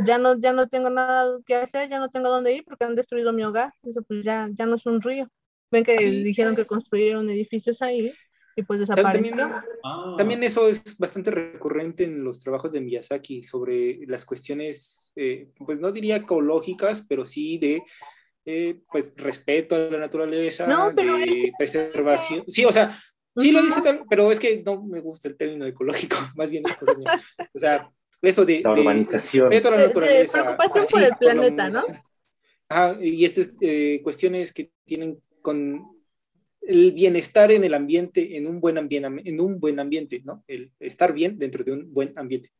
Ya 0.05 0.17
no, 0.17 0.39
ya 0.39 0.53
no 0.53 0.69
tengo 0.69 0.89
nada 0.89 1.39
que 1.45 1.55
hacer, 1.55 1.89
ya 1.89 1.99
no 1.99 2.09
tengo 2.09 2.29
dónde 2.29 2.53
ir 2.53 2.63
porque 2.63 2.85
han 2.85 2.95
destruido 2.95 3.33
mi 3.33 3.43
hogar. 3.43 3.73
Eso 3.83 4.01
pues 4.03 4.23
ya, 4.23 4.47
ya 4.53 4.65
no 4.65 4.75
es 4.75 4.85
un 4.85 5.01
río. 5.01 5.27
Ven 5.71 5.83
que 5.83 5.95
dijeron 5.97 6.55
que 6.55 6.65
construyeron 6.65 7.29
edificios 7.29 7.81
ahí 7.81 8.13
y 8.55 8.63
pues 8.63 8.79
desapareció. 8.79 9.35
Ah. 9.83 10.15
También, 10.17 10.43
eso 10.43 10.67
es 10.67 10.97
bastante 10.97 11.31
recurrente 11.31 12.05
en 12.05 12.23
los 12.23 12.39
trabajos 12.39 12.71
de 12.71 12.81
Miyazaki 12.81 13.43
sobre 13.43 13.99
las 14.07 14.25
cuestiones, 14.25 15.11
eh, 15.15 15.49
pues 15.65 15.79
no 15.79 15.91
diría 15.91 16.17
ecológicas, 16.17 17.05
pero 17.07 17.25
sí 17.25 17.57
de 17.57 17.83
eh, 18.45 18.79
pues 18.91 19.13
respeto 19.17 19.75
a 19.75 19.79
la 19.79 19.99
naturaleza, 19.99 20.65
de 20.93 21.51
preservación. 21.57 22.43
Sí, 22.47 22.63
o 22.63 22.71
sea, 22.71 22.97
Sí, 23.37 23.51
lo 23.51 23.61
dice 23.61 23.81
tal, 23.81 24.05
pero 24.09 24.31
es 24.31 24.39
que 24.39 24.63
no 24.65 24.81
me 24.83 25.01
gusta 25.01 25.27
el 25.27 25.35
término 25.35 25.65
ecológico, 25.65 26.15
más 26.35 26.49
bien 26.49 26.63
es 26.65 26.75
cosa 26.75 26.93
O 27.53 27.59
sea, 27.59 27.91
eso 28.21 28.45
de, 28.45 28.61
la 28.61 28.71
urbanización. 28.71 29.49
De, 29.49 29.61
la 29.61 29.77
naturaleza. 29.77 30.41
preocupación 30.41 30.85
por 30.89 31.03
el 31.03 31.15
planeta, 31.19 31.69
¿no? 31.69 31.83
Ah, 32.69 32.95
y 32.99 33.25
estas 33.25 33.55
eh, 33.61 33.99
cuestiones 34.03 34.51
que 34.53 34.71
tienen 34.85 35.21
con 35.41 35.94
el 36.67 36.91
bienestar 36.91 37.51
en 37.51 37.63
el 37.63 37.73
ambiente, 37.73 38.37
en 38.37 38.47
un 38.47 38.59
buen 38.59 38.77
ambiente, 38.77 39.29
en 39.29 39.39
un 39.39 39.59
buen 39.59 39.79
ambiente, 39.79 40.21
¿no? 40.23 40.43
El 40.47 40.71
estar 40.79 41.13
bien 41.13 41.37
dentro 41.37 41.63
de 41.63 41.71
un 41.73 41.93
buen 41.93 42.13
ambiente. 42.17 42.51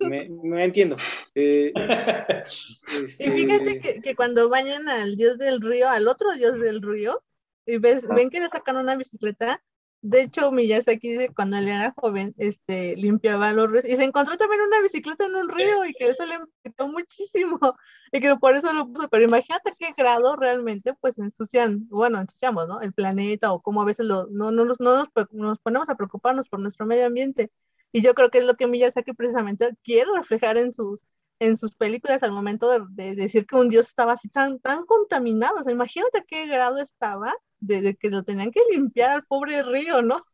Me, 0.00 0.28
me, 0.28 0.64
entiendo. 0.64 0.96
Eh, 1.34 1.72
este... 3.04 3.26
Y 3.26 3.30
fíjate 3.30 3.80
que, 3.80 4.00
que, 4.00 4.14
cuando 4.16 4.48
bañan 4.48 4.88
al 4.88 5.16
dios 5.16 5.38
del 5.38 5.60
río, 5.60 5.88
al 5.88 6.08
otro 6.08 6.32
dios 6.32 6.58
del 6.58 6.82
río, 6.82 7.22
y 7.66 7.78
ves, 7.78 8.08
ven 8.08 8.30
que 8.30 8.40
le 8.40 8.48
sacan 8.48 8.76
una 8.76 8.96
bicicleta. 8.96 9.62
De 10.00 10.22
hecho, 10.22 10.52
Miyazaki 10.52 11.10
dice 11.10 11.34
cuando 11.34 11.56
él 11.56 11.68
era 11.68 11.92
joven, 11.96 12.32
este, 12.38 12.94
limpiaba 12.96 13.52
los 13.52 13.70
ríos 13.70 13.84
y 13.84 13.96
se 13.96 14.04
encontró 14.04 14.36
también 14.36 14.62
una 14.62 14.80
bicicleta 14.80 15.26
en 15.26 15.34
un 15.34 15.48
río 15.48 15.84
y 15.84 15.92
que 15.92 16.10
eso 16.10 16.24
le 16.24 16.34
impactó 16.36 16.88
muchísimo 16.88 17.58
y 18.12 18.20
que 18.20 18.36
por 18.36 18.54
eso 18.54 18.72
lo 18.72 18.86
puso. 18.86 19.08
Pero 19.08 19.24
imagínate 19.24 19.72
qué 19.78 19.90
grado 19.96 20.36
realmente 20.36 20.94
pues 21.00 21.18
ensucian, 21.18 21.88
bueno, 21.88 22.20
ensuciamos, 22.20 22.68
¿no? 22.68 22.80
El 22.80 22.92
planeta 22.92 23.52
o 23.52 23.60
cómo 23.60 23.82
a 23.82 23.84
veces 23.84 24.06
lo, 24.06 24.28
no, 24.28 24.52
no, 24.52 24.64
nos, 24.64 24.78
no 24.80 24.96
nos, 24.96 25.58
ponemos 25.58 25.88
a 25.88 25.96
preocuparnos 25.96 26.48
por 26.48 26.60
nuestro 26.60 26.86
medio 26.86 27.06
ambiente. 27.06 27.50
Y 27.92 28.02
yo 28.02 28.14
creo 28.14 28.30
que 28.30 28.38
es 28.38 28.44
lo 28.44 28.54
que 28.56 28.66
Miyazaki 28.68 29.14
precisamente 29.14 29.70
quiere 29.82 30.10
reflejar 30.16 30.58
en 30.58 30.72
sus, 30.74 31.00
en 31.40 31.56
sus 31.56 31.74
películas 31.74 32.22
al 32.22 32.32
momento 32.32 32.70
de, 32.70 32.80
de, 32.90 33.14
decir 33.14 33.46
que 33.46 33.56
un 33.56 33.68
dios 33.68 33.88
estaba 33.88 34.12
así 34.12 34.28
tan, 34.28 34.58
tan 34.60 34.84
contaminado. 34.86 35.56
O 35.58 35.62
sea, 35.62 35.72
imagínate 35.72 36.24
qué 36.26 36.46
grado 36.46 36.78
estaba 36.78 37.34
de, 37.60 37.96
que 37.96 38.10
lo 38.10 38.22
tenían 38.24 38.50
que 38.50 38.60
limpiar 38.70 39.10
al 39.10 39.24
pobre 39.24 39.62
río, 39.62 40.02
¿no? 40.02 40.24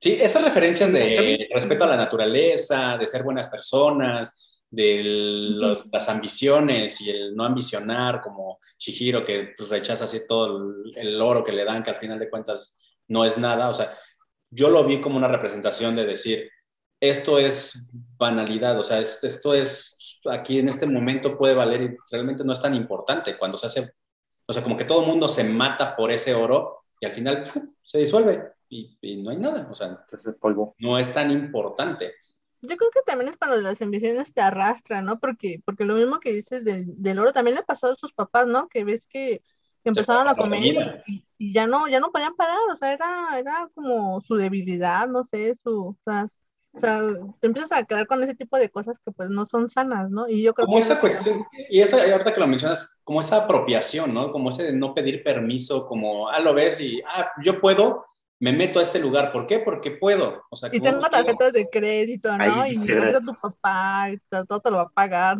Sí, 0.00 0.18
esas 0.20 0.44
referencias 0.44 0.92
de 0.92 1.48
respeto 1.54 1.84
a 1.84 1.88
la 1.88 1.96
naturaleza, 1.96 2.98
de 2.98 3.06
ser 3.06 3.22
buenas 3.22 3.48
personas, 3.48 4.54
de 4.74 5.02
las 5.90 6.08
ambiciones 6.08 7.00
y 7.00 7.10
el 7.10 7.34
no 7.34 7.44
ambicionar, 7.44 8.20
como 8.20 8.58
Shihiro, 8.78 9.24
que 9.24 9.54
pues, 9.56 9.68
rechaza 9.68 10.04
así 10.04 10.26
todo 10.26 10.74
el, 10.94 11.20
oro 11.20 11.42
que 11.42 11.52
le 11.52 11.64
dan, 11.64 11.82
que 11.82 11.90
al 11.90 11.96
final 11.96 12.18
de 12.18 12.28
cuentas 12.28 12.78
no 13.08 13.24
es 13.24 13.38
nada. 13.38 13.68
O 13.70 13.74
sea, 13.74 13.96
yo 14.50 14.68
lo 14.68 14.84
vi 14.84 15.00
como 15.00 15.16
una 15.16 15.28
representación 15.28 15.94
de 15.96 16.04
decir, 16.04 16.50
esto 17.00 17.38
es 17.38 17.88
banalidad, 18.16 18.78
o 18.78 18.82
sea, 18.82 19.00
esto 19.00 19.54
es, 19.54 19.93
aquí 20.30 20.58
en 20.58 20.68
este 20.68 20.86
momento 20.86 21.36
puede 21.36 21.54
valer 21.54 21.82
y 21.82 21.96
realmente 22.10 22.44
no 22.44 22.52
es 22.52 22.62
tan 22.62 22.74
importante 22.74 23.36
cuando 23.36 23.58
se 23.58 23.66
hace 23.66 23.94
o 24.46 24.52
sea, 24.52 24.62
como 24.62 24.76
que 24.76 24.84
todo 24.84 25.00
el 25.02 25.06
mundo 25.06 25.28
se 25.28 25.44
mata 25.44 25.96
por 25.96 26.10
ese 26.10 26.34
oro 26.34 26.84
y 27.00 27.06
al 27.06 27.12
final 27.12 27.42
se 27.82 27.98
disuelve 27.98 28.52
y, 28.68 29.22
no 29.22 29.30
hay 29.30 29.38
nada. 29.38 29.68
O 29.70 29.74
sea, 29.74 30.04
polvo. 30.40 30.74
no 30.78 30.98
es 30.98 31.12
tan 31.12 31.30
importante. 31.30 32.12
Yo 32.60 32.76
creo 32.76 32.90
que 32.90 33.02
también 33.06 33.30
es 33.30 33.36
cuando 33.36 33.56
las 33.58 33.80
ambiciones 33.80 34.32
te 34.32 34.40
arrastran, 34.40 35.04
¿no? 35.04 35.18
Porque, 35.20 35.60
porque 35.64 35.84
lo 35.84 35.94
mismo 35.94 36.18
que 36.18 36.32
dices 36.32 36.64
del, 36.64 37.18
oro 37.18 37.32
también 37.32 37.56
le 37.56 37.62
pasó 37.62 37.88
a 37.88 37.94
sus 37.94 38.12
papás, 38.12 38.46
¿no? 38.46 38.68
Que 38.68 38.84
ves 38.84 39.06
que, 39.06 39.42
empezaron 39.84 40.26
a 40.28 40.34
comer 40.34 41.02
y, 41.06 41.52
ya 41.52 41.66
no, 41.66 41.88
ya 41.88 42.00
no 42.00 42.10
podían 42.10 42.34
parar, 42.36 42.56
o 42.72 42.76
sea, 42.76 42.94
era, 42.94 43.38
era 43.38 43.68
como 43.74 44.18
su 44.22 44.34
debilidad, 44.34 45.06
no 45.08 45.24
sé, 45.24 45.54
su, 45.54 45.88
o 45.88 45.98
sea, 46.06 46.26
te 46.80 47.46
empiezas 47.46 47.72
a 47.72 47.84
quedar 47.84 48.06
con 48.06 48.22
ese 48.22 48.34
tipo 48.34 48.56
de 48.56 48.68
cosas 48.68 48.98
que 48.98 49.12
pues 49.12 49.30
no 49.30 49.46
son 49.46 49.68
sanas, 49.70 50.10
¿no? 50.10 50.28
Y 50.28 50.42
yo 50.42 50.54
creo 50.54 50.66
como 50.66 50.78
esa 50.78 51.00
cuestión, 51.00 51.44
y 51.70 51.80
esa, 51.80 52.02
ahorita 52.02 52.34
que 52.34 52.40
lo 52.40 52.46
mencionas, 52.46 53.00
como 53.04 53.20
esa 53.20 53.44
apropiación, 53.44 54.12
¿no? 54.12 54.30
Como 54.30 54.50
ese 54.50 54.64
de 54.64 54.72
no 54.72 54.94
pedir 54.94 55.22
permiso, 55.22 55.86
como, 55.86 56.28
ah, 56.28 56.40
lo 56.40 56.54
ves 56.54 56.80
y, 56.80 57.00
ah, 57.06 57.30
yo 57.42 57.60
puedo, 57.60 58.06
me 58.40 58.52
meto 58.52 58.78
a 58.78 58.82
este 58.82 58.98
lugar. 58.98 59.32
¿Por 59.32 59.46
qué? 59.46 59.60
Porque 59.60 59.92
puedo. 59.92 60.42
O 60.50 60.56
sea, 60.56 60.68
y 60.72 60.80
tengo 60.80 61.08
tarjetas 61.08 61.52
de 61.52 61.68
crédito, 61.70 62.36
¿no? 62.36 62.66
y 62.66 62.76
a 62.76 63.20
tu 63.20 63.32
papá, 63.40 64.08
todo 64.46 64.60
te 64.60 64.70
lo 64.70 64.76
va 64.76 64.82
a 64.82 64.88
pagar. 64.88 65.38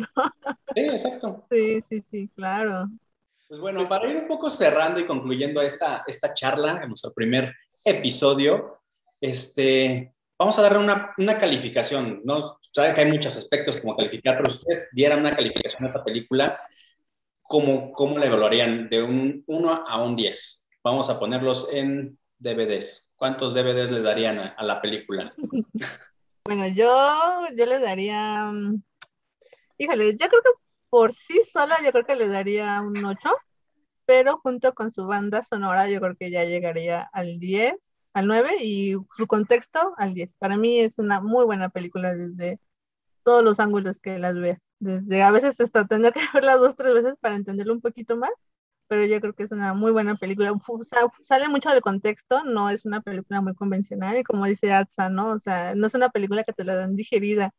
Sí, 0.73 0.81
exacto. 0.81 1.45
Sí, 1.51 1.81
sí, 1.81 1.99
sí, 2.09 2.29
claro. 2.35 2.89
Pues 3.47 3.59
bueno, 3.59 3.87
para 3.87 4.09
ir 4.09 4.17
un 4.17 4.27
poco 4.27 4.49
cerrando 4.49 4.99
y 4.99 5.05
concluyendo 5.05 5.61
esta, 5.61 6.03
esta 6.07 6.33
charla, 6.33 6.81
en 6.81 6.87
nuestro 6.87 7.13
primer 7.13 7.53
episodio, 7.85 8.79
este, 9.21 10.14
vamos 10.37 10.57
a 10.59 10.61
darle 10.61 10.79
una, 10.79 11.13
una 11.17 11.37
calificación, 11.37 12.21
¿no? 12.23 12.59
Saben 12.71 12.93
que 12.93 13.01
hay 13.01 13.11
muchos 13.11 13.37
aspectos 13.37 13.77
como 13.77 13.95
calificar, 13.95 14.37
pero 14.37 14.49
usted 14.49 14.87
diera 14.91 15.15
una 15.15 15.33
calificación 15.33 15.85
a 15.85 15.87
esta 15.87 16.03
película, 16.03 16.59
¿cómo, 17.41 17.91
cómo 17.93 18.17
la 18.17 18.25
evaluarían 18.25 18.89
de 18.89 19.01
un 19.01 19.43
1 19.47 19.83
a 19.87 20.03
un 20.03 20.15
10? 20.15 20.67
Vamos 20.83 21.09
a 21.09 21.19
ponerlos 21.19 21.69
en 21.71 22.17
DVDs. 22.37 23.11
¿Cuántos 23.15 23.53
DVDs 23.53 23.91
les 23.91 24.03
darían 24.03 24.37
a, 24.57 24.63
la 24.63 24.81
película? 24.81 25.33
Bueno, 26.47 26.67
yo, 26.67 27.47
yo 27.55 27.65
le 27.65 27.79
daría, 27.79 28.51
mm, 28.51 28.83
híjole, 29.79 30.11
yo 30.11 30.27
creo 30.27 30.41
que 30.43 30.51
por 30.91 31.11
sí 31.11 31.41
sola 31.51 31.75
yo 31.83 31.91
creo 31.91 32.05
que 32.05 32.15
le 32.15 32.27
daría 32.27 32.81
un 32.81 33.03
8, 33.03 33.17
pero 34.05 34.37
junto 34.37 34.75
con 34.75 34.91
su 34.91 35.07
banda 35.07 35.41
sonora 35.41 35.89
yo 35.89 35.99
creo 35.99 36.15
que 36.15 36.29
ya 36.29 36.43
llegaría 36.43 37.09
al 37.11 37.39
10 37.39 37.94
al 38.15 38.27
9 38.27 38.63
y 38.63 38.95
su 39.17 39.27
contexto 39.27 39.93
al 39.97 40.13
10. 40.13 40.35
Para 40.35 40.57
mí 40.57 40.79
es 40.79 40.97
una 40.99 41.19
muy 41.19 41.45
buena 41.45 41.69
película 41.69 42.15
desde 42.15 42.59
todos 43.23 43.43
los 43.43 43.59
ángulos 43.59 43.99
que 44.01 44.19
las 44.19 44.35
veas. 44.35 44.61
Desde 44.79 45.21
a 45.21 45.31
veces 45.31 45.59
hasta 45.59 45.85
tener 45.85 46.13
que 46.13 46.21
verla 46.33 46.55
dos, 46.57 46.75
tres 46.77 46.93
veces 46.93 47.15
para 47.19 47.35
entenderlo 47.35 47.73
un 47.73 47.81
poquito 47.81 48.15
más, 48.17 48.31
pero 48.87 49.05
yo 49.05 49.19
creo 49.19 49.33
que 49.33 49.43
es 49.43 49.51
una 49.51 49.73
muy 49.73 49.91
buena 49.91 50.15
película. 50.15 50.53
sale 51.25 51.49
mucho 51.49 51.69
del 51.71 51.81
contexto, 51.81 52.43
no 52.45 52.69
es 52.69 52.85
una 52.85 53.01
película 53.01 53.41
muy 53.41 53.53
convencional 53.53 54.17
y 54.17 54.23
como 54.23 54.45
dice 54.45 54.71
Atza, 54.73 55.09
¿no? 55.09 55.31
O 55.31 55.39
sea, 55.39 55.75
no 55.75 55.87
es 55.87 55.93
una 55.93 56.09
película 56.09 56.43
que 56.45 56.53
te 56.53 56.63
la 56.63 56.75
dan 56.75 56.95
digerida. 56.95 57.53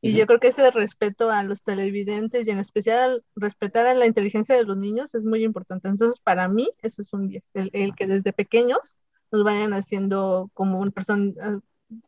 Y 0.00 0.16
yo 0.16 0.26
creo 0.26 0.40
que 0.40 0.48
ese 0.48 0.68
respeto 0.72 1.30
a 1.30 1.44
los 1.44 1.62
televidentes 1.62 2.48
y 2.48 2.50
en 2.50 2.58
especial 2.58 3.24
respetar 3.36 3.86
a 3.86 3.94
la 3.94 4.06
inteligencia 4.06 4.56
de 4.56 4.64
los 4.64 4.76
niños 4.76 5.14
es 5.14 5.22
muy 5.22 5.44
importante. 5.44 5.88
Entonces, 5.88 6.20
para 6.20 6.48
mí, 6.48 6.70
eso 6.82 7.02
es 7.02 7.12
un 7.12 7.28
10. 7.28 7.50
El, 7.54 7.70
el 7.72 7.94
que 7.94 8.08
desde 8.08 8.32
pequeños 8.32 8.96
nos 9.32 9.44
vayan 9.44 9.72
haciendo 9.72 10.50
como 10.54 10.78
un 10.78 10.92
persona, 10.92 11.32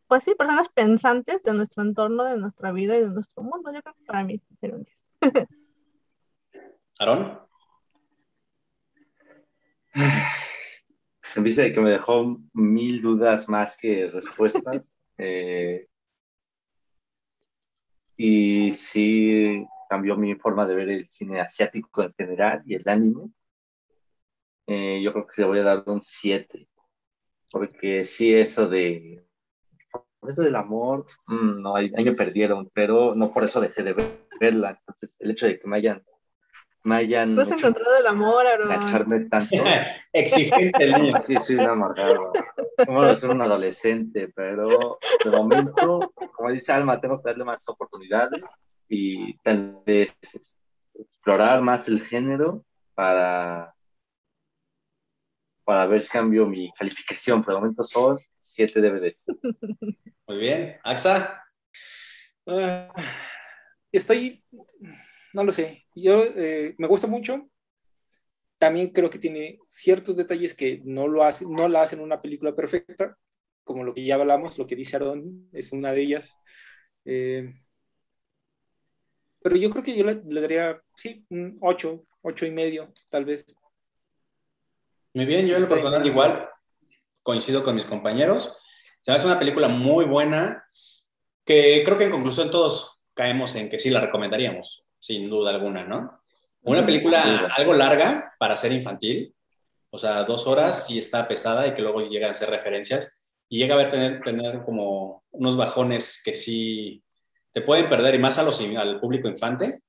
pues 0.07 0.25
sí, 0.25 0.35
personas 0.35 0.69
pensantes 0.69 1.43
de 1.43 1.55
nuestro 1.55 1.83
entorno, 1.83 2.25
de 2.25 2.37
nuestra 2.37 2.71
vida 2.73 2.97
y 2.97 3.01
de 3.01 3.11
nuestro 3.11 3.43
mundo. 3.43 3.73
Yo 3.73 3.83
creo 3.83 3.95
que 3.95 4.05
para 4.05 4.25
mí 4.25 4.41
sería 4.61 4.77
un 4.77 4.85
10. 4.85 4.99
¿Aarón? 6.99 7.41
Se 11.23 11.41
me 11.41 11.49
dice 11.49 11.73
que 11.73 11.81
me 11.81 11.91
dejó 11.91 12.39
mil 12.53 13.03
dudas 13.03 13.49
más 13.49 13.77
que 13.77 14.11
respuestas. 14.11 14.91
Eh, 15.17 15.87
y 18.17 18.73
sí 18.73 19.65
cambió 19.89 20.17
mi 20.17 20.35
forma 20.35 20.67
de 20.67 20.75
ver 20.75 20.89
el 20.89 21.07
cine 21.07 21.41
asiático 21.41 22.03
en 22.03 22.13
general 22.15 22.65
y 22.67 22.75
el 22.75 22.89
anime. 22.89 23.31
Eh, 24.67 25.01
yo 25.05 25.13
creo 25.13 25.25
que 25.25 25.35
se 25.35 25.43
le 25.43 25.47
voy 25.47 25.61
a 25.61 25.63
dar 25.63 25.85
un 25.87 26.03
7. 26.03 26.67
Porque 27.55 28.05
sí, 28.05 28.35
eso 28.35 28.69
de. 28.69 29.25
Eso 30.27 30.43
del 30.43 30.57
amor, 30.57 31.07
mm, 31.29 31.63
no, 31.63 31.77
ahí, 31.77 31.89
me 31.93 32.13
perdieron, 32.13 32.69
pero 32.75 33.15
no 33.15 33.33
por 33.33 33.45
eso 33.45 33.61
dejé 33.61 33.85
de 33.85 33.95
verla. 34.41 34.71
Entonces, 34.71 35.17
el 35.21 35.31
hecho 35.31 35.47
de 35.47 35.61
que 35.61 35.69
me 35.69 35.77
hayan. 35.77 36.03
Me 36.83 36.97
hayan. 36.97 37.37
¿No 37.37 37.43
has 37.43 37.53
encontrado 37.53 37.97
el 37.97 38.09
amor, 38.09 38.45
Aaron? 38.45 38.73
Echarme 38.73 39.21
tanto. 39.27 39.55
Exigente 40.13 40.83
el 40.83 40.95
niño. 40.95 41.21
Sí, 41.21 41.37
soy 41.37 41.57
un 41.57 41.69
amargado. 41.69 42.33
Como 42.85 43.15
ser 43.15 43.31
un 43.31 43.43
adolescente, 43.43 44.33
pero 44.35 44.99
de 45.25 45.31
momento, 45.31 46.13
como 46.35 46.51
dice 46.51 46.73
Alma, 46.73 47.01
tengo 47.01 47.23
que 47.23 47.31
darle 47.31 47.45
más 47.45 47.69
oportunidades 47.69 48.43
y 48.89 49.39
tal 49.39 49.81
vez 49.87 50.13
explorar 50.95 51.63
más 51.63 51.87
el 51.87 52.01
género 52.01 52.65
para, 52.97 53.74
para 55.65 55.87
ver 55.87 56.03
si 56.03 56.09
cambio 56.09 56.47
mi 56.47 56.73
calificación. 56.73 57.43
Por 57.43 57.55
el 57.55 57.61
momento 57.61 57.83
son 57.83 58.19
7 58.39 58.81
DVDs. 58.81 59.27
Muy 60.27 60.39
bien. 60.39 60.79
¿Axa? 60.85 61.43
Ah, 62.47 62.93
estoy, 63.91 64.45
no 65.33 65.45
lo 65.45 65.53
sé. 65.53 65.87
Yo 65.95 66.23
eh, 66.37 66.75
me 66.79 66.87
gusta 66.87 67.07
mucho. 67.07 67.49
También 68.59 68.91
creo 68.91 69.11
que 69.11 69.19
tiene 69.19 69.59
ciertos 69.69 70.17
detalles 70.17 70.55
que 70.55 70.81
no, 70.85 71.09
lo 71.09 71.25
hace, 71.25 71.47
no 71.47 71.69
la 71.69 71.83
hacen 71.83 72.01
una 72.01 72.23
película 72.23 72.55
perfecta, 72.55 73.19
como 73.63 73.85
lo 73.85 73.93
que 73.93 74.05
ya 74.05 74.15
hablamos, 74.15 74.59
lo 74.59 74.67
que 74.67 74.77
dice 74.77 74.97
Aaron 74.97 75.49
es 75.53 75.73
una 75.73 75.93
de 75.93 76.03
ellas. 76.03 76.39
Eh, 77.05 77.53
pero 79.43 79.57
yo 79.57 79.69
creo 79.69 79.83
que 79.83 79.95
yo 79.95 80.05
le, 80.05 80.41
daría, 80.41 80.81
sí, 80.97 81.27
un 81.29 81.59
8, 81.61 82.07
8 82.23 82.47
y 82.47 82.51
medio, 82.51 82.93
tal 83.11 83.27
vez. 83.27 83.55
Muy 85.15 85.27
bien, 85.27 85.47
yo 85.47 85.55
en 85.57 85.63
lo 85.63 85.69
personal 85.69 86.05
igual 86.05 86.49
coincido 87.23 87.63
con 87.63 87.77
mis 87.77 87.87
compañeros. 87.87 88.57
Se 89.01 89.11
me 89.11 89.17
hace 89.17 89.27
una 89.27 89.39
película 89.39 89.69
muy 89.69 90.05
buena 90.05 90.65
que 91.45 91.83
creo 91.85 91.97
que 91.97 92.05
en 92.05 92.11
conclusión 92.11 92.51
todos 92.51 93.01
caemos 93.15 93.55
en 93.55 93.69
que 93.69 93.79
sí 93.79 93.91
la 93.91 94.01
recomendaríamos, 94.01 94.85
sin 94.99 95.31
duda 95.31 95.51
alguna, 95.51 95.85
¿no? 95.85 96.21
Una 96.63 96.85
película 96.85 97.49
algo 97.57 97.75
larga 97.75 98.35
para 98.39 98.57
ser 98.57 98.73
infantil, 98.73 99.35
o 99.91 99.99
sea, 99.99 100.25
dos 100.25 100.47
horas 100.49 100.87
sí 100.87 100.99
está 100.99 101.29
pesada 101.29 101.67
y 101.69 101.75
que 101.75 101.83
luego 101.83 102.01
llegan 102.01 102.33
a 102.33 102.35
ser 102.35 102.51
referencias 102.51 103.33
y 103.49 103.59
llega 103.59 103.75
a 103.75 103.79
ver 103.79 103.91
tener, 103.91 104.21
tener 104.23 104.65
como 104.65 105.23
unos 105.31 105.57
bajones 105.57 106.21
que 106.25 106.35
sí 106.35 107.05
te 107.53 107.61
pueden 107.61 107.89
perder 107.89 108.17
y 108.17 108.19
más 108.19 108.39
a 108.39 108.43
los, 108.43 108.61
al 108.61 108.99
público 108.99 109.29
infante. 109.29 109.83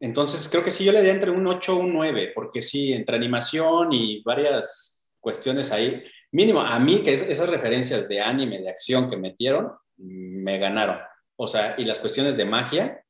Entonces, 0.00 0.48
creo 0.48 0.62
que 0.62 0.70
sí, 0.70 0.84
yo 0.84 0.92
le 0.92 0.98
daría 0.98 1.12
entre 1.12 1.30
un 1.30 1.46
8 1.46 1.76
o 1.76 1.80
un 1.80 1.92
9, 1.92 2.32
porque 2.34 2.62
sí, 2.62 2.92
entre 2.92 3.16
animación 3.16 3.92
y 3.92 4.22
varias 4.22 5.10
cuestiones 5.20 5.72
ahí, 5.72 6.02
mínimo, 6.30 6.60
a 6.60 6.78
mí 6.78 7.02
que 7.02 7.12
esas 7.12 7.50
referencias 7.50 8.08
de 8.08 8.20
anime, 8.20 8.60
de 8.60 8.70
acción 8.70 9.08
que 9.08 9.16
metieron, 9.16 9.72
me 9.96 10.58
ganaron. 10.58 10.98
O 11.36 11.46
sea, 11.46 11.74
y 11.78 11.84
las 11.84 11.98
cuestiones 11.98 12.36
de 12.36 12.44
magia, 12.44 13.04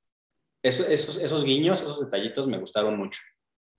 esos, 0.62 0.86
esos 0.88 1.44
guiños, 1.44 1.80
esos 1.82 2.00
detallitos 2.00 2.46
me 2.46 2.58
gustaron 2.58 2.96
mucho. 2.96 3.20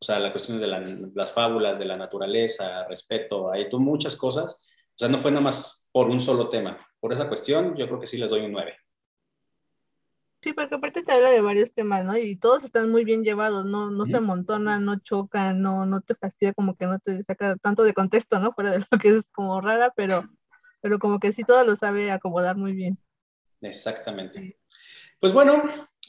O 0.01 0.05
sea, 0.05 0.19
las 0.19 0.31
cuestiones 0.31 0.61
de 0.61 1.11
las 1.13 1.33
fábulas, 1.33 1.77
de 1.77 1.85
la 1.85 1.97
naturaleza, 1.97 2.87
respeto, 2.87 3.51
ahí 3.51 3.69
tú 3.69 3.79
muchas 3.79 4.15
cosas. 4.15 4.65
O 4.65 4.97
sea, 4.97 5.09
no 5.09 5.17
fue 5.17 5.31
nada 5.31 5.43
más 5.43 5.89
por 5.91 6.09
un 6.09 6.19
solo 6.19 6.49
tema. 6.49 6.77
Por 6.99 7.11
esa 7.11 7.27
cuestión, 7.27 7.75
yo 7.75 7.85
creo 7.87 7.99
que 7.99 8.07
sí 8.07 8.17
les 8.17 8.29
doy 8.29 8.41
un 8.41 8.51
9. 8.53 8.77
Sí, 10.41 10.53
porque 10.53 10.75
aparte 10.75 11.03
te 11.03 11.11
habla 11.11 11.31
de 11.31 11.41
varios 11.41 11.73
temas, 11.73 12.05
¿no? 12.05 12.17
Y 12.17 12.37
todos 12.37 12.63
están 12.63 12.89
muy 12.89 13.03
bien 13.03 13.23
llevados, 13.23 13.65
no, 13.65 13.91
no 13.91 14.05
se 14.05 14.17
amontonan, 14.17 14.85
no 14.85 14.97
chocan, 14.99 15.61
no, 15.61 15.85
no 15.85 15.99
te 15.99 16.15
fastidia, 16.15 16.53
como 16.53 16.75
que 16.75 16.85
no 16.85 16.97
te 16.99 17.21
saca 17.23 17.57
tanto 17.57 17.83
de 17.83 17.93
contexto, 17.93 18.39
¿no? 18.39 18.53
Fuera 18.53 18.71
de 18.71 18.85
lo 18.89 18.97
que 18.99 19.17
es 19.17 19.29
como 19.31 19.59
rara, 19.59 19.91
pero, 19.97 20.29
pero 20.81 20.97
como 20.97 21.19
que 21.19 21.33
sí 21.33 21.43
todo 21.43 21.65
lo 21.65 21.75
sabe 21.75 22.09
acomodar 22.11 22.55
muy 22.55 22.71
bien. 22.71 22.97
Exactamente. 23.61 24.57
Pues 25.19 25.33
bueno, 25.33 25.61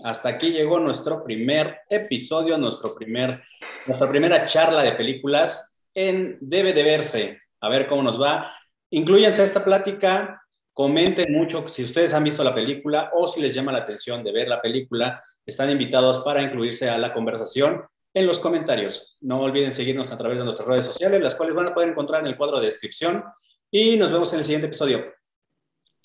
hasta 0.05 0.28
aquí 0.28 0.53
llegó 0.53 0.78
nuestro 0.78 1.24
primer 1.24 1.81
episodio, 1.89 2.57
nuestro 2.57 2.95
primer, 2.95 3.43
nuestra 3.87 4.09
primera 4.09 4.47
charla 4.47 4.85
de 4.85 4.93
películas 4.93 5.83
en 5.93 6.39
Debe 6.41 6.72
de 6.72 6.85
Verse. 6.85 7.41
A 7.61 7.68
ver 7.68 7.89
cómo 7.89 8.05
nos 8.05 8.20
va. 8.20 8.53
Incluyanse 8.91 9.43
a 9.43 9.45
esta 9.45 9.64
plática, 9.64 10.41
Comenten 10.81 11.31
mucho 11.31 11.68
si 11.68 11.83
ustedes 11.83 12.14
han 12.14 12.24
visto 12.24 12.43
la 12.43 12.55
película 12.55 13.11
o 13.12 13.28
si 13.28 13.43
les 13.43 13.55
llama 13.55 13.70
la 13.70 13.81
atención 13.81 14.24
de 14.24 14.33
ver 14.33 14.49
la 14.49 14.62
película. 14.62 15.22
Están 15.45 15.68
invitados 15.68 16.20
para 16.20 16.41
incluirse 16.41 16.89
a 16.89 16.97
la 16.97 17.12
conversación 17.12 17.85
en 18.14 18.26
los 18.26 18.39
comentarios. 18.39 19.18
No 19.20 19.43
olviden 19.43 19.74
seguirnos 19.74 20.11
a 20.11 20.16
través 20.16 20.39
de 20.39 20.45
nuestras 20.45 20.66
redes 20.66 20.87
sociales, 20.87 21.20
las 21.20 21.35
cuales 21.35 21.55
van 21.55 21.66
a 21.66 21.74
poder 21.74 21.91
encontrar 21.91 22.22
en 22.22 22.28
el 22.28 22.37
cuadro 22.39 22.61
de 22.61 22.64
descripción. 22.64 23.22
Y 23.70 23.99
nos 23.99 24.11
vemos 24.11 24.33
en 24.33 24.39
el 24.39 24.45
siguiente 24.47 24.68
episodio. 24.68 25.05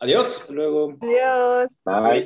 Adiós. 0.01 0.45
luego. 0.49 0.97
Adiós. 0.99 1.71
Bye. 1.85 2.25